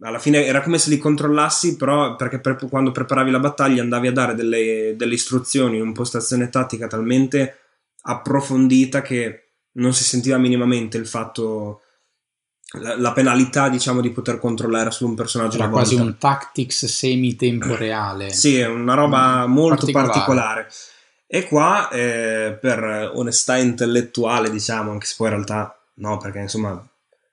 alla 0.00 0.18
fine 0.18 0.44
era 0.44 0.60
come 0.60 0.76
se 0.76 0.90
li 0.90 0.98
controllassi, 0.98 1.76
però 1.76 2.14
perché 2.14 2.40
per, 2.40 2.58
quando 2.68 2.92
preparavi 2.92 3.30
la 3.30 3.40
battaglia 3.40 3.80
andavi 3.80 4.08
a 4.08 4.12
dare 4.12 4.34
delle, 4.34 4.92
delle 4.98 5.14
istruzioni, 5.14 5.80
un'impostazione 5.80 6.50
tattica 6.50 6.88
talmente 6.88 7.60
approfondita 8.02 9.00
che 9.00 9.43
non 9.74 9.94
si 9.94 10.04
sentiva 10.04 10.38
minimamente 10.38 10.96
il 10.96 11.06
fatto 11.06 11.80
la, 12.78 12.98
la 12.98 13.12
penalità 13.12 13.68
diciamo 13.68 14.00
di 14.00 14.10
poter 14.10 14.38
controllare 14.38 14.90
solo 14.90 15.10
un 15.10 15.16
personaggio 15.16 15.56
era 15.56 15.68
quasi 15.68 15.94
un 15.94 16.16
tactics 16.18 16.86
semi 16.86 17.36
tempo 17.36 17.74
reale. 17.76 18.32
Sì 18.32 18.58
è 18.58 18.66
una 18.66 18.94
roba 18.94 19.46
mm, 19.46 19.52
molto 19.52 19.86
particolare, 19.90 20.12
particolare. 20.12 20.68
e 21.26 21.46
qua 21.46 21.88
eh, 21.90 22.58
per 22.60 23.12
onestà 23.14 23.56
intellettuale 23.56 24.50
diciamo 24.50 24.90
anche 24.90 25.06
se 25.06 25.14
poi 25.16 25.28
in 25.28 25.34
realtà 25.34 25.78
no 25.94 26.16
perché 26.18 26.40
insomma 26.40 26.84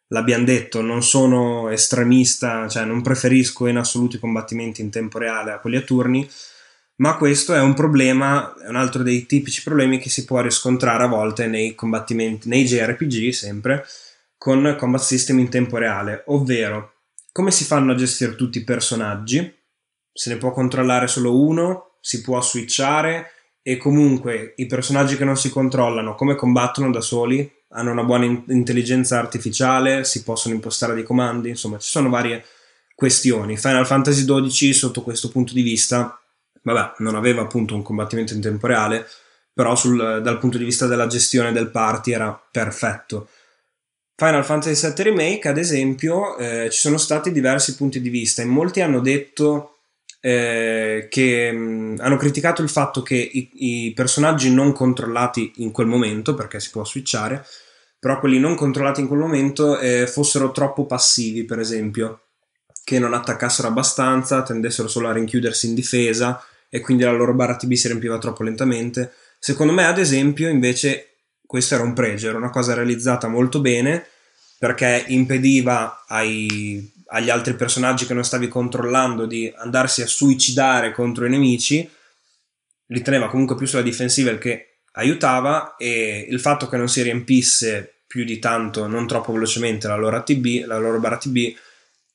l'abbiamo 0.08 0.46
detto 0.46 0.82
non 0.82 1.04
sono 1.04 1.70
estremista 1.70 2.68
cioè 2.68 2.86
non 2.86 3.02
preferisco 3.02 3.68
in 3.68 3.78
assoluto 3.78 4.18
i 4.18 4.20
combattimenti 4.20 4.82
in 4.82 4.92
tempo 4.92 5.18
reale 5.18 5.52
a 5.52 5.60
quelli 5.60 5.78
a 5.78 5.82
turni 5.82 6.30
ma 7.02 7.18
questo 7.18 7.56
è 7.56 7.60
un 7.60 7.74
problema, 7.74 8.54
è 8.64 8.68
un 8.68 8.76
altro 8.76 9.02
dei 9.02 9.26
tipici 9.26 9.64
problemi 9.64 9.98
che 9.98 10.10
si 10.10 10.24
può 10.24 10.40
riscontrare 10.40 11.04
a 11.04 11.08
volte 11.08 11.48
nei 11.48 11.74
combattimenti, 11.74 12.48
nei 12.48 12.64
JRPG 12.64 13.30
sempre, 13.32 13.86
con 14.38 14.76
combat 14.78 15.02
system 15.02 15.40
in 15.40 15.50
tempo 15.50 15.78
reale, 15.78 16.24
ovvero 16.28 16.94
come 17.32 17.50
si 17.50 17.64
fanno 17.64 17.94
a 17.94 17.96
gestire 17.96 18.36
tutti 18.36 18.60
i 18.60 18.64
personaggi, 18.64 19.52
se 20.14 20.30
ne 20.30 20.38
può 20.38 20.52
controllare 20.52 21.08
solo 21.08 21.40
uno, 21.40 21.98
si 22.02 22.22
può 22.22 22.40
switchare 22.40 23.32
e 23.64 23.78
comunque 23.78 24.54
i 24.58 24.68
personaggi 24.68 25.18
che 25.18 25.26
non 25.26 25.38
si 25.38 25.50
controllano 25.50 26.14
come 26.14 26.36
combattono 26.36 26.92
da 26.92 27.02
soli, 27.02 27.50
hanno 27.70 27.92
una 27.92 28.04
buona 28.04 28.26
intelligenza 28.26 29.18
artificiale, 29.18 30.04
si 30.04 30.22
possono 30.22 30.54
impostare 30.54 30.94
dei 30.94 31.04
comandi, 31.04 31.50
insomma 31.50 31.80
ci 31.80 31.90
sono 31.90 32.10
varie 32.10 32.46
questioni. 32.94 33.58
Final 33.58 33.88
Fantasy 33.88 34.24
XII 34.24 34.74
sotto 34.74 35.02
questo 35.02 35.30
punto 35.30 35.54
di 35.54 35.64
vista 35.64 36.21
vabbè, 36.64 36.94
non 36.98 37.16
aveva 37.16 37.42
appunto 37.42 37.76
un 37.76 37.82
combattimento 37.82 38.34
in 38.34 38.42
tempo 38.42 38.68
reale, 38.68 39.08
però 39.54 39.76
sul, 39.76 40.22
dal 40.24 40.40
punto 40.40 40.58
di 40.58 40.64
vista 40.64 40.88
della 40.88 41.08
gestione 41.08 41.52
del 41.52 41.70
party 41.70 42.14
era 42.14 42.42
perfetto. 42.52 43.28
Final 44.16 44.46
Fantasy 44.46 44.94
VII 44.94 45.04
Remake, 45.04 45.48
ad 45.48 45.58
esempio, 45.58 46.38
eh, 46.38 46.70
ci 46.70 46.78
sono 46.78 46.98
stati 46.98 47.32
diversi 47.32 47.76
punti 47.76 48.00
di 48.00 48.10
vista. 48.10 48.44
In 48.44 48.50
molti 48.50 48.82
hanno 48.82 49.00
detto 49.00 49.80
eh, 50.20 51.08
che 51.10 51.52
mh, 51.52 51.58
mm, 51.58 51.96
hanno 52.00 52.18
criticato 52.18 52.62
il 52.62 52.70
fatto 52.70 53.02
che 53.02 53.16
i, 53.16 53.50
i, 53.88 53.94
personaggi 53.94 54.54
non 54.54 54.74
controllati 54.74 55.54
in 55.58 55.72
quel 55.72 55.88
momento, 55.88 56.36
perché 56.36 56.60
si 56.60 56.70
può 56.70 56.86
switchare, 56.86 57.44
però 58.00 58.20
quelli 58.20 58.40
non 58.40 58.56
controllati 58.56 59.02
in 59.02 59.08
quel 59.08 59.20
momento 59.20 59.80
eh, 59.80 60.06
fossero 60.08 60.52
troppo 60.52 60.86
passivi, 60.86 61.44
per 61.44 61.60
esempio, 61.60 62.26
che 62.84 63.00
non 63.00 63.14
attaccassero 63.14 63.68
abbastanza, 63.68 64.44
tendessero 64.44 64.88
solo 64.88 65.08
a 65.08 65.14
rinchiudersi 65.14 65.68
in 65.68 65.74
difesa 65.74 66.44
e 66.74 66.80
quindi 66.80 67.04
la 67.04 67.12
loro 67.12 67.34
barra 67.34 67.58
TB 67.58 67.74
si 67.74 67.88
riempiva 67.88 68.18
troppo 68.18 68.44
lentamente. 68.44 69.12
Secondo 69.38 69.74
me, 69.74 69.84
ad 69.86 70.00
esempio, 70.00 70.48
invece, 70.48 71.16
questo 71.46 71.76
era 71.76 71.84
un 71.84 71.92
pregio, 71.92 72.30
era 72.30 72.38
una 72.38 72.50
cosa 72.50 72.74
realizzata 72.74 73.28
molto 73.28 73.60
bene 73.60 74.06
perché 74.58 75.04
impediva 75.08 76.06
ai, 76.08 76.90
agli 77.08 77.30
altri 77.30 77.56
personaggi 77.56 78.06
che 78.06 78.14
non 78.14 78.24
stavi 78.24 78.48
controllando 78.48 79.26
di 79.26 79.52
andarsi 79.54 80.02
a 80.02 80.08
suicidare 80.08 80.94
contro 80.94 81.26
i 81.26 81.30
nemici, 81.30 81.90
li 82.86 83.02
teneva 83.02 83.28
comunque 83.28 83.58
più 83.58 83.68
sulla 83.68 83.82
difensiva 83.82 84.32
il 84.32 84.38
che 84.38 84.78
aiutava 84.94 85.76
e 85.76 86.26
il 86.30 86.40
fatto 86.40 86.70
che 86.70 86.78
non 86.78 86.88
si 86.88 87.02
riempisse 87.02 88.04
più 88.08 88.24
di 88.24 88.40
tanto, 88.40 88.88
non 88.88 89.08
troppo 89.08 89.34
velocemente 89.34 89.90
la 89.90 89.96
loro, 89.96 90.16
ATB, 90.16 90.66
la 90.66 90.78
loro 90.78 91.00
barra 91.02 91.18
TB 91.18 91.54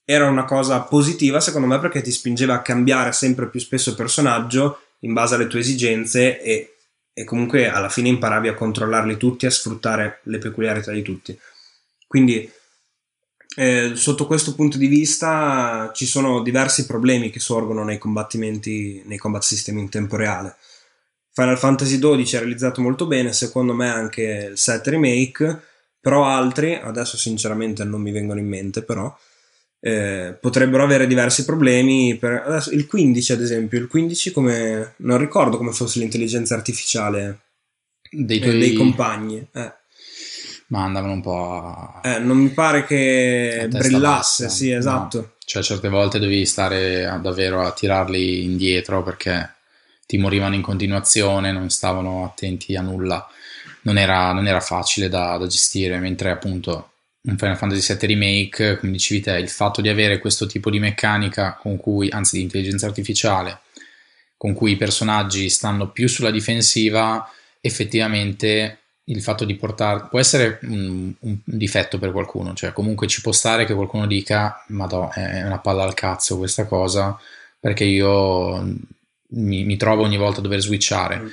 era 0.09 0.29
una 0.29 0.45
cosa 0.45 0.81
positiva 0.83 1.41
secondo 1.41 1.67
me 1.67 1.81
perché 1.81 2.01
ti 2.01 2.13
spingeva 2.13 2.55
a 2.55 2.63
cambiare 2.63 3.11
sempre 3.11 3.49
più 3.49 3.59
spesso 3.59 3.97
personaggio 3.97 4.79
in 5.01 5.13
base 5.13 5.35
alle 5.35 5.49
tue 5.49 5.59
esigenze 5.59 6.41
e, 6.41 6.77
e 7.13 7.25
comunque 7.25 7.69
alla 7.69 7.89
fine 7.89 8.09
imparavi 8.09 8.49
a 8.49 8.55
controllarli 8.55 9.17
tutti, 9.17 9.47
a 9.47 9.51
sfruttare 9.51 10.21
le 10.25 10.39
peculiarità 10.39 10.93
di 10.93 11.03
tutti. 11.03 11.37
Quindi 12.07 12.51
eh, 13.57 13.93
sotto 13.97 14.27
questo 14.27 14.55
punto 14.55 14.79
di 14.79 14.87
vista 14.87 15.91
ci 15.93 16.07
sono 16.07 16.41
diversi 16.41 16.87
problemi 16.87 17.31
che 17.31 17.41
sorgono 17.41 17.83
nei 17.83 17.99
combattimenti, 17.99 19.03
nei 19.07 19.19
combat 19.19 19.43
system 19.43 19.79
in 19.79 19.89
tempo 19.89 20.17
reale. 20.17 20.57
Final 21.33 21.59
Fantasy 21.59 21.99
XII 21.99 22.37
è 22.37 22.39
realizzato 22.39 22.81
molto 22.81 23.07
bene, 23.07 23.33
secondo 23.33 23.75
me 23.75 23.91
anche 23.91 24.49
il 24.53 24.57
7 24.57 24.91
remake, 24.91 25.63
però 26.01 26.25
altri, 26.25 26.75
adesso 26.77 27.17
sinceramente 27.17 27.83
non 27.85 28.01
mi 28.01 28.13
vengono 28.13 28.41
in 28.41 28.47
mente 28.47 28.83
però, 28.83 29.15
eh, 29.81 30.37
potrebbero 30.41 30.83
avere 30.83 31.07
diversi 31.07 31.45
problemi. 31.45 32.17
Per, 32.17 32.43
adesso, 32.47 32.71
il 32.71 32.87
15, 32.87 33.33
ad 33.33 33.41
esempio, 33.41 33.79
il 33.79 33.87
15 33.87 34.33
come 34.33 34.95
non 34.99 35.19
ricordo 35.19 35.57
come 35.57 35.73
fosse 35.73 35.99
l'intelligenza 35.99 36.55
artificiale 36.55 37.41
dei, 38.11 38.41
tuoi... 38.41 38.59
dei 38.59 38.73
compagni. 38.75 39.47
Eh. 39.53 39.73
ma 40.69 40.85
andavano 40.85 41.13
un 41.13 41.21
po' 41.23 41.63
a... 41.63 42.01
Eh, 42.03 42.19
non 42.19 42.39
mi 42.39 42.49
pare 42.51 42.85
che 42.85 43.67
brillasse, 43.71 44.45
bassa. 44.45 44.49
sì, 44.49 44.71
esatto. 44.71 45.19
No. 45.19 45.31
Cioè, 45.45 45.63
certe 45.63 45.89
volte 45.89 46.19
devi 46.19 46.45
stare 46.45 47.07
a, 47.07 47.19
davvero 47.19 47.63
a 47.63 47.73
tirarli 47.73 48.43
indietro 48.43 49.03
perché 49.05 49.55
ti 50.07 50.19
morivano 50.19 50.55
in 50.55 50.63
continuazione, 50.63 51.53
non 51.53 51.69
stavano 51.69 52.25
attenti 52.25 52.75
a 52.77 52.81
nulla. 52.81 53.29
Non 53.83 53.99
era, 53.99 54.33
non 54.33 54.49
era 54.49 54.61
facile 54.61 55.09
da, 55.09 55.37
da, 55.37 55.47
gestire, 55.47 55.99
mentre 55.99 56.31
appunto 56.31 56.95
un 57.27 57.37
Final 57.37 57.57
Fantasy 57.57 57.95
VII 57.95 58.07
Remake, 58.07 58.79
come 58.79 58.93
dicevi 58.93 59.21
te, 59.21 59.33
il 59.33 59.49
fatto 59.49 59.81
di 59.81 59.89
avere 59.89 60.19
questo 60.19 60.47
tipo 60.47 60.71
di 60.71 60.79
meccanica 60.79 61.59
con 61.61 61.77
cui, 61.77 62.09
anzi 62.09 62.37
di 62.37 62.43
intelligenza 62.43 62.87
artificiale, 62.87 63.61
con 64.37 64.53
cui 64.53 64.73
i 64.73 64.77
personaggi 64.77 65.49
stanno 65.49 65.91
più 65.91 66.09
sulla 66.09 66.31
difensiva, 66.31 67.29
effettivamente 67.61 68.79
il 69.09 69.23
fatto 69.23 69.45
di 69.45 69.55
portare 69.55 70.07
può 70.09 70.19
essere 70.19 70.59
un, 70.63 71.13
un, 71.21 71.37
difetto 71.45 71.99
per 71.99 72.11
qualcuno, 72.11 72.55
cioè 72.55 72.73
comunque 72.73 73.07
ci 73.07 73.21
può 73.21 73.33
stare 73.33 73.65
che 73.65 73.75
qualcuno 73.75 74.07
dica 74.07 74.65
ma 74.69 74.89
è 75.13 75.43
una 75.45 75.59
palla 75.59 75.85
al 75.85 75.95
cazzo 75.95 76.39
questa 76.39 76.65
cosa 76.65 77.17
perché 77.59 77.85
io 77.85 78.63
mi, 79.29 79.65
mi 79.65 79.77
trovo 79.77 80.03
ogni 80.03 80.17
volta 80.17 80.41
a 80.41 80.43
dover 80.43 80.61
switchare. 80.61 81.19
Mm. 81.19 81.27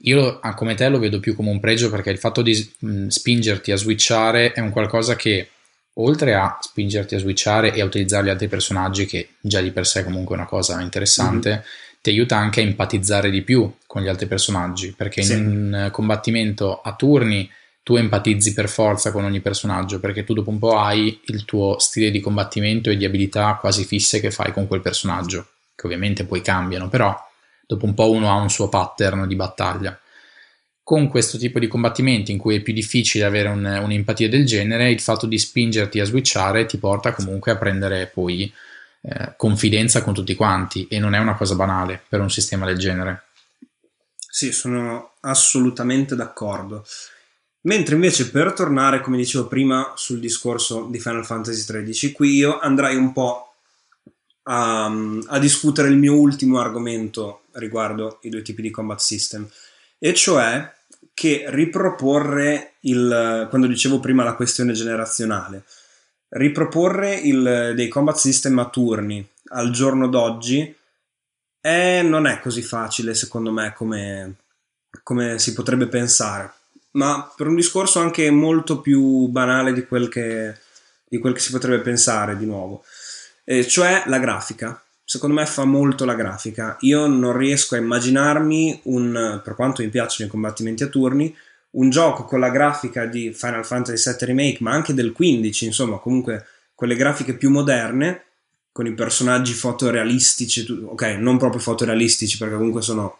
Io 0.00 0.40
come 0.54 0.74
te 0.74 0.88
lo 0.88 0.98
vedo 0.98 1.20
più 1.20 1.34
come 1.34 1.50
un 1.50 1.60
pregio 1.60 1.90
perché 1.90 2.10
il 2.10 2.18
fatto 2.18 2.42
di 2.42 2.74
mh, 2.78 3.06
spingerti 3.06 3.72
a 3.72 3.76
switchare 3.76 4.52
è 4.52 4.60
un 4.60 4.70
qualcosa 4.70 5.16
che 5.16 5.48
oltre 5.94 6.34
a 6.34 6.58
spingerti 6.60 7.14
a 7.14 7.18
switchare 7.18 7.72
e 7.72 7.80
a 7.80 7.84
utilizzare 7.84 8.26
gli 8.26 8.30
altri 8.30 8.48
personaggi 8.48 9.06
che 9.06 9.30
già 9.40 9.60
di 9.60 9.70
per 9.70 9.86
sé 9.86 10.04
comunque 10.04 10.36
è 10.36 10.38
una 10.38 10.48
cosa 10.48 10.80
interessante 10.80 11.50
mm-hmm 11.50 11.60
ti 12.06 12.12
aiuta 12.12 12.36
anche 12.36 12.60
a 12.60 12.64
empatizzare 12.64 13.30
di 13.30 13.42
più 13.42 13.68
con 13.84 14.00
gli 14.00 14.06
altri 14.06 14.26
personaggi, 14.26 14.94
perché 14.96 15.22
sì. 15.22 15.32
in 15.32 15.46
un 15.46 15.88
combattimento 15.90 16.80
a 16.80 16.94
turni 16.94 17.50
tu 17.82 17.96
empatizzi 17.96 18.52
per 18.52 18.68
forza 18.68 19.10
con 19.10 19.24
ogni 19.24 19.40
personaggio, 19.40 19.98
perché 19.98 20.22
tu 20.22 20.32
dopo 20.32 20.50
un 20.50 20.60
po' 20.60 20.78
hai 20.78 21.20
il 21.24 21.44
tuo 21.44 21.80
stile 21.80 22.12
di 22.12 22.20
combattimento 22.20 22.90
e 22.90 22.96
di 22.96 23.04
abilità 23.04 23.58
quasi 23.60 23.84
fisse 23.84 24.20
che 24.20 24.30
fai 24.30 24.52
con 24.52 24.68
quel 24.68 24.82
personaggio, 24.82 25.48
che 25.74 25.86
ovviamente 25.86 26.24
poi 26.24 26.42
cambiano, 26.42 26.88
però 26.88 27.12
dopo 27.66 27.84
un 27.84 27.94
po' 27.94 28.10
uno 28.10 28.30
ha 28.30 28.34
un 28.34 28.50
suo 28.50 28.68
pattern 28.68 29.26
di 29.26 29.34
battaglia. 29.34 29.98
Con 30.82 31.08
questo 31.08 31.36
tipo 31.36 31.58
di 31.58 31.66
combattimenti 31.66 32.30
in 32.30 32.38
cui 32.38 32.56
è 32.56 32.60
più 32.60 32.72
difficile 32.72 33.24
avere 33.24 33.48
un, 33.48 33.64
un'empatia 33.64 34.28
del 34.28 34.46
genere, 34.46 34.90
il 34.90 35.00
fatto 35.00 35.26
di 35.26 35.38
spingerti 35.38 35.98
a 35.98 36.04
switchare 36.04 36.66
ti 36.66 36.78
porta 36.78 37.12
comunque 37.12 37.50
a 37.50 37.56
prendere 37.56 38.06
poi 38.06 38.52
eh, 39.00 39.34
confidenza 39.36 40.02
con 40.02 40.14
tutti 40.14 40.34
quanti 40.34 40.86
e 40.88 40.98
non 41.00 41.14
è 41.14 41.18
una 41.18 41.34
cosa 41.34 41.56
banale 41.56 42.00
per 42.08 42.20
un 42.20 42.30
sistema 42.30 42.66
del 42.66 42.78
genere. 42.78 43.24
Sì, 44.16 44.52
sono 44.52 45.14
assolutamente 45.20 46.14
d'accordo. 46.14 46.84
Mentre 47.62 47.96
invece 47.96 48.30
per 48.30 48.52
tornare, 48.52 49.00
come 49.00 49.16
dicevo 49.16 49.48
prima, 49.48 49.92
sul 49.96 50.20
discorso 50.20 50.86
di 50.88 51.00
Final 51.00 51.24
Fantasy 51.24 51.64
XIII, 51.64 52.12
qui 52.12 52.34
io 52.34 52.60
andrei 52.60 52.94
un 52.94 53.12
po' 53.12 53.45
a, 54.48 54.86
a, 55.26 55.38
discutere 55.38 55.88
il 55.88 55.96
mio 55.96 56.14
ultimo 56.14 56.58
argomento 56.60 57.42
riguardo 57.52 58.18
i 58.22 58.28
due 58.28 58.42
tipi 58.42 58.62
di 58.62 58.70
combat 58.70 58.98
system, 58.98 59.48
e 59.98 60.14
cioè 60.14 60.72
che 61.14 61.44
riproporre 61.48 62.74
il, 62.80 63.46
quando 63.48 63.66
dicevo 63.66 64.00
prima 64.00 64.22
la 64.22 64.34
questione 64.34 64.72
generazionale, 64.72 65.64
riproporre 66.28 67.14
il, 67.14 67.72
dei 67.74 67.88
combat 67.88 68.16
system 68.16 68.58
a 68.58 68.68
turni 68.68 69.26
al 69.48 69.70
giorno 69.70 70.08
d'oggi 70.08 70.74
è, 71.60 72.02
non 72.02 72.26
è 72.26 72.40
così 72.40 72.62
facile 72.62 73.14
secondo 73.14 73.50
me 73.50 73.72
come, 73.74 74.36
come 75.02 75.38
si 75.38 75.52
potrebbe 75.52 75.86
pensare. 75.86 76.52
Ma 76.92 77.30
per 77.34 77.46
un 77.46 77.54
discorso 77.54 78.00
anche 78.00 78.30
molto 78.30 78.80
più 78.80 79.26
banale 79.28 79.72
di 79.72 79.86
quel 79.86 80.08
che, 80.08 80.56
di 81.04 81.18
quel 81.18 81.34
che 81.34 81.40
si 81.40 81.50
potrebbe 81.50 81.80
pensare 81.82 82.36
di 82.36 82.46
nuovo 82.46 82.84
eh, 83.46 83.66
cioè 83.66 84.02
la 84.06 84.18
grafica. 84.18 84.78
Secondo 85.02 85.36
me 85.36 85.46
fa 85.46 85.64
molto 85.64 86.04
la 86.04 86.14
grafica. 86.14 86.76
Io 86.80 87.06
non 87.06 87.34
riesco 87.36 87.76
a 87.76 87.78
immaginarmi 87.78 88.80
un 88.84 89.40
per 89.42 89.54
quanto 89.54 89.82
mi 89.82 89.88
piacciono 89.88 90.28
i 90.28 90.30
combattimenti 90.30 90.82
a 90.82 90.88
turni 90.88 91.34
un 91.76 91.90
gioco 91.90 92.24
con 92.24 92.40
la 92.40 92.50
grafica 92.50 93.04
di 93.06 93.32
Final 93.32 93.64
Fantasy 93.64 94.10
VII 94.10 94.26
Remake, 94.26 94.58
ma 94.60 94.72
anche 94.72 94.94
del 94.94 95.12
15, 95.12 95.66
insomma, 95.66 95.98
comunque 95.98 96.46
quelle 96.74 96.96
grafiche 96.96 97.34
più 97.34 97.50
moderne, 97.50 98.22
con 98.72 98.86
i 98.86 98.92
personaggi 98.92 99.52
fotorealistici, 99.52 100.66
ok, 100.84 101.02
non 101.18 101.38
proprio 101.38 101.60
fotorealistici 101.60 102.36
perché 102.36 102.56
comunque 102.56 102.82
sono 102.82 103.18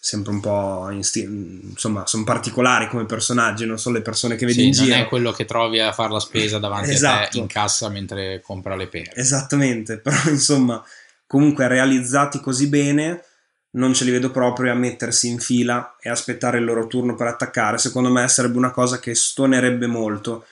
sempre 0.00 0.32
un 0.32 0.40
po' 0.40 0.88
in 0.90 1.02
sti- 1.02 1.60
insomma 1.70 2.06
sono 2.06 2.22
particolari 2.22 2.88
come 2.88 3.04
personaggi 3.04 3.66
non 3.66 3.78
sono 3.78 3.96
le 3.96 4.02
persone 4.02 4.36
che 4.36 4.46
vedi 4.46 4.60
sì, 4.60 4.66
in 4.66 4.72
giro 4.72 4.94
non 4.94 5.04
è 5.04 5.08
quello 5.08 5.32
che 5.32 5.44
trovi 5.44 5.80
a 5.80 5.92
fare 5.92 6.12
la 6.12 6.20
spesa 6.20 6.58
davanti 6.58 6.90
esatto. 6.90 7.14
a 7.14 7.16
te 7.16 7.22
esatto. 7.22 7.38
in 7.38 7.46
cassa 7.48 7.88
mentre 7.88 8.40
compra 8.40 8.76
le 8.76 8.86
pere 8.86 9.12
esattamente 9.14 9.98
però 10.00 10.16
insomma 10.28 10.82
comunque 11.26 11.66
realizzati 11.66 12.40
così 12.40 12.68
bene 12.68 13.22
non 13.70 13.92
ce 13.92 14.04
li 14.04 14.10
vedo 14.10 14.30
proprio 14.30 14.72
a 14.72 14.74
mettersi 14.74 15.28
in 15.28 15.38
fila 15.38 15.96
e 16.00 16.08
aspettare 16.08 16.58
il 16.58 16.64
loro 16.64 16.86
turno 16.86 17.14
per 17.14 17.26
attaccare. 17.26 17.78
Secondo 17.78 18.10
me 18.10 18.26
sarebbe 18.28 18.56
una 18.56 18.70
cosa 18.70 18.98
che 18.98 19.14
stonerebbe 19.14 19.86
molto. 19.86 20.46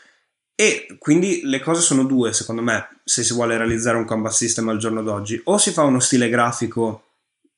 E 0.55 0.97
quindi 0.99 1.41
le 1.45 1.61
cose 1.61 1.81
sono 1.81 2.05
due, 2.05 2.33
secondo 2.33 2.63
me, 2.63 3.01
se 3.05 3.23
si 3.23 3.35
vuole 3.35 3.57
realizzare 3.57 3.97
un 3.97 4.05
combat 4.05 4.33
system 4.33 4.69
al 4.69 4.79
giorno 4.79 5.03
d'oggi. 5.03 5.41
O 5.45 5.59
si 5.59 5.71
fa 5.71 5.83
uno 5.83 6.01
stile 6.01 6.29
grafico 6.29 7.06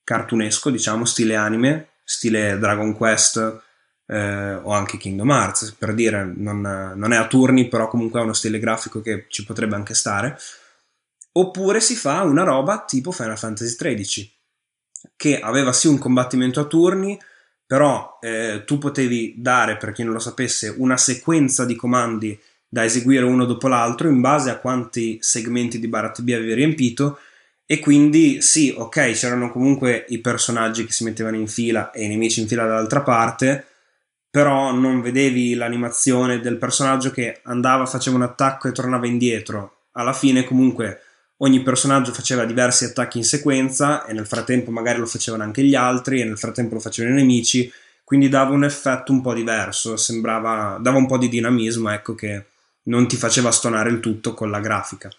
cartunesco, 0.09 0.70
diciamo, 0.70 1.04
stile 1.04 1.34
anime, 1.34 1.88
stile 2.02 2.59
Dragon 2.59 2.94
Quest 2.94 3.61
eh, 4.06 4.54
o 4.54 4.70
anche 4.70 4.96
Kingdom 4.96 5.28
Hearts, 5.28 5.72
per 5.72 5.92
dire, 5.92 6.32
non, 6.34 6.62
non 6.96 7.12
è 7.12 7.16
a 7.16 7.26
turni, 7.26 7.68
però 7.68 7.88
comunque 7.88 8.18
ha 8.18 8.22
uno 8.22 8.32
stile 8.32 8.59
grafico 8.59 9.02
che 9.02 9.26
ci 9.28 9.44
potrebbe 9.44 9.74
anche 9.74 9.92
stare. 9.92 10.38
Oppure 11.32 11.80
si 11.80 11.94
fa 11.94 12.22
una 12.22 12.42
roba 12.42 12.84
tipo 12.86 13.12
Final 13.12 13.36
Fantasy 13.36 13.76
XIII 13.76 14.32
che 15.14 15.40
aveva 15.40 15.74
sì 15.74 15.88
un 15.88 15.98
combattimento 15.98 16.61
a 16.61 16.64
turni, 16.64 17.20
però 17.66 18.18
eh, 18.22 18.62
tu 18.64 18.78
potevi 18.78 19.34
dare, 19.36 19.76
per 19.76 19.92
chi 19.92 20.04
non 20.04 20.14
lo 20.14 20.20
sapesse, 20.20 20.74
una 20.78 20.96
sequenza 20.96 21.66
di 21.66 21.76
comandi 21.76 22.40
da 22.66 22.82
eseguire 22.82 23.24
uno 23.24 23.44
dopo 23.44 23.68
l'altro 23.68 24.09
in 24.09 24.22
base 24.22 24.48
a 24.48 24.56
quanti 24.56 25.18
segmenti 25.20 25.78
di 25.78 25.86
barra 25.86 26.11
TB 26.11 26.28
avevi 26.30 26.54
riempito 26.54 27.18
e 27.71 27.81
quindi 27.81 28.41
sì, 28.41 28.75
ok, 28.75 29.11
c'erano 29.11 29.53
comunque 29.53 30.07
i 30.09 30.21
personaggi 30.21 30.87
che 30.87 30.93
si 30.93 31.05
mettevano 31.05 31.37
in 31.37 31.49
fila 31.49 31.91
e 31.91 32.05
i 32.05 32.09
nemici 32.09 32.41
in 32.41 32.49
fila 32.49 32.64
dall'altra 32.64 33.03
parte, 33.03 33.66
però 34.31 34.73
non 34.73 35.03
vedevi 35.03 35.53
l'animazione 35.53 36.41
del 36.41 36.57
personaggio 36.57 37.11
che 37.11 37.41
andava, 37.43 37.85
faceva 37.85 38.16
un 38.16 38.23
attacco 38.23 38.69
e 38.69 38.73
tornava 38.73 39.07
indietro. 39.07 39.81
Alla 39.93 40.14
fine 40.14 40.45
comunque 40.45 41.03
ogni 41.39 41.62
personaggio 41.62 42.14
faceva 42.14 42.47
diversi 42.47 42.87
attacchi 42.87 43.19
in 43.19 43.25
sequenza 43.25 44.07
e 44.07 44.14
nel 44.14 44.27
frattempo 44.27 44.71
magari 44.71 44.99
lo 44.99 45.05
facevano 45.05 45.43
anche 45.43 45.62
gli 45.62 45.75
altri 45.75 46.23
e 46.23 46.25
nel 46.25 46.39
frattempo 46.39 46.73
lo 46.73 46.81
facevano 46.81 47.16
i 47.16 47.19
nemici, 47.19 47.71
quindi 48.03 48.31
dava 48.31 48.55
un 48.55 48.64
effetto 48.64 49.12
un 49.12 49.21
po' 49.21 49.35
diverso, 49.35 49.99
sembrava, 49.99 50.79
dava 50.81 50.97
un 50.97 51.07
po' 51.07 51.19
di 51.19 51.29
dinamismo, 51.29 51.91
ecco 51.91 52.14
che 52.14 52.47
non 52.85 53.07
ti 53.07 53.16
faceva 53.16 53.51
stonare 53.51 53.91
il 53.91 54.01
tutto 54.01 54.33
con 54.33 54.51
la 54.51 54.61
grafica. 54.61 55.11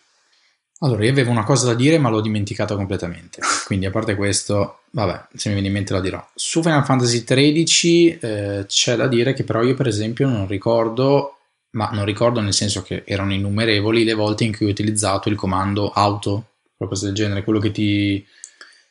Allora, 0.80 1.04
io 1.04 1.12
avevo 1.12 1.32
una 1.32 1.44
cosa 1.44 1.68
da 1.68 1.74
dire, 1.74 1.98
ma 1.98 2.10
l'ho 2.10 2.22
dimenticata 2.22 2.76
completamente. 2.76 3.40
Quindi, 3.66 3.86
a 3.86 3.92
parte 3.92 4.16
questo, 4.16 4.82
vabbè, 4.92 5.28
se 5.36 5.50
mi 5.50 5.56
viene 5.56 5.68
in 5.68 5.74
mente 5.74 5.94
la 5.94 6.02
dirò. 6.02 6.26
Su 6.36 6.62
Final 6.62 6.86
Fantasy 6.86 7.24
XIII 7.24 8.20
eh, 8.20 8.66
c'è 8.68 8.96
da 8.96 9.08
dire 9.08 9.34
che, 9.34 9.44
però, 9.44 9.64
io, 9.64 9.76
per 9.76 9.88
esempio, 9.88 10.28
non 10.28 10.48
ricordo 10.48 11.34
ma 11.72 11.90
non 11.92 12.06
ricordo 12.06 12.40
nel 12.40 12.54
senso 12.54 12.82
che 12.82 13.04
erano 13.06 13.34
innumerevoli 13.34 14.04
le 14.04 14.14
volte 14.14 14.44
in 14.44 14.56
cui 14.56 14.68
ho 14.68 14.70
utilizzato 14.70 15.30
il 15.30 15.36
comando 15.36 15.92
auto, 15.92 16.46
qualcosa 16.76 17.06
del 17.06 17.16
genere, 17.16 17.44
quello 17.44 17.60
che 17.60 17.72
ti, 17.72 18.26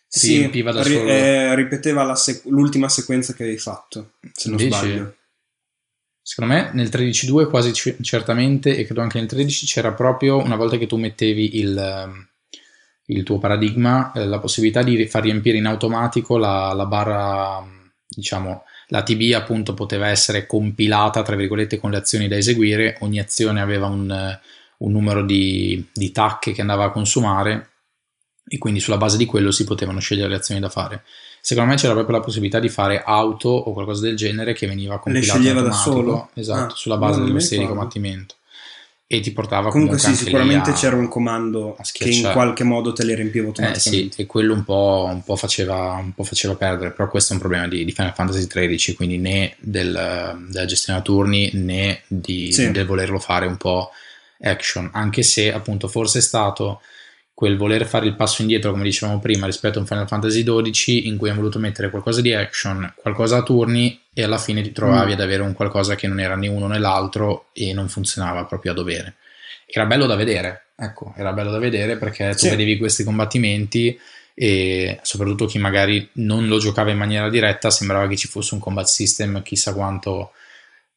ti 0.09 0.19
sì, 0.19 0.37
riempiva 0.37 0.71
da 0.71 0.85
solo. 0.85 1.09
Eh, 1.09 1.55
ripeteva 1.55 2.15
sec- 2.15 2.47
l'ultima 2.47 2.89
sequenza 2.89 3.33
che 3.33 3.45
hai 3.45 3.59
fatto, 3.59 4.13
se 4.33 4.49
non 4.49 4.61
Invece, 4.61 4.79
sbaglio. 4.79 5.15
Secondo 6.29 6.53
me 6.53 6.71
nel 6.75 6.91
13.2 6.91 7.49
quasi 7.49 7.71
c- 7.71 7.97
certamente, 8.03 8.77
e 8.77 8.85
credo 8.85 9.01
anche 9.01 9.19
nel 9.19 9.27
13 9.27 9.65
c'era 9.65 9.95
proprio 9.95 10.37
una 10.37 10.57
volta 10.57 10.77
che 10.77 10.87
tu 10.87 10.99
mettevi 10.99 11.59
il, 11.59 11.75
ehm, 11.75 12.29
il 13.07 13.23
tuo 13.23 13.39
paradigma, 13.39 14.13
eh, 14.13 14.27
la 14.27 14.39
possibilità 14.39 14.83
di 14.83 15.07
far 15.07 15.23
riempire 15.23 15.57
in 15.57 15.65
automatico 15.65 16.37
la, 16.37 16.75
la 16.75 16.85
barra, 16.85 17.67
diciamo, 18.07 18.65
la 18.89 19.03
TB 19.03 19.33
appunto 19.33 19.73
poteva 19.73 20.09
essere 20.09 20.45
compilata 20.45 21.23
tra 21.23 21.35
virgolette 21.35 21.79
con 21.79 21.93
le 21.93 21.97
azioni 21.97 22.29
da 22.29 22.37
eseguire, 22.37 22.99
ogni 23.01 23.21
azione 23.21 23.63
aveva 23.63 23.87
un, 23.87 24.39
un 24.79 24.93
numero 24.93 25.25
di, 25.25 25.83
di 25.95 26.13
tacche 26.13 26.53
che 26.53 26.61
andava 26.61 26.85
a 26.85 26.91
consumare 26.91 27.71
e 28.47 28.59
quindi 28.59 28.81
sulla 28.81 28.99
base 28.99 29.17
di 29.17 29.25
quello 29.25 29.51
si 29.51 29.65
potevano 29.65 29.99
scegliere 29.99 30.29
le 30.29 30.37
azioni 30.37 30.61
da 30.61 30.69
fare. 30.69 31.05
Secondo 31.41 31.71
me 31.71 31.77
c'era 31.77 31.95
proprio 31.95 32.17
la 32.17 32.23
possibilità 32.23 32.61
di 32.61 32.69
fare 32.69 33.03
auto 33.05 33.49
o 33.49 33.73
qualcosa 33.73 34.03
del 34.03 34.17
genere 34.17 34.53
che 34.53 34.67
veniva 34.67 34.99
compilato 34.99 35.41
in 35.41 35.57
automatico, 35.57 36.31
esatto, 36.35 36.75
ah, 36.75 36.77
sulla 36.77 36.97
base 36.97 37.23
dello 37.23 37.39
stile 37.39 37.63
di 37.63 37.69
combattimento. 37.69 38.35
e 39.07 39.21
ti 39.21 39.33
portava 39.33 39.71
comunque, 39.71 39.97
comunque 39.97 40.19
sì, 40.19 40.25
sicuramente 40.25 40.71
a, 40.71 40.73
c'era 40.75 40.97
un 40.97 41.09
comando 41.09 41.77
che 41.93 42.11
in 42.11 42.31
qualche 42.33 42.65
modo 42.65 42.93
te 42.93 43.05
le 43.05 43.15
riempiva 43.15 43.47
automaticamente. 43.47 44.07
Eh, 44.07 44.13
sì, 44.13 44.23
e 44.23 44.27
quello 44.27 44.53
un 44.53 44.65
po', 44.65 45.09
un 45.11 45.23
po', 45.23 45.37
faceva, 45.37 45.93
un 45.93 46.13
po' 46.13 46.25
faceva 46.25 46.55
perdere, 46.55 46.91
però 46.91 47.09
questo 47.09 47.33
è 47.33 47.37
un 47.37 47.41
problema 47.41 47.67
di, 47.67 47.85
di 47.85 47.93
Final 47.93 48.13
Fantasy 48.13 48.47
XIII, 48.47 48.95
quindi 48.95 49.17
né 49.17 49.55
del, 49.59 50.47
della 50.51 50.67
gestione 50.67 50.99
a 50.99 51.03
turni 51.03 51.51
né 51.55 52.03
di, 52.07 52.53
sì. 52.53 52.71
del 52.71 52.85
volerlo 52.85 53.19
fare 53.19 53.47
un 53.47 53.57
po' 53.57 53.91
action, 54.41 54.91
anche 54.93 55.23
se 55.23 55.53
appunto 55.53 55.89
forse 55.89 56.19
è 56.19 56.23
stato 56.23 56.81
quel 57.39 57.57
voler 57.57 57.87
fare 57.87 58.05
il 58.05 58.17
passo 58.17 58.43
indietro, 58.43 58.73
come 58.73 58.83
dicevamo 58.83 59.21
prima, 59.21 59.47
rispetto 59.47 59.79
a 59.79 59.83
un 59.83 59.87
Final 59.87 60.09
Fantasy 60.09 60.43
XII 60.43 61.07
in 61.07 61.17
cui 61.17 61.29
hanno 61.29 61.39
voluto 61.39 61.61
mettere 61.61 61.89
qualcosa 61.89 62.21
di 62.21 62.35
action, 62.35 62.95
qualcosa 62.97 63.37
a 63.37 63.43
turni 63.45 63.97
e 64.13 64.25
alla 64.25 64.39
fine 64.39 64.61
ti 64.61 64.73
trovavi 64.73 65.11
mm. 65.11 65.15
ad 65.15 65.21
avere 65.21 65.43
un 65.43 65.53
qualcosa 65.53 65.95
che 65.95 66.09
non 66.09 66.19
era 66.19 66.35
né 66.35 66.49
uno 66.49 66.67
né 66.67 66.81
l'altro 66.81 67.51
e 67.53 67.73
non 67.73 67.89
funzionava 67.89 68.45
proprio 68.45 68.73
a 68.73 68.75
dovere. 68.75 69.15
Era 69.67 69.87
bello 69.87 70.07
da 70.07 70.17
vedere, 70.17 70.71
ecco, 70.75 71.15
era 71.17 71.33
bello 71.33 71.53
da 71.53 71.61
vedere 71.61 71.97
perché 71.97 72.31
tu 72.31 72.39
sì. 72.39 72.49
vedevi 72.49 72.77
questi 72.77 73.05
combattimenti 73.05 73.97
e 74.35 74.99
soprattutto 75.03 75.47
chi 75.47 75.61
magari 75.61 76.09
non 76.15 76.49
lo 76.49 76.59
giocava 76.59 76.91
in 76.91 76.99
maniera 76.99 77.31
diretta 77.31 77.71
sembrava 77.71 78.09
che 78.09 78.17
ci 78.17 78.27
fosse 78.27 78.55
un 78.55 78.61
combat 78.61 78.87
system 78.87 79.43
chissà 79.43 79.73
quanto 79.75 80.33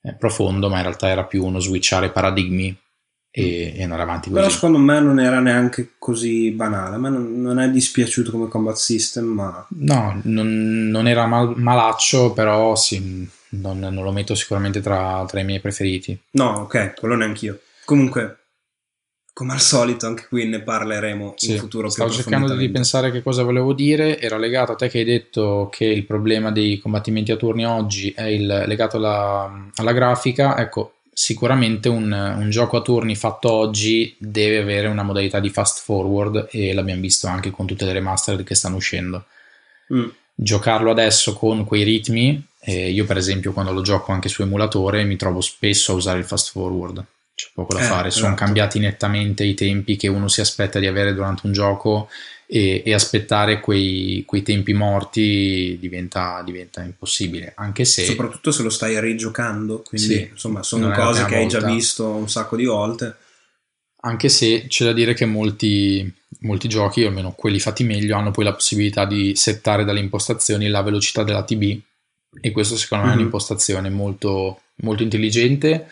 eh, 0.01 0.15
profondo, 0.15 0.69
ma 0.69 0.77
in 0.77 0.83
realtà 0.85 1.07
era 1.07 1.23
più 1.25 1.45
uno 1.45 1.59
switchare 1.59 2.09
paradigmi 2.09 2.75
e, 3.32 3.73
e, 3.77 3.84
andare 3.84 4.01
avanti 4.01 4.29
così. 4.29 4.41
Però 4.41 4.53
secondo 4.53 4.77
me 4.77 4.99
non 4.99 5.19
era 5.19 5.39
neanche 5.39 5.93
così 5.97 6.51
banale, 6.51 6.95
a 6.95 6.99
me 6.99 7.09
non, 7.09 7.41
non 7.41 7.59
è 7.59 7.69
dispiaciuto 7.69 8.29
come 8.29 8.49
combat 8.49 8.75
system, 8.75 9.25
ma... 9.25 9.65
No, 9.69 10.19
non, 10.23 10.89
non 10.89 11.07
era 11.07 11.25
mal, 11.25 11.57
malaccio, 11.57 12.34
però 12.34 12.75
sì, 12.75 13.27
non, 13.49 13.79
non, 13.79 13.95
lo 13.95 14.11
metto 14.11 14.36
sicuramente 14.36 14.82
tra, 14.82 15.23
tra, 15.27 15.39
i 15.39 15.45
miei 15.45 15.61
preferiti. 15.61 16.19
No, 16.32 16.59
ok, 16.59 16.93
quello 16.99 17.15
neanch'io. 17.15 17.61
Comunque, 17.86 18.38
come 19.32 19.53
al 19.53 19.61
solito, 19.61 20.07
anche 20.07 20.25
qui 20.27 20.45
ne 20.47 20.61
parleremo 20.61 21.36
sì, 21.38 21.53
in 21.53 21.59
futuro. 21.59 21.88
Stavo 21.88 22.11
cercando 22.11 22.53
di 22.53 22.69
pensare 22.69 23.11
che 23.11 23.23
cosa 23.23 23.43
volevo 23.43 23.71
dire, 23.73 24.19
era 24.19 24.38
legato 24.38 24.73
a 24.73 24.75
te 24.75 24.89
che 24.89 24.99
hai 24.99 25.05
detto 25.05 25.69
che 25.71 25.86
il 25.86 26.05
problema 26.05 26.51
dei 26.51 26.79
combattimenti 26.79 27.32
a 27.32 27.38
turni 27.38 27.65
oggi 27.65 28.11
è 28.11 28.23
il, 28.23 28.45
legato 28.67 28.97
alla, 28.97 29.69
alla 29.75 29.93
grafica, 29.93 30.57
ecco 30.57 30.95
sicuramente 31.14 31.89
un, 31.89 32.12
un, 32.12 32.49
gioco 32.49 32.78
a 32.78 32.82
turni 32.82 33.16
fatto 33.16 33.51
oggi 33.51 34.16
deve 34.18 34.59
avere 34.59 34.88
una 34.88 35.03
modalità 35.03 35.39
di 35.39 35.49
fast 35.49 35.82
forward 35.82 36.47
e 36.51 36.74
l'abbiamo 36.74 37.01
visto 37.01 37.28
anche 37.28 37.51
con 37.51 37.66
tutte 37.66 37.86
le 37.86 37.93
remastered 37.93 38.43
che 38.43 38.55
stanno 38.55 38.78
uscendo. 38.78 39.26
Mm. 39.93 40.07
Giocarlo 40.34 40.89
adesso 40.89 41.34
con 41.34 41.66
quei 41.66 41.84
ritmi, 41.84 42.41
eh, 42.62 42.89
io 42.89 43.05
per 43.05 43.18
esempio 43.18 43.51
quando 43.51 43.72
lo 43.72 43.82
gioco 43.82 44.12
anche 44.12 44.30
su 44.30 44.41
emulatore 44.41 45.03
mi 45.03 45.18
trovo 45.18 45.41
spesso 45.41 45.91
a 45.91 45.95
usare 45.95 46.20
il 46.20 46.26
fast 46.26 46.51
forward, 46.51 47.03
c'è 47.36 47.49
poco 47.53 47.74
da 47.74 47.82
eh, 47.82 47.84
fare, 47.84 48.07
esatto. 48.07 48.24
sono 48.24 48.36
cambiati 48.36 48.80
nettamente 48.80 49.43
i 49.43 49.53
tempi 49.53 49.97
che 49.97 50.07
uno 50.07 50.28
si 50.28 50.41
aspetta 50.41 50.80
di 50.80 50.88
avere 50.88 51.14
durante 51.14 51.45
un 51.45 51.51
gioco 51.51 52.09
e, 52.53 52.83
e 52.85 52.93
aspettare 52.93 53.61
quei, 53.61 54.23
quei, 54.27 54.41
tempi 54.41 54.73
morti 54.73 55.77
diventa, 55.79 56.41
diventa, 56.43 56.83
impossibile, 56.83 57.53
anche 57.55 57.85
se... 57.85 58.03
Soprattutto 58.03 58.51
se 58.51 58.61
lo 58.61 58.69
stai 58.69 58.99
rigiocando, 58.99 59.81
quindi 59.87 60.07
sì, 60.07 60.27
insomma 60.31 60.61
sono 60.61 60.91
cose 60.91 61.23
che 61.23 61.37
hai 61.37 61.47
già 61.47 61.61
visto 61.61 62.09
un 62.09 62.27
sacco 62.27 62.57
di 62.57 62.65
volte. 62.65 63.15
Anche 64.01 64.27
se 64.27 64.65
c'è 64.67 64.83
da 64.83 64.91
dire 64.91 65.13
che 65.13 65.23
molti, 65.23 66.13
molti 66.39 66.67
giochi, 66.67 67.05
o 67.05 67.07
almeno 67.07 67.31
quelli 67.31 67.59
fatti 67.59 67.85
meglio, 67.85 68.17
hanno 68.17 68.31
poi 68.31 68.43
la 68.43 68.53
possibilità 68.53 69.05
di 69.05 69.33
settare 69.33 69.85
dalle 69.85 70.01
impostazioni 70.01 70.67
la 70.67 70.81
velocità 70.81 71.23
della 71.23 71.45
TB 71.45 71.79
e 72.41 72.51
questo 72.51 72.75
secondo 72.75 73.05
me 73.05 73.11
mm-hmm. 73.11 73.19
è 73.19 73.21
un'impostazione 73.21 73.89
molto, 73.89 74.63
molto 74.81 75.03
intelligente 75.03 75.87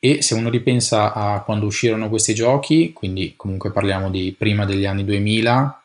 e 0.00 0.22
se 0.22 0.34
uno 0.34 0.50
ripensa 0.50 1.12
a 1.12 1.42
quando 1.42 1.66
uscirono 1.66 2.08
questi 2.08 2.34
giochi, 2.34 2.92
quindi 2.92 3.34
comunque 3.36 3.70
parliamo 3.70 4.10
di 4.10 4.34
prima 4.36 4.64
degli 4.64 4.86
anni 4.86 5.04
2000, 5.04 5.79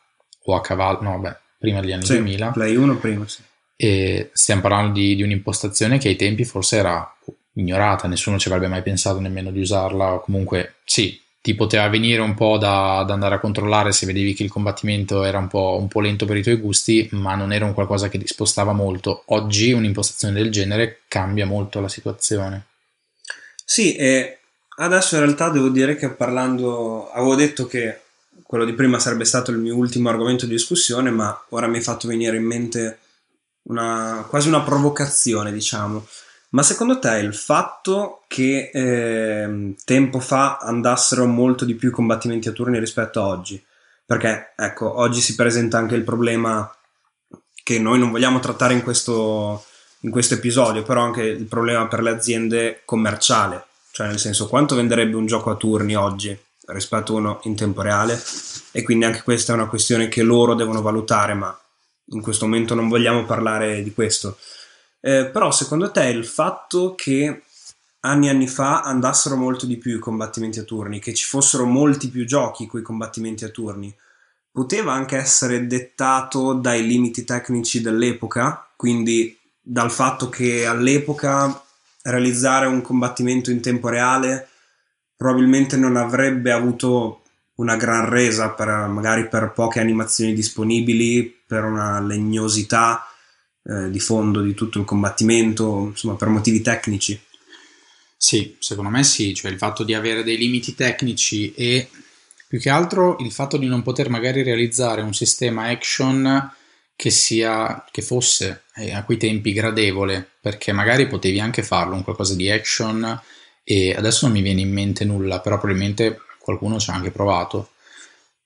o 0.46 0.54
a 0.54 0.60
cavallo, 0.60 1.02
no, 1.02 1.18
beh, 1.18 1.36
prima 1.58 1.80
degli 1.80 1.92
anni 1.92 2.04
sì, 2.04 2.14
2000. 2.14 2.50
Play 2.50 2.76
1 2.76 2.96
prima, 2.98 3.26
sì. 3.28 3.42
E 3.76 4.30
stiamo 4.32 4.62
parlando 4.62 4.92
di, 4.92 5.14
di, 5.16 5.22
un'impostazione 5.22 5.98
che 5.98 6.08
ai 6.08 6.16
tempi 6.16 6.44
forse 6.44 6.76
era 6.76 7.14
ignorata, 7.52 8.08
nessuno 8.08 8.38
ci 8.38 8.48
avrebbe 8.48 8.68
mai 8.68 8.82
pensato 8.82 9.20
nemmeno 9.20 9.50
di 9.50 9.60
usarla, 9.60 10.14
o 10.14 10.20
comunque 10.20 10.76
sì, 10.84 11.20
ti 11.46 11.54
poteva 11.54 11.88
venire 11.88 12.20
un 12.22 12.34
po' 12.34 12.58
da, 12.58 13.04
da, 13.06 13.12
andare 13.12 13.36
a 13.36 13.38
controllare 13.38 13.92
se 13.92 14.06
vedevi 14.06 14.34
che 14.34 14.42
il 14.42 14.50
combattimento 14.50 15.22
era 15.22 15.38
un 15.38 15.48
po', 15.48 15.76
un 15.78 15.88
po', 15.88 16.00
lento 16.00 16.26
per 16.26 16.36
i 16.36 16.42
tuoi 16.42 16.56
gusti, 16.56 17.08
ma 17.12 17.34
non 17.34 17.52
era 17.52 17.64
un 17.64 17.74
qualcosa 17.74 18.08
che 18.08 18.18
ti 18.18 18.26
spostava 18.26 18.72
molto. 18.72 19.22
Oggi 19.26 19.72
un'impostazione 19.72 20.34
del 20.34 20.50
genere 20.50 21.02
cambia 21.06 21.46
molto 21.46 21.80
la 21.80 21.88
situazione. 21.88 22.64
Sì, 23.64 23.94
e 23.94 24.38
adesso 24.78 25.16
in 25.16 25.22
realtà 25.22 25.50
devo 25.50 25.68
dire 25.68 25.96
che 25.96 26.10
parlando, 26.10 27.10
avevo 27.10 27.34
detto 27.36 27.66
che 27.66 28.00
quello 28.46 28.64
di 28.64 28.74
prima 28.74 28.98
sarebbe 28.98 29.24
stato 29.24 29.50
il 29.50 29.58
mio 29.58 29.76
ultimo 29.76 30.08
argomento 30.08 30.46
di 30.46 30.52
discussione, 30.52 31.10
ma 31.10 31.44
ora 31.50 31.66
mi 31.66 31.76
hai 31.76 31.82
fatto 31.82 32.06
venire 32.06 32.36
in 32.36 32.44
mente 32.44 32.98
una, 33.62 34.24
quasi 34.28 34.48
una 34.48 34.62
provocazione, 34.62 35.52
diciamo. 35.52 36.06
Ma 36.50 36.62
secondo 36.62 36.98
te 36.98 37.18
il 37.18 37.34
fatto 37.34 38.22
che 38.28 38.70
eh, 38.72 39.74
tempo 39.84 40.20
fa 40.20 40.58
andassero 40.58 41.26
molto 41.26 41.64
di 41.64 41.74
più 41.74 41.88
i 41.88 41.92
combattimenti 41.92 42.48
a 42.48 42.52
turni 42.52 42.78
rispetto 42.78 43.20
a 43.20 43.26
oggi? 43.26 43.62
Perché, 44.04 44.52
ecco, 44.56 44.98
oggi 44.98 45.20
si 45.20 45.34
presenta 45.34 45.78
anche 45.78 45.96
il 45.96 46.04
problema 46.04 46.72
che 47.64 47.80
noi 47.80 47.98
non 47.98 48.12
vogliamo 48.12 48.38
trattare 48.38 48.74
in 48.74 48.82
questo, 48.84 49.64
in 50.00 50.10
questo 50.10 50.34
episodio, 50.34 50.84
però 50.84 51.02
anche 51.02 51.22
il 51.22 51.46
problema 51.46 51.88
per 51.88 52.00
le 52.00 52.10
aziende 52.10 52.82
commerciali, 52.84 53.60
cioè 53.90 54.06
nel 54.06 54.20
senso 54.20 54.46
quanto 54.46 54.76
venderebbe 54.76 55.16
un 55.16 55.26
gioco 55.26 55.50
a 55.50 55.56
turni 55.56 55.96
oggi? 55.96 56.45
Rispetto 56.66 57.14
a 57.14 57.16
uno 57.16 57.40
in 57.44 57.56
tempo 57.56 57.82
reale 57.82 58.20
e 58.72 58.82
quindi 58.82 59.04
anche 59.04 59.22
questa 59.22 59.52
è 59.52 59.56
una 59.56 59.68
questione 59.68 60.08
che 60.08 60.22
loro 60.22 60.54
devono 60.54 60.82
valutare, 60.82 61.34
ma 61.34 61.58
in 62.10 62.20
questo 62.20 62.44
momento 62.46 62.74
non 62.74 62.88
vogliamo 62.88 63.24
parlare 63.24 63.82
di 63.82 63.92
questo. 63.92 64.38
Eh, 65.00 65.26
però 65.26 65.50
secondo 65.50 65.90
te 65.90 66.04
il 66.06 66.26
fatto 66.26 66.94
che 66.94 67.42
anni 68.00 68.26
e 68.26 68.30
anni 68.30 68.46
fa 68.46 68.82
andassero 68.82 69.36
molto 69.36 69.66
di 69.66 69.76
più 69.76 69.96
i 69.96 70.00
combattimenti 70.00 70.58
a 70.58 70.64
turni, 70.64 71.00
che 71.00 71.14
ci 71.14 71.24
fossero 71.24 71.64
molti 71.64 72.08
più 72.08 72.24
giochi 72.24 72.66
con 72.66 72.80
i 72.80 72.84
combattimenti 72.84 73.44
a 73.44 73.48
turni, 73.48 73.94
poteva 74.50 74.92
anche 74.92 75.16
essere 75.16 75.66
dettato 75.66 76.54
dai 76.54 76.86
limiti 76.86 77.24
tecnici 77.24 77.80
dell'epoca, 77.80 78.68
quindi 78.76 79.38
dal 79.60 79.90
fatto 79.90 80.28
che 80.28 80.64
all'epoca 80.64 81.62
realizzare 82.02 82.66
un 82.66 82.82
combattimento 82.82 83.50
in 83.50 83.60
tempo 83.60 83.88
reale 83.88 84.48
probabilmente 85.16 85.76
non 85.76 85.96
avrebbe 85.96 86.52
avuto 86.52 87.22
una 87.56 87.76
gran 87.76 88.08
resa 88.08 88.50
per, 88.50 88.68
magari 88.68 89.28
per 89.28 89.52
poche 89.54 89.80
animazioni 89.80 90.34
disponibili, 90.34 91.42
per 91.46 91.64
una 91.64 92.00
legnosità 92.00 93.06
eh, 93.64 93.90
di 93.90 94.00
fondo 94.00 94.42
di 94.42 94.54
tutto 94.54 94.78
il 94.78 94.84
combattimento, 94.84 95.86
insomma 95.88 96.14
per 96.14 96.28
motivi 96.28 96.60
tecnici. 96.60 97.18
Sì, 98.16 98.56
secondo 98.58 98.90
me 98.90 99.04
sì, 99.04 99.34
cioè 99.34 99.50
il 99.50 99.58
fatto 99.58 99.84
di 99.84 99.94
avere 99.94 100.22
dei 100.22 100.36
limiti 100.36 100.74
tecnici 100.74 101.52
e 101.54 101.88
più 102.48 102.58
che 102.58 102.70
altro 102.70 103.16
il 103.20 103.32
fatto 103.32 103.56
di 103.56 103.66
non 103.66 103.82
poter 103.82 104.08
magari 104.08 104.42
realizzare 104.42 105.02
un 105.02 105.14
sistema 105.14 105.64
action 105.64 106.52
che 106.94 107.10
sia 107.10 107.84
che 107.90 108.02
fosse 108.02 108.64
eh, 108.74 108.92
a 108.92 109.04
quei 109.04 109.18
tempi 109.18 109.52
gradevole, 109.52 110.26
perché 110.40 110.72
magari 110.72 111.06
potevi 111.06 111.40
anche 111.40 111.62
farlo 111.62 111.94
un 111.94 112.04
qualcosa 112.04 112.34
di 112.34 112.50
action 112.50 113.20
e 113.68 113.92
adesso 113.96 114.26
non 114.26 114.36
mi 114.36 114.42
viene 114.42 114.60
in 114.60 114.72
mente 114.72 115.04
nulla, 115.04 115.40
però 115.40 115.58
probabilmente 115.58 116.20
qualcuno 116.38 116.78
ci 116.78 116.90
ha 116.90 116.94
anche 116.94 117.10
provato. 117.10 117.70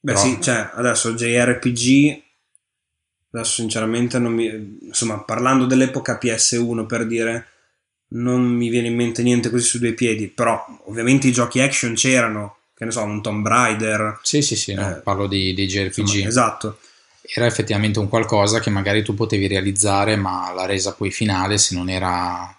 Beh 0.00 0.14
però... 0.14 0.24
sì, 0.24 0.40
cioè 0.40 0.70
adesso 0.72 1.12
JRPG, 1.12 2.22
adesso 3.32 3.52
sinceramente 3.52 4.18
non 4.18 4.32
mi... 4.32 4.78
insomma 4.80 5.18
parlando 5.18 5.66
dell'epoca 5.66 6.18
PS1 6.18 6.86
per 6.86 7.06
dire, 7.06 7.48
non 8.12 8.44
mi 8.44 8.70
viene 8.70 8.88
in 8.88 8.96
mente 8.96 9.22
niente 9.22 9.50
così 9.50 9.66
su 9.66 9.78
due 9.78 9.92
piedi, 9.92 10.28
però 10.28 10.64
ovviamente 10.86 11.26
i 11.26 11.32
giochi 11.32 11.60
action 11.60 11.92
c'erano, 11.92 12.56
che 12.74 12.86
ne 12.86 12.90
so, 12.90 13.02
un 13.02 13.20
Tomb 13.20 13.46
Raider. 13.46 14.20
Sì, 14.22 14.40
sì, 14.40 14.56
sì, 14.56 14.72
no, 14.72 14.90
eh, 14.90 15.00
parlo 15.00 15.26
di, 15.26 15.52
di 15.52 15.66
JRPG. 15.66 15.98
Insomma, 15.98 16.28
esatto. 16.28 16.78
Era 17.20 17.44
effettivamente 17.44 17.98
un 17.98 18.08
qualcosa 18.08 18.58
che 18.58 18.70
magari 18.70 19.02
tu 19.04 19.12
potevi 19.12 19.46
realizzare, 19.48 20.16
ma 20.16 20.50
la 20.54 20.64
resa 20.64 20.94
poi 20.94 21.10
finale, 21.10 21.58
se 21.58 21.74
non 21.74 21.90
era 21.90 22.54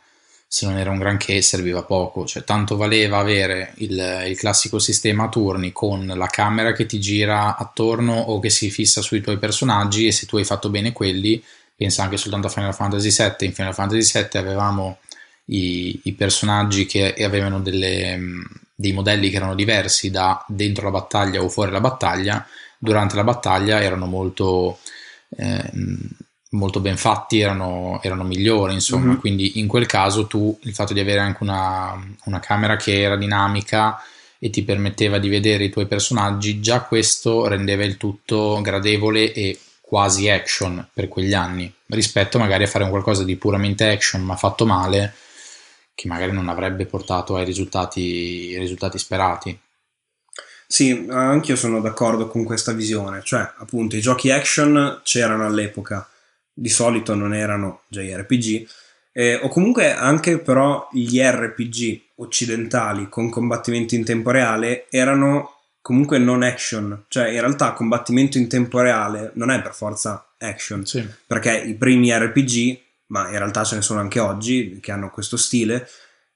se 0.54 0.66
non 0.66 0.78
era 0.78 0.92
un 0.92 0.98
granché 0.98 1.42
serviva 1.42 1.82
poco, 1.84 2.26
cioè 2.26 2.44
tanto 2.44 2.76
valeva 2.76 3.20
avere 3.20 3.72
il, 3.78 4.26
il, 4.28 4.38
classico 4.38 4.80
sistema 4.80 5.24
a 5.24 5.30
turni 5.30 5.72
con 5.72 6.06
la 6.06 6.28
camera 6.28 6.74
che 6.74 6.86
ti 6.86 7.00
gira 7.00 7.56
attorno 7.56 8.20
o 8.20 8.38
che 8.42 8.50
si 8.50 8.70
fissa 8.70 9.02
sui 9.02 9.22
tuoi 9.22 9.38
personaggi 9.38 10.08
e 10.08 10.12
se 10.12 10.26
tu 10.26 10.36
hai 10.36 10.44
fatto 10.44 10.70
bene 10.70 10.92
quelli, 10.92 11.42
pensa 11.74 12.04
anche 12.04 12.18
soltanto 12.18 12.48
a 12.48 12.50
Final 12.50 12.76
Fantasy 12.76 13.16
VII, 13.16 13.48
in 13.48 13.54
Final 13.54 13.74
Fantasy 13.74 14.20
VII 14.20 14.42
avevamo 14.42 14.98
i, 15.46 16.02
i 16.04 16.14
personaggi 16.16 16.86
che 16.86 17.14
avevano 17.24 17.62
delle, 17.62 18.20
dei 18.76 18.92
modelli 18.92 19.30
che 19.30 19.38
erano 19.38 19.56
diversi 19.56 20.12
da 20.12 20.44
dentro 20.50 20.84
la 20.84 20.92
battaglia 20.92 21.42
o 21.42 21.48
fuori 21.48 21.72
la 21.72 21.80
battaglia, 21.80 22.46
durante 22.78 23.16
la 23.16 23.24
battaglia 23.24 23.82
erano 23.82 24.06
molto... 24.06 24.80
Eh, 25.30 25.72
molto 26.52 26.80
ben 26.80 26.98
fatti 26.98 27.40
erano, 27.40 28.00
erano 28.02 28.24
migliori, 28.24 28.74
insomma, 28.74 29.12
mm-hmm. 29.12 29.20
quindi 29.20 29.60
in 29.60 29.68
quel 29.68 29.86
caso 29.86 30.28
tu 30.28 30.58
il 30.64 30.74
fatto 30.74 30.94
di 30.94 31.00
avere 31.00 31.20
anche 31.20 31.44
una, 31.44 31.98
una, 32.26 32.40
camera 32.40 32.76
che 32.76 33.02
era 33.02 33.16
dinamica 33.16 34.02
e 34.38 34.50
ti 34.50 34.64
permetteva 34.64 35.18
di 35.20 35.30
vedere 35.30 35.66
i 35.66 35.70
tuoi 35.70 35.86
personaggi, 35.86 36.60
già 36.60 36.82
questo 36.82 37.48
rendeva 37.48 37.84
il 37.84 37.98
tutto 37.98 38.60
gradevole 38.62 39.32
e 39.34 39.60
quasi 39.80 40.30
action 40.30 40.88
per 40.94 41.08
quegli 41.08 41.34
anni, 41.34 41.72
rispetto 41.88 42.40
magari 42.40 42.64
a 42.64 42.68
fare 42.68 42.84
un 42.84 42.90
qualcosa 42.90 43.24
di 43.24 43.36
puramente 43.36 43.90
action 43.90 44.22
ma 44.22 44.36
fatto 44.36 44.66
male, 44.66 45.14
che 45.94 46.08
magari 46.08 46.32
non 46.32 46.50
avrebbe 46.50 46.86
portato 46.86 47.36
ai 47.36 47.46
risultati, 47.46 48.52
ai 48.54 48.60
risultati 48.60 48.98
sperati. 48.98 49.60
Sì, 50.68 51.06
anche 51.10 51.52
io 51.52 51.58
sono 51.58 51.82
d'accordo 51.82 52.28
con 52.28 52.44
questa 52.46 52.72
visione, 52.72 53.22
cioè 53.24 53.42
appunto 53.58 53.98
i 53.98 54.02
giochi 54.02 54.32
action 54.32 55.02
c'erano 55.04 55.46
all'epoca, 55.46 56.08
di 56.54 56.70
solito 56.70 57.16
non 57.16 57.34
erano 57.34 57.82
JRPG, 57.88 58.68
eh, 59.14 59.36
o 59.36 59.50
comunque 59.50 59.94
anche 59.94 60.40
però 60.40 60.88
gli 60.92 61.20
RPG 61.20 62.02
occidentali 62.16 63.10
con 63.10 63.30
combattimenti 63.30 63.96
in 63.96 64.06
tempo 64.06 64.32
reale 64.32 64.88
erano 64.90 65.58
comunque 65.82 66.18
non 66.20 66.44
action, 66.44 67.06
cioè 67.08 67.30
in 67.30 67.40
realtà 67.40 67.74
combattimento 67.74 68.38
in 68.38 68.48
tempo 68.48 68.80
reale 68.80 69.32
non 69.34 69.50
è 69.50 69.62
per 69.62 69.74
forza 69.74 70.34
action, 70.38 70.86
sì. 70.86 71.06
perché 71.26 71.58
i 71.58 71.74
primi 71.74 72.12
RPG, 72.12 72.80
ma 73.08 73.30
in 73.30 73.38
realtà 73.38 73.64
ce 73.64 73.76
ne 73.76 73.82
sono 73.82 74.00
anche 74.00 74.20
oggi 74.20 74.80
che 74.80 74.92
hanno 74.92 75.10
questo 75.10 75.38
stile, 75.38 75.88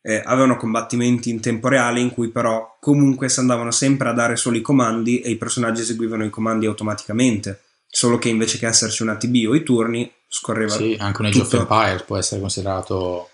eh, 0.01 0.21
avevano 0.23 0.57
combattimenti 0.57 1.29
in 1.29 1.39
tempo 1.39 1.67
reale 1.67 1.99
in 1.99 2.11
cui 2.11 2.29
però 2.29 2.77
comunque 2.79 3.29
si 3.29 3.39
andavano 3.39 3.71
sempre 3.71 4.09
a 4.09 4.13
dare 4.13 4.35
solo 4.35 4.57
i 4.57 4.61
comandi 4.61 5.21
e 5.21 5.31
i 5.31 5.37
personaggi 5.37 5.81
eseguivano 5.81 6.25
i 6.25 6.29
comandi 6.29 6.65
automaticamente, 6.65 7.61
solo 7.95 8.17
che 8.17 8.27
invece 8.27 8.57
che 8.57 8.67
esserci 8.67 9.03
una 9.03 9.15
TB 9.15 9.47
o 9.47 9.55
i 9.55 9.63
turni 9.63 10.11
scorreva 10.27 10.75
Sì, 10.75 10.97
anche 10.99 11.21
un 11.21 11.27
Age 11.27 11.41
tutto. 11.43 11.55
of 11.55 11.61
Empires 11.61 12.01
può 12.03 12.17
essere 12.17 12.41
considerato 12.41 13.29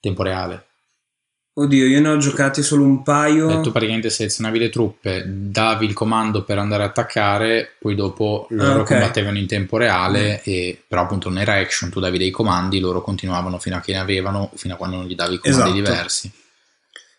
tempo 0.00 0.24
reale. 0.24 0.66
Oddio, 1.54 1.86
io 1.86 2.00
ne 2.00 2.08
ho 2.08 2.16
giocati 2.16 2.62
solo 2.64 2.82
un 2.82 3.02
paio. 3.04 3.60
Tu 3.60 3.70
praticamente 3.70 4.10
selezionavi 4.10 4.58
le 4.58 4.70
truppe, 4.70 5.22
davi 5.26 5.86
il 5.86 5.92
comando 5.92 6.42
per 6.42 6.58
andare 6.58 6.82
a 6.82 6.86
attaccare, 6.86 7.74
poi 7.78 7.94
dopo 7.94 8.46
loro 8.50 8.78
Ah, 8.78 8.80
ok. 8.80 8.86
combattevano 8.88 9.38
in 9.38 9.46
tempo 9.46 9.76
reale, 9.76 10.42
e, 10.42 10.82
però 10.88 11.02
appunto 11.02 11.28
non 11.28 11.38
era 11.38 11.54
action, 11.54 11.90
tu 11.90 12.00
davi 12.00 12.18
dei 12.18 12.30
comandi, 12.30 12.80
loro 12.80 13.02
continuavano 13.02 13.58
fino 13.60 13.76
a 13.76 13.80
che 13.80 13.92
ne 13.92 13.98
avevano, 13.98 14.50
fino 14.56 14.74
a 14.74 14.76
quando 14.78 14.96
non 14.96 15.06
gli 15.06 15.14
davi 15.14 15.38
comandi 15.38 15.60
Esatto. 15.60 15.74
diversi. 15.74 16.30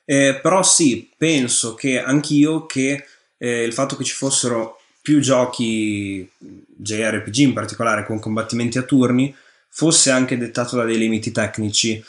Eh, 0.03 0.39
però 0.41 0.63
sì, 0.63 1.09
penso 1.15 1.75
che 1.75 2.01
anch'io 2.01 2.65
che 2.65 3.05
eh, 3.37 3.63
il 3.63 3.71
fatto 3.71 3.95
che 3.95 4.03
ci 4.03 4.13
fossero 4.15 4.79
più 5.03 5.19
giochi 5.19 6.27
JRPG 6.37 7.37
in 7.39 7.51
particolare 7.51 8.05
con 8.05 8.19
combattimenti 8.19 8.77
a 8.77 8.83
turni 8.83 9.35
fosse 9.67 10.11
anche 10.11 10.37
dettato 10.37 10.77
da 10.77 10.85
dei 10.85 10.97
limiti 10.97 11.33
tecnici, 11.33 12.01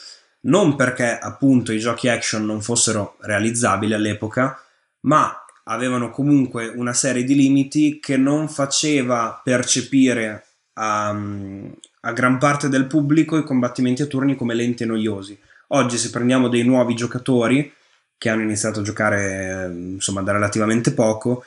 non 0.42 0.76
perché 0.76 1.18
appunto 1.18 1.72
i 1.72 1.80
giochi 1.80 2.08
action 2.08 2.46
non 2.46 2.62
fossero 2.62 3.16
realizzabili 3.22 3.94
all'epoca, 3.94 4.62
ma 5.00 5.44
avevano 5.64 6.10
comunque 6.10 6.68
una 6.68 6.92
serie 6.92 7.24
di 7.24 7.34
limiti 7.34 7.98
che 7.98 8.16
non 8.16 8.48
faceva 8.48 9.40
percepire 9.42 10.46
a, 10.74 11.08
a 11.08 12.12
gran 12.12 12.38
parte 12.38 12.68
del 12.68 12.86
pubblico 12.86 13.36
i 13.36 13.44
combattimenti 13.44 14.02
a 14.02 14.06
turni 14.06 14.36
come 14.36 14.54
lenti 14.54 14.84
e 14.84 14.86
noiosi. 14.86 15.36
Oggi 15.68 15.98
se 15.98 16.10
prendiamo 16.10 16.46
dei 16.48 16.62
nuovi 16.62 16.94
giocatori 16.94 17.72
che 18.16 18.28
hanno 18.28 18.42
iniziato 18.42 18.80
a 18.80 18.84
giocare 18.84 19.68
insomma 19.72 20.22
da 20.22 20.30
relativamente 20.30 20.92
poco, 20.92 21.44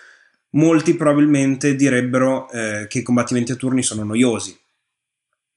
molti 0.51 0.95
probabilmente 0.95 1.75
direbbero 1.75 2.49
eh, 2.51 2.87
che 2.87 2.99
i 2.99 3.03
combattimenti 3.03 3.51
a 3.51 3.55
turni 3.55 3.83
sono 3.83 4.03
noiosi. 4.03 4.57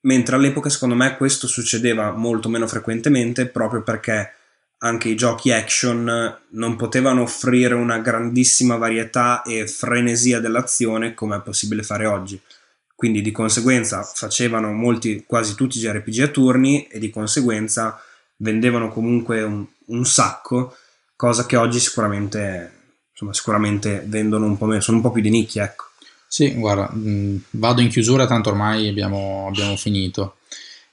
Mentre 0.02 0.36
all'epoca 0.36 0.68
secondo 0.68 0.94
me 0.94 1.16
questo 1.16 1.46
succedeva 1.46 2.12
molto 2.12 2.48
meno 2.48 2.66
frequentemente 2.66 3.46
proprio 3.46 3.82
perché 3.82 4.32
anche 4.82 5.10
i 5.10 5.16
giochi 5.16 5.52
action 5.52 6.38
non 6.50 6.76
potevano 6.76 7.22
offrire 7.22 7.74
una 7.74 7.98
grandissima 7.98 8.76
varietà 8.76 9.42
e 9.42 9.66
frenesia 9.66 10.40
dell'azione 10.40 11.12
come 11.12 11.36
è 11.36 11.42
possibile 11.42 11.82
fare 11.82 12.06
oggi. 12.06 12.40
Quindi 12.94 13.22
di 13.22 13.30
conseguenza 13.30 14.02
facevano 14.02 14.72
molti, 14.72 15.24
quasi 15.26 15.54
tutti 15.54 15.78
i 15.78 15.80
JRPG 15.80 16.20
a 16.20 16.28
turni 16.28 16.86
e 16.86 16.98
di 16.98 17.10
conseguenza 17.10 18.00
vendevano 18.36 18.88
comunque 18.88 19.42
un, 19.42 19.66
un 19.86 20.04
sacco, 20.06 20.76
cosa 21.16 21.46
che 21.46 21.56
oggi 21.56 21.78
sicuramente, 21.78 22.79
insomma, 23.20 23.34
sicuramente 23.34 24.02
vendono 24.06 24.46
un 24.46 24.56
po' 24.56 24.66
meno, 24.66 24.80
sono 24.80 24.96
un 24.96 25.02
po' 25.02 25.10
più 25.10 25.22
di 25.22 25.30
nicchia, 25.30 25.64
ecco. 25.64 25.88
Sì, 26.26 26.54
guarda, 26.54 26.90
mh, 26.90 27.44
vado 27.50 27.80
in 27.80 27.88
chiusura, 27.88 28.26
tanto 28.26 28.50
ormai 28.50 28.88
abbiamo, 28.88 29.46
abbiamo 29.48 29.76
finito. 29.76 30.36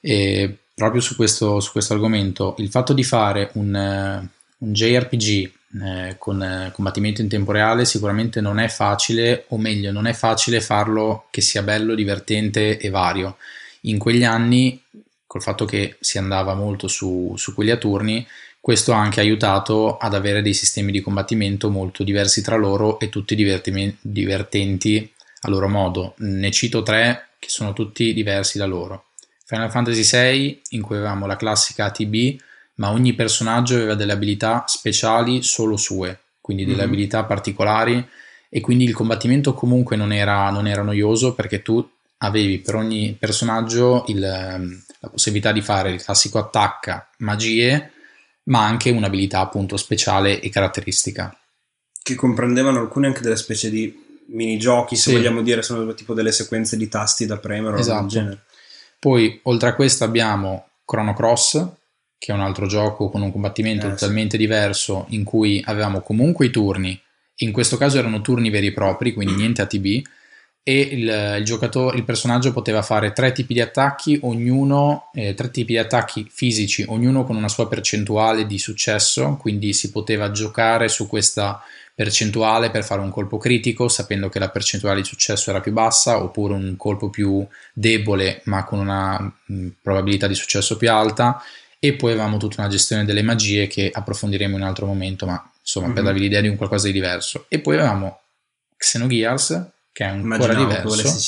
E 0.00 0.56
proprio 0.74 1.00
su 1.00 1.16
questo, 1.16 1.60
su 1.60 1.72
questo 1.72 1.94
argomento, 1.94 2.54
il 2.58 2.68
fatto 2.68 2.92
di 2.92 3.04
fare 3.04 3.50
un, 3.54 3.74
eh, 3.74 4.30
un 4.58 4.72
JRPG 4.72 5.50
eh, 5.82 6.16
con 6.18 6.42
eh, 6.42 6.70
combattimento 6.72 7.20
in 7.20 7.28
tempo 7.28 7.52
reale 7.52 7.84
sicuramente 7.84 8.40
non 8.40 8.58
è 8.58 8.68
facile, 8.68 9.44
o 9.48 9.58
meglio, 9.58 9.92
non 9.92 10.06
è 10.06 10.12
facile 10.12 10.60
farlo 10.60 11.26
che 11.30 11.40
sia 11.40 11.62
bello, 11.62 11.94
divertente 11.94 12.78
e 12.78 12.90
vario. 12.90 13.36
In 13.82 13.98
quegli 13.98 14.24
anni, 14.24 14.82
col 15.26 15.42
fatto 15.42 15.64
che 15.64 15.96
si 16.00 16.18
andava 16.18 16.54
molto 16.54 16.88
su, 16.88 17.34
su 17.36 17.54
quelli 17.54 17.70
a 17.70 17.76
turni, 17.76 18.26
questo 18.68 18.92
ha 18.92 18.98
anche 18.98 19.20
aiutato 19.20 19.96
ad 19.96 20.12
avere 20.12 20.42
dei 20.42 20.52
sistemi 20.52 20.92
di 20.92 21.00
combattimento 21.00 21.70
molto 21.70 22.04
diversi 22.04 22.42
tra 22.42 22.56
loro 22.56 23.00
e 23.00 23.08
tutti 23.08 23.34
divertenti 23.34 25.10
a 25.40 25.48
loro 25.48 25.68
modo. 25.70 26.12
Ne 26.18 26.50
cito 26.50 26.82
tre 26.82 27.28
che 27.38 27.48
sono 27.48 27.72
tutti 27.72 28.12
diversi 28.12 28.58
da 28.58 28.66
loro. 28.66 29.06
Final 29.46 29.70
Fantasy 29.70 30.02
VI, 30.02 30.60
in 30.72 30.82
cui 30.82 30.96
avevamo 30.96 31.24
la 31.24 31.36
classica 31.36 31.86
ATB, 31.86 32.38
ma 32.74 32.90
ogni 32.90 33.14
personaggio 33.14 33.76
aveva 33.76 33.94
delle 33.94 34.12
abilità 34.12 34.64
speciali 34.66 35.42
solo 35.42 35.78
sue, 35.78 36.18
quindi 36.42 36.66
delle 36.66 36.82
Mhm. 36.84 36.88
abilità 36.88 37.24
particolari, 37.24 38.06
e 38.50 38.60
quindi 38.60 38.84
il 38.84 38.92
combattimento 38.92 39.54
comunque 39.54 39.96
non 39.96 40.12
era, 40.12 40.50
non 40.50 40.66
era 40.66 40.82
noioso 40.82 41.32
perché 41.32 41.62
tu 41.62 41.82
avevi 42.18 42.58
per 42.58 42.74
ogni 42.74 43.16
personaggio 43.18 44.04
il, 44.08 44.22
ehm, 44.22 44.82
la 44.98 45.08
possibilità 45.08 45.52
di 45.52 45.62
fare 45.62 45.90
il 45.90 46.02
classico 46.02 46.38
attacca, 46.38 47.08
magie, 47.20 47.92
ma 48.48 48.64
anche 48.64 48.90
un'abilità 48.90 49.40
appunto 49.40 49.76
speciale 49.76 50.40
e 50.40 50.48
caratteristica. 50.50 51.36
Che 52.02 52.14
comprendevano 52.14 52.78
alcune 52.80 53.06
anche 53.08 53.20
delle 53.20 53.36
specie 53.36 53.70
di 53.70 54.06
minigiochi, 54.30 54.96
se 54.96 55.10
Sì. 55.10 55.16
vogliamo 55.16 55.42
dire, 55.42 55.62
sono 55.62 55.92
tipo 55.94 56.14
delle 56.14 56.32
sequenze 56.32 56.76
di 56.76 56.88
tasti 56.88 57.26
da 57.26 57.38
premere 57.38 57.76
o 57.76 57.78
Esatto. 57.78 58.00
del 58.02 58.08
genere. 58.10 58.42
Poi, 58.98 59.40
oltre 59.44 59.68
a 59.70 59.74
questo, 59.74 60.04
abbiamo 60.04 60.68
Chrono 60.84 61.14
Cross, 61.14 61.66
che 62.18 62.32
è 62.32 62.34
un 62.34 62.40
altro 62.40 62.66
gioco 62.66 63.10
con 63.10 63.22
un 63.22 63.30
combattimento 63.30 63.86
Eh, 63.86 63.90
sì. 63.90 63.94
totalmente 63.96 64.36
diverso, 64.36 65.06
in 65.10 65.24
cui 65.24 65.62
avevamo 65.64 66.00
comunque 66.00 66.46
i 66.46 66.50
turni. 66.50 67.00
In 67.40 67.52
questo 67.52 67.76
caso 67.76 67.98
erano 67.98 68.20
turni 68.20 68.50
veri 68.50 68.68
e 68.68 68.72
propri, 68.72 69.12
quindi 69.12 69.34
niente 69.34 69.62
ATB. 69.62 70.02
E 70.68 70.80
il, 70.80 71.36
il 71.38 71.44
giocatore, 71.44 71.96
il 71.96 72.04
personaggio 72.04 72.52
poteva 72.52 72.82
fare 72.82 73.12
tre 73.12 73.32
tipi 73.32 73.54
di 73.54 73.60
attacchi, 73.62 74.18
ognuno, 74.22 75.08
eh, 75.14 75.32
tre 75.32 75.50
tipi 75.50 75.72
di 75.72 75.78
attacchi 75.78 76.26
fisici, 76.30 76.84
ognuno 76.88 77.24
con 77.24 77.36
una 77.36 77.48
sua 77.48 77.68
percentuale 77.68 78.46
di 78.46 78.58
successo. 78.58 79.38
Quindi 79.40 79.72
si 79.72 79.90
poteva 79.90 80.30
giocare 80.30 80.88
su 80.88 81.06
questa 81.08 81.62
percentuale 81.94 82.70
per 82.70 82.84
fare 82.84 83.00
un 83.00 83.10
colpo 83.10 83.38
critico, 83.38 83.88
sapendo 83.88 84.28
che 84.28 84.38
la 84.38 84.50
percentuale 84.50 85.00
di 85.00 85.06
successo 85.06 85.48
era 85.48 85.60
più 85.62 85.72
bassa, 85.72 86.22
oppure 86.22 86.52
un 86.52 86.74
colpo 86.76 87.08
più 87.08 87.46
debole 87.72 88.42
ma 88.44 88.64
con 88.64 88.78
una 88.78 89.18
mh, 89.46 89.68
probabilità 89.80 90.26
di 90.26 90.34
successo 90.34 90.76
più 90.76 90.90
alta 90.90 91.42
e 91.80 91.94
poi 91.94 92.12
avevamo 92.12 92.36
tutta 92.36 92.60
una 92.60 92.68
gestione 92.70 93.06
delle 93.06 93.22
magie 93.22 93.68
che 93.68 93.90
approfondiremo 93.92 94.56
in 94.56 94.62
un 94.62 94.68
altro 94.68 94.84
momento 94.84 95.24
ma 95.26 95.50
insomma 95.60 95.86
per 95.88 95.98
Mhm. 96.00 96.04
darvi 96.04 96.20
l'idea 96.20 96.40
di 96.42 96.48
un 96.48 96.56
qualcosa 96.56 96.86
di 96.88 96.92
diverso 96.92 97.46
e 97.48 97.58
poi 97.60 97.76
avevamo 97.76 98.20
Xenogears 98.76 99.66
che 99.98 100.04
è 100.04 100.06
ancora 100.06 100.54
diverso 100.54 101.24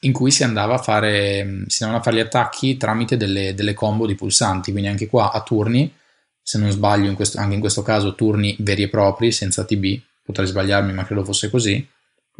in 0.00 0.12
cui 0.12 0.32
si 0.32 0.42
andava 0.42 0.74
a 0.74 0.78
fare 0.78 1.62
si 1.68 1.84
andavano 1.84 1.98
a 1.98 2.02
fare 2.02 2.16
gli 2.16 2.26
attacchi 2.26 2.76
tramite 2.76 3.16
delle, 3.16 3.54
delle 3.54 3.74
combo 3.74 4.06
di 4.06 4.16
pulsanti 4.16 4.72
quindi 4.72 4.88
anche 4.90 5.06
qua 5.06 5.30
a 5.30 5.40
turni 5.42 5.94
se 6.42 6.58
non 6.58 6.72
sbaglio 6.72 7.08
in 7.08 7.14
questo- 7.14 7.38
anche 7.38 7.54
in 7.54 7.60
questo 7.60 7.82
caso 7.82 8.16
turni 8.16 8.56
veri 8.58 8.82
e 8.82 8.88
propri 8.88 9.30
senza 9.30 9.64
TB 9.64 10.00
potrei 10.24 10.48
sbagliarmi 10.48 10.92
ma 10.92 11.04
credo 11.04 11.22
fosse 11.22 11.48
così 11.48 11.88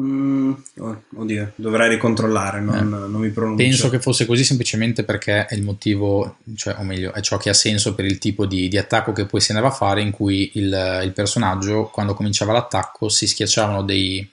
Mm, 0.00 0.52
oh, 0.78 1.02
oddio, 1.16 1.52
dovrei 1.54 1.90
ricontrollare, 1.90 2.62
non, 2.62 2.76
Eh. 2.76 2.80
non 2.82 3.20
mi 3.20 3.28
pronuncio. 3.28 3.62
Penso 3.62 3.90
che 3.90 4.00
fosse 4.00 4.24
così 4.24 4.42
semplicemente 4.42 5.04
perché 5.04 5.44
è 5.44 5.54
il 5.54 5.62
motivo, 5.62 6.38
cioè, 6.56 6.76
o 6.78 6.82
meglio, 6.82 7.12
è 7.12 7.20
ciò 7.20 7.36
che 7.36 7.50
ha 7.50 7.54
senso 7.54 7.94
per 7.94 8.06
il 8.06 8.16
tipo 8.16 8.46
di, 8.46 8.68
di 8.68 8.78
attacco 8.78 9.12
che 9.12 9.26
poi 9.26 9.42
si 9.42 9.50
andava 9.50 9.68
a 9.70 9.76
fare, 9.76 10.00
in 10.00 10.10
cui 10.10 10.52
il, 10.54 11.00
il 11.04 11.12
personaggio, 11.12 11.90
quando 11.92 12.14
cominciava 12.14 12.52
l'attacco, 12.52 13.10
si 13.10 13.26
schiacciavano 13.26 13.82
dei, 13.82 14.26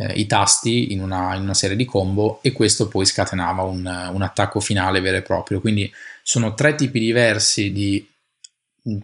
eh, 0.00 0.12
i 0.14 0.26
tasti 0.26 0.92
in 0.92 1.02
una, 1.02 1.34
in 1.34 1.42
una 1.42 1.54
serie 1.54 1.76
di 1.76 1.84
combo 1.84 2.38
e 2.40 2.52
questo 2.52 2.88
poi 2.88 3.04
scatenava 3.04 3.62
un, 3.62 4.10
un 4.12 4.22
attacco 4.22 4.58
finale 4.60 5.00
vero 5.00 5.18
e 5.18 5.22
proprio. 5.22 5.60
Quindi 5.60 5.92
sono 6.22 6.54
tre 6.54 6.74
tipi 6.74 6.98
diversi 6.98 7.70
di 7.70 8.08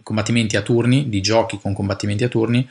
combattimenti 0.01 0.57
a 0.57 0.63
turni, 0.63 1.07
di 1.07 1.21
giochi 1.21 1.59
con 1.59 1.73
combattimenti 1.73 2.23
a 2.23 2.29
turni, 2.29 2.67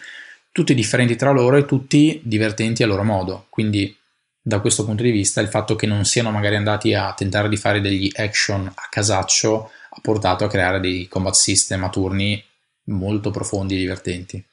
tutti 0.50 0.74
differenti 0.74 1.14
tra 1.14 1.30
loro 1.30 1.56
e 1.56 1.66
tutti 1.66 2.20
divertenti 2.24 2.82
a 2.82 2.86
loro 2.86 3.04
modo. 3.04 3.46
Quindi 3.48 3.96
da 4.42 4.60
questo 4.60 4.84
punto 4.84 5.04
di 5.04 5.10
vista 5.10 5.40
il 5.40 5.48
fatto 5.48 5.76
che 5.76 5.86
non 5.86 6.04
siano 6.04 6.30
magari 6.32 6.56
andati 6.56 6.94
a 6.94 7.12
tentare 7.14 7.48
di 7.48 7.56
fare 7.56 7.80
degli 7.80 8.10
action 8.14 8.66
a 8.66 8.86
casaccio 8.90 9.70
ha 9.90 9.98
portato 10.00 10.44
a 10.44 10.48
creare 10.48 10.80
dei 10.80 11.06
combat 11.08 11.34
system 11.34 11.84
a 11.84 11.90
turni 11.90 12.42
molto 12.84 13.30
profondi 13.30 13.74
e 13.74 13.78
divertenti. 13.78 14.44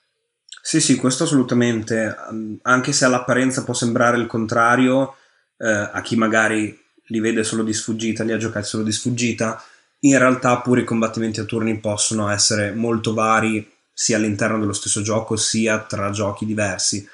Sì, 0.61 0.79
sì, 0.79 0.95
questo 0.95 1.23
assolutamente, 1.23 2.15
anche 2.61 2.91
se 2.93 3.05
all'apparenza 3.05 3.63
può 3.63 3.73
sembrare 3.73 4.17
il 4.17 4.27
contrario, 4.27 5.15
eh, 5.57 5.67
a 5.69 6.01
chi 6.01 6.15
magari 6.15 6.79
li 7.07 7.19
vede 7.19 7.43
solo 7.43 7.63
di 7.63 7.73
sfuggita, 7.73 8.23
li 8.23 8.31
ha 8.31 8.37
giocati 8.37 8.65
solo 8.65 8.83
di 8.83 8.91
sfuggita, 8.91 9.61
in 9.99 10.17
realtà 10.17 10.59
pure 10.61 10.81
i 10.81 10.85
combattimenti 10.85 11.39
a 11.39 11.45
turni 11.45 11.79
possono 11.79 12.29
essere 12.29 12.71
molto 12.71 13.13
vari 13.13 13.69
sia 13.91 14.17
all'interno 14.17 14.59
dello 14.59 14.73
stesso 14.73 15.01
gioco 15.01 15.35
sia 15.35 15.79
tra 15.79 16.09
giochi 16.11 16.45
diversi. 16.45 17.07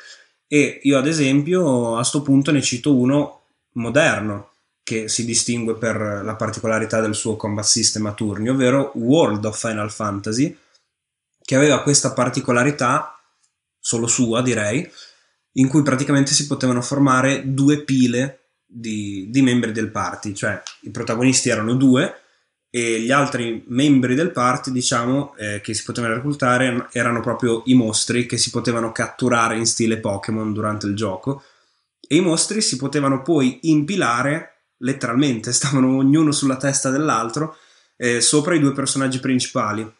E 0.47 0.79
io 0.83 0.97
ad 0.97 1.07
esempio 1.07 1.93
a 1.93 1.97
questo 1.97 2.21
punto 2.21 2.51
ne 2.51 2.61
cito 2.61 2.95
uno 2.95 3.41
moderno 3.73 4.51
che 4.83 5.07
si 5.07 5.23
distingue 5.25 5.75
per 5.75 6.21
la 6.23 6.35
particolarità 6.35 6.99
del 6.99 7.13
suo 7.13 7.35
combat 7.35 7.65
system 7.65 8.07
a 8.07 8.13
turni, 8.13 8.49
ovvero 8.49 8.91
World 8.95 9.45
of 9.45 9.59
Final 9.59 9.91
Fantasy, 9.91 10.57
che 11.43 11.55
aveva 11.55 11.83
questa 11.83 12.13
particolarità 12.13 13.18
solo 13.79 14.07
sua 14.07 14.41
direi, 14.41 14.89
in 15.53 15.67
cui 15.67 15.83
praticamente 15.83 16.33
si 16.33 16.47
potevano 16.47 16.81
formare 16.81 17.53
due 17.53 17.83
pile 17.83 18.49
di, 18.65 19.27
di 19.29 19.41
membri 19.41 19.71
del 19.71 19.91
party, 19.91 20.33
cioè 20.33 20.61
i 20.81 20.91
protagonisti 20.91 21.49
erano 21.49 21.73
due 21.73 22.21
e 22.69 23.01
gli 23.01 23.11
altri 23.11 23.63
membri 23.67 24.13
del 24.13 24.31
party, 24.31 24.71
diciamo, 24.71 25.35
eh, 25.37 25.59
che 25.61 25.73
si 25.73 25.83
potevano 25.83 26.13
reclutare 26.13 26.87
erano 26.91 27.19
proprio 27.19 27.63
i 27.65 27.73
mostri 27.73 28.27
che 28.27 28.37
si 28.37 28.51
potevano 28.51 28.91
catturare 28.91 29.57
in 29.57 29.65
stile 29.65 29.97
Pokémon 29.97 30.53
durante 30.53 30.85
il 30.85 30.95
gioco 30.95 31.43
e 32.07 32.15
i 32.15 32.21
mostri 32.21 32.61
si 32.61 32.77
potevano 32.77 33.21
poi 33.23 33.59
impilare 33.63 34.67
letteralmente, 34.77 35.51
stavano 35.53 35.97
ognuno 35.97 36.31
sulla 36.31 36.57
testa 36.57 36.89
dell'altro 36.89 37.57
eh, 37.97 38.21
sopra 38.21 38.55
i 38.55 38.59
due 38.59 38.73
personaggi 38.73 39.19
principali 39.19 39.97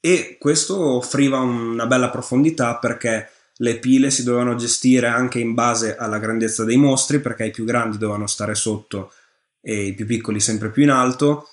e 0.00 0.36
questo 0.38 0.78
offriva 0.78 1.38
una 1.38 1.86
bella 1.86 2.10
profondità 2.10 2.76
perché 2.76 3.30
le 3.60 3.78
pile 3.78 4.10
si 4.10 4.22
dovevano 4.22 4.54
gestire 4.54 5.08
anche 5.08 5.40
in 5.40 5.54
base 5.54 5.96
alla 5.96 6.18
grandezza 6.18 6.64
dei 6.64 6.76
mostri 6.76 7.20
perché 7.20 7.46
i 7.46 7.50
più 7.50 7.64
grandi 7.64 7.98
dovevano 7.98 8.26
stare 8.26 8.54
sotto 8.54 9.12
e 9.60 9.86
i 9.86 9.94
più 9.94 10.06
piccoli 10.06 10.40
sempre 10.40 10.70
più 10.70 10.84
in 10.84 10.90
alto. 10.90 11.48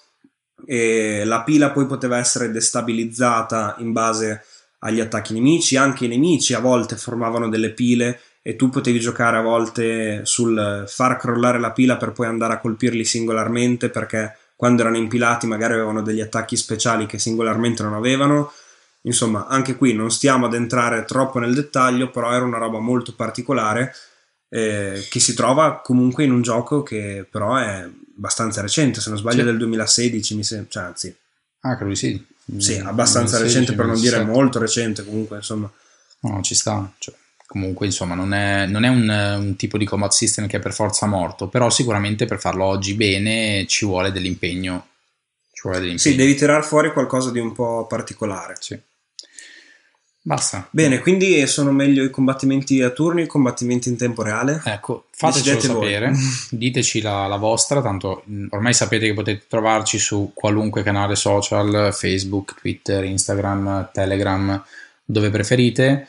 E 0.65 1.23
la 1.25 1.43
pila 1.43 1.71
poi 1.71 1.85
poteva 1.85 2.17
essere 2.17 2.51
destabilizzata 2.51 3.75
in 3.79 3.91
base 3.91 4.43
agli 4.79 4.99
attacchi 4.99 5.33
nemici. 5.33 5.77
Anche 5.77 6.05
i 6.05 6.07
nemici 6.07 6.53
a 6.53 6.59
volte 6.59 6.95
formavano 6.95 7.49
delle 7.49 7.71
pile 7.71 8.19
e 8.43 8.55
tu 8.55 8.69
potevi 8.69 8.99
giocare 8.99 9.37
a 9.37 9.41
volte 9.41 10.21
sul 10.25 10.83
far 10.87 11.17
crollare 11.17 11.59
la 11.59 11.71
pila 11.71 11.97
per 11.97 12.11
poi 12.11 12.27
andare 12.27 12.53
a 12.53 12.59
colpirli 12.59 13.03
singolarmente 13.03 13.89
perché 13.89 14.37
quando 14.55 14.81
erano 14.81 14.97
impilati 14.97 15.47
magari 15.47 15.73
avevano 15.73 16.01
degli 16.01 16.21
attacchi 16.21 16.55
speciali 16.55 17.05
che 17.05 17.19
singolarmente 17.19 17.83
non 17.83 17.93
avevano. 17.93 18.51
Insomma, 19.01 19.47
anche 19.47 19.75
qui 19.75 19.93
non 19.93 20.09
stiamo 20.09 20.47
ad 20.47 20.53
entrare 20.53 21.05
troppo 21.05 21.39
nel 21.39 21.53
dettaglio, 21.53 22.09
però 22.09 22.31
era 22.31 22.43
una 22.43 22.57
roba 22.57 22.79
molto 22.79 23.13
particolare 23.13 23.93
eh, 24.49 25.05
che 25.09 25.19
si 25.19 25.33
trova 25.33 25.81
comunque 25.83 26.23
in 26.23 26.31
un 26.31 26.41
gioco 26.41 26.81
che 26.81 27.27
però 27.29 27.57
è 27.57 27.87
abbastanza 28.17 28.61
recente, 28.61 29.01
se 29.01 29.09
non 29.09 29.19
sbaglio 29.19 29.39
sì. 29.39 29.45
del 29.45 29.57
2016, 29.57 30.35
mi 30.35 30.43
sembra, 30.43 30.69
cioè, 30.69 30.83
anzi. 30.83 31.15
Ah, 31.61 31.75
credo 31.75 31.91
di 31.91 31.97
sì. 31.97 32.25
Sì, 32.57 32.77
abbastanza 32.77 33.37
2016, 33.37 33.43
recente 33.43 33.73
per 33.73 33.85
non 33.85 33.99
dire 33.99 34.23
molto 34.23 34.59
recente 34.59 35.03
comunque, 35.03 35.37
insomma. 35.37 35.69
No, 36.21 36.41
ci 36.41 36.55
sta. 36.55 36.91
Cioè, 36.97 37.13
comunque, 37.45 37.85
insomma, 37.85 38.15
non 38.15 38.33
è, 38.33 38.65
non 38.65 38.83
è 38.83 38.89
un, 38.89 39.37
un, 39.39 39.55
tipo 39.55 39.77
di 39.77 39.85
combat 39.85 40.11
system 40.11 40.47
che 40.47 40.57
è 40.57 40.59
per 40.59 40.73
forza 40.73 41.05
morto, 41.05 41.47
però 41.47 41.69
sicuramente 41.69 42.25
per 42.25 42.39
farlo 42.39 42.65
oggi 42.65 42.93
bene 42.95 43.65
ci 43.67 43.85
vuole 43.85 44.11
dell'impegno. 44.11 44.87
Ci 45.51 45.61
vuole 45.63 45.79
dell'impegno. 45.79 46.11
Sì, 46.11 46.15
devi 46.15 46.35
tirar 46.35 46.63
fuori 46.63 46.91
qualcosa 46.91 47.31
di 47.31 47.39
un 47.39 47.53
po' 47.53 47.85
particolare. 47.87 48.55
Sì. 48.59 48.79
Basta. 50.27 50.67
Bene, 50.71 51.01
quindi 51.01 51.45
sono 51.45 51.71
meglio 51.71 52.03
i 52.03 52.09
combattimenti 52.09 52.81
a 52.81 52.89
turni 52.89 53.21
o 53.21 53.23
i 53.25 53.27
combattimenti 53.27 53.89
in 53.89 53.95
tempo 53.95 54.23
reale? 54.23 54.59
Ecco, 54.65 55.05
fatecelo 55.11 55.59
sapere, 55.59 56.13
diteci 56.49 56.99
la, 56.99 57.27
la, 57.27 57.35
vostra, 57.35 57.79
tanto 57.79 58.23
ormai 58.49 58.73
sapete 58.73 59.05
che 59.05 59.13
potete 59.13 59.45
trovarci 59.47 59.99
su 59.99 60.31
qualunque 60.33 60.81
canale 60.81 61.15
social, 61.15 61.93
Facebook, 61.93 62.55
Twitter, 62.55 63.03
Instagram, 63.03 63.91
Telegram, 63.93 64.65
dove 65.05 65.29
preferite. 65.29 66.07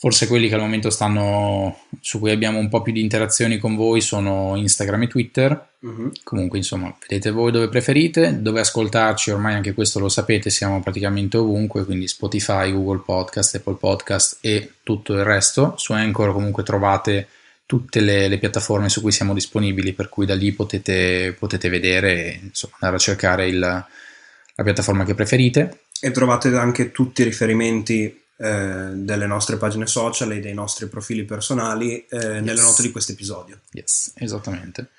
Forse 0.00 0.28
quelli 0.28 0.46
che 0.46 0.54
al 0.54 0.60
momento 0.60 0.90
stanno 0.90 1.80
su 2.00 2.20
cui 2.20 2.30
abbiamo 2.30 2.60
un 2.60 2.68
po' 2.68 2.82
più 2.82 2.92
di 2.92 3.00
interazioni 3.00 3.58
con 3.58 3.74
voi 3.74 4.00
sono 4.00 4.54
Instagram 4.54 5.02
e 5.02 5.06
Twitter. 5.08 5.70
Uh-huh. 5.80 6.12
Comunque, 6.22 6.58
insomma, 6.58 6.96
vedete 7.00 7.32
voi 7.32 7.50
dove 7.50 7.68
preferite, 7.68 8.40
dove 8.40 8.60
ascoltarci, 8.60 9.32
ormai 9.32 9.54
anche 9.54 9.74
questo 9.74 9.98
lo 9.98 10.08
sapete, 10.08 10.50
siamo 10.50 10.80
praticamente 10.80 11.36
ovunque, 11.36 11.84
quindi 11.84 12.06
Spotify, 12.06 12.70
Google 12.70 13.02
Podcast, 13.04 13.56
Apple 13.56 13.74
Podcast 13.74 14.38
e 14.40 14.74
tutto 14.84 15.14
il 15.14 15.24
resto. 15.24 15.74
Su 15.76 15.92
Anchor 15.94 16.32
comunque 16.32 16.62
trovate 16.62 17.26
tutte 17.66 17.98
le, 17.98 18.28
le 18.28 18.38
piattaforme 18.38 18.88
su 18.88 19.00
cui 19.00 19.10
siamo 19.10 19.34
disponibili, 19.34 19.94
per 19.94 20.08
cui 20.08 20.26
da 20.26 20.36
lì 20.36 20.52
potete, 20.52 21.34
potete 21.36 21.68
vedere 21.68 22.24
e 22.24 22.40
insomma, 22.44 22.74
andare 22.74 22.96
a 22.96 23.00
cercare 23.00 23.48
il, 23.48 23.58
la 23.58 24.62
piattaforma 24.62 25.04
che 25.04 25.14
preferite. 25.14 25.80
E 26.00 26.12
trovate 26.12 26.54
anche 26.54 26.92
tutti 26.92 27.22
i 27.22 27.24
riferimenti 27.24 28.26
eh, 28.40 28.90
delle 28.94 29.26
nostre 29.26 29.56
pagine 29.56 29.86
social 29.86 30.30
e 30.32 30.38
dei 30.38 30.54
nostri 30.54 30.86
profili 30.86 31.24
personali 31.24 32.06
eh, 32.06 32.16
yes. 32.16 32.42
nelle 32.42 32.60
note 32.60 32.82
di 32.82 32.92
questo 32.92 33.12
episodio. 33.12 33.58
Yes, 33.72 34.12
esattamente. 34.14 34.90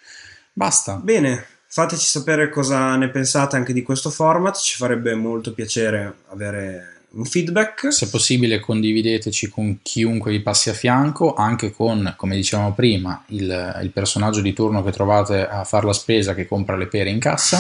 Basta. 0.52 0.96
Bene, 0.96 1.46
fateci 1.68 2.06
sapere 2.06 2.50
cosa 2.50 2.98
ne 2.98 3.10
pensate 3.10 3.56
anche 3.56 3.72
di 3.72 3.82
questo 3.82 4.10
format, 4.10 4.58
ci 4.58 4.76
farebbe 4.76 5.16
molto 5.16 5.54
piacere 5.54 6.16
avere 6.32 7.04
un 7.12 7.24
feedback. 7.24 7.94
Se 7.94 8.10
possibile 8.10 8.60
condivideteci 8.60 9.48
con 9.50 9.80
chiunque 9.82 10.32
vi 10.32 10.42
passi 10.42 10.70
a 10.70 10.74
fianco, 10.74 11.34
anche 11.34 11.72
con, 11.72 12.14
come 12.18 12.36
dicevamo 12.36 12.74
prima, 12.74 13.24
il, 13.28 13.80
il 13.82 13.92
personaggio 13.92 14.42
di 14.42 14.52
turno 14.52 14.84
che 14.84 14.92
trovate 14.92 15.48
a 15.48 15.64
fare 15.64 15.86
la 15.86 15.94
spesa 15.94 16.36
che 16.36 16.46
compra 16.46 16.76
le 16.76 16.88
pere 16.88 17.10
in 17.10 17.20
cassa 17.20 17.60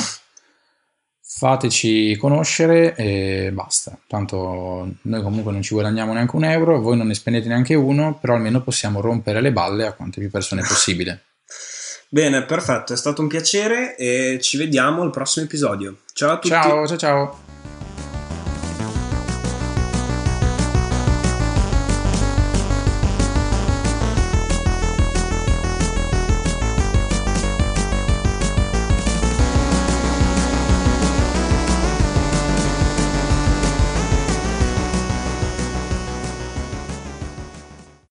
fateci 1.39 2.17
conoscere 2.17 2.93
e 2.95 3.49
basta. 3.53 3.97
Tanto 4.07 4.95
noi 5.03 5.21
comunque 5.21 5.53
non 5.53 5.61
ci 5.61 5.73
guadagniamo 5.73 6.11
neanche 6.11 6.35
un 6.35 6.43
euro, 6.43 6.81
voi 6.81 6.97
non 6.97 7.07
ne 7.07 7.13
spendete 7.13 7.47
neanche 7.47 7.75
uno, 7.75 8.17
però 8.19 8.33
almeno 8.33 8.61
possiamo 8.61 8.99
rompere 8.99 9.39
le 9.39 9.53
balle 9.53 9.85
a 9.85 9.93
quante 9.93 10.19
più 10.19 10.29
persone 10.29 10.63
possibile. 10.67 11.23
Bene, 12.09 12.43
perfetto, 12.43 12.91
è 12.91 12.97
stato 12.97 13.21
un 13.21 13.29
piacere 13.29 13.95
e 13.95 14.39
ci 14.41 14.57
vediamo 14.57 15.01
al 15.01 15.11
prossimo 15.11 15.45
episodio. 15.45 15.99
Ciao 16.11 16.31
a 16.31 16.35
tutti. 16.35 16.49
Ciao, 16.49 16.85
ciao, 16.85 16.97
ciao. 16.97 17.48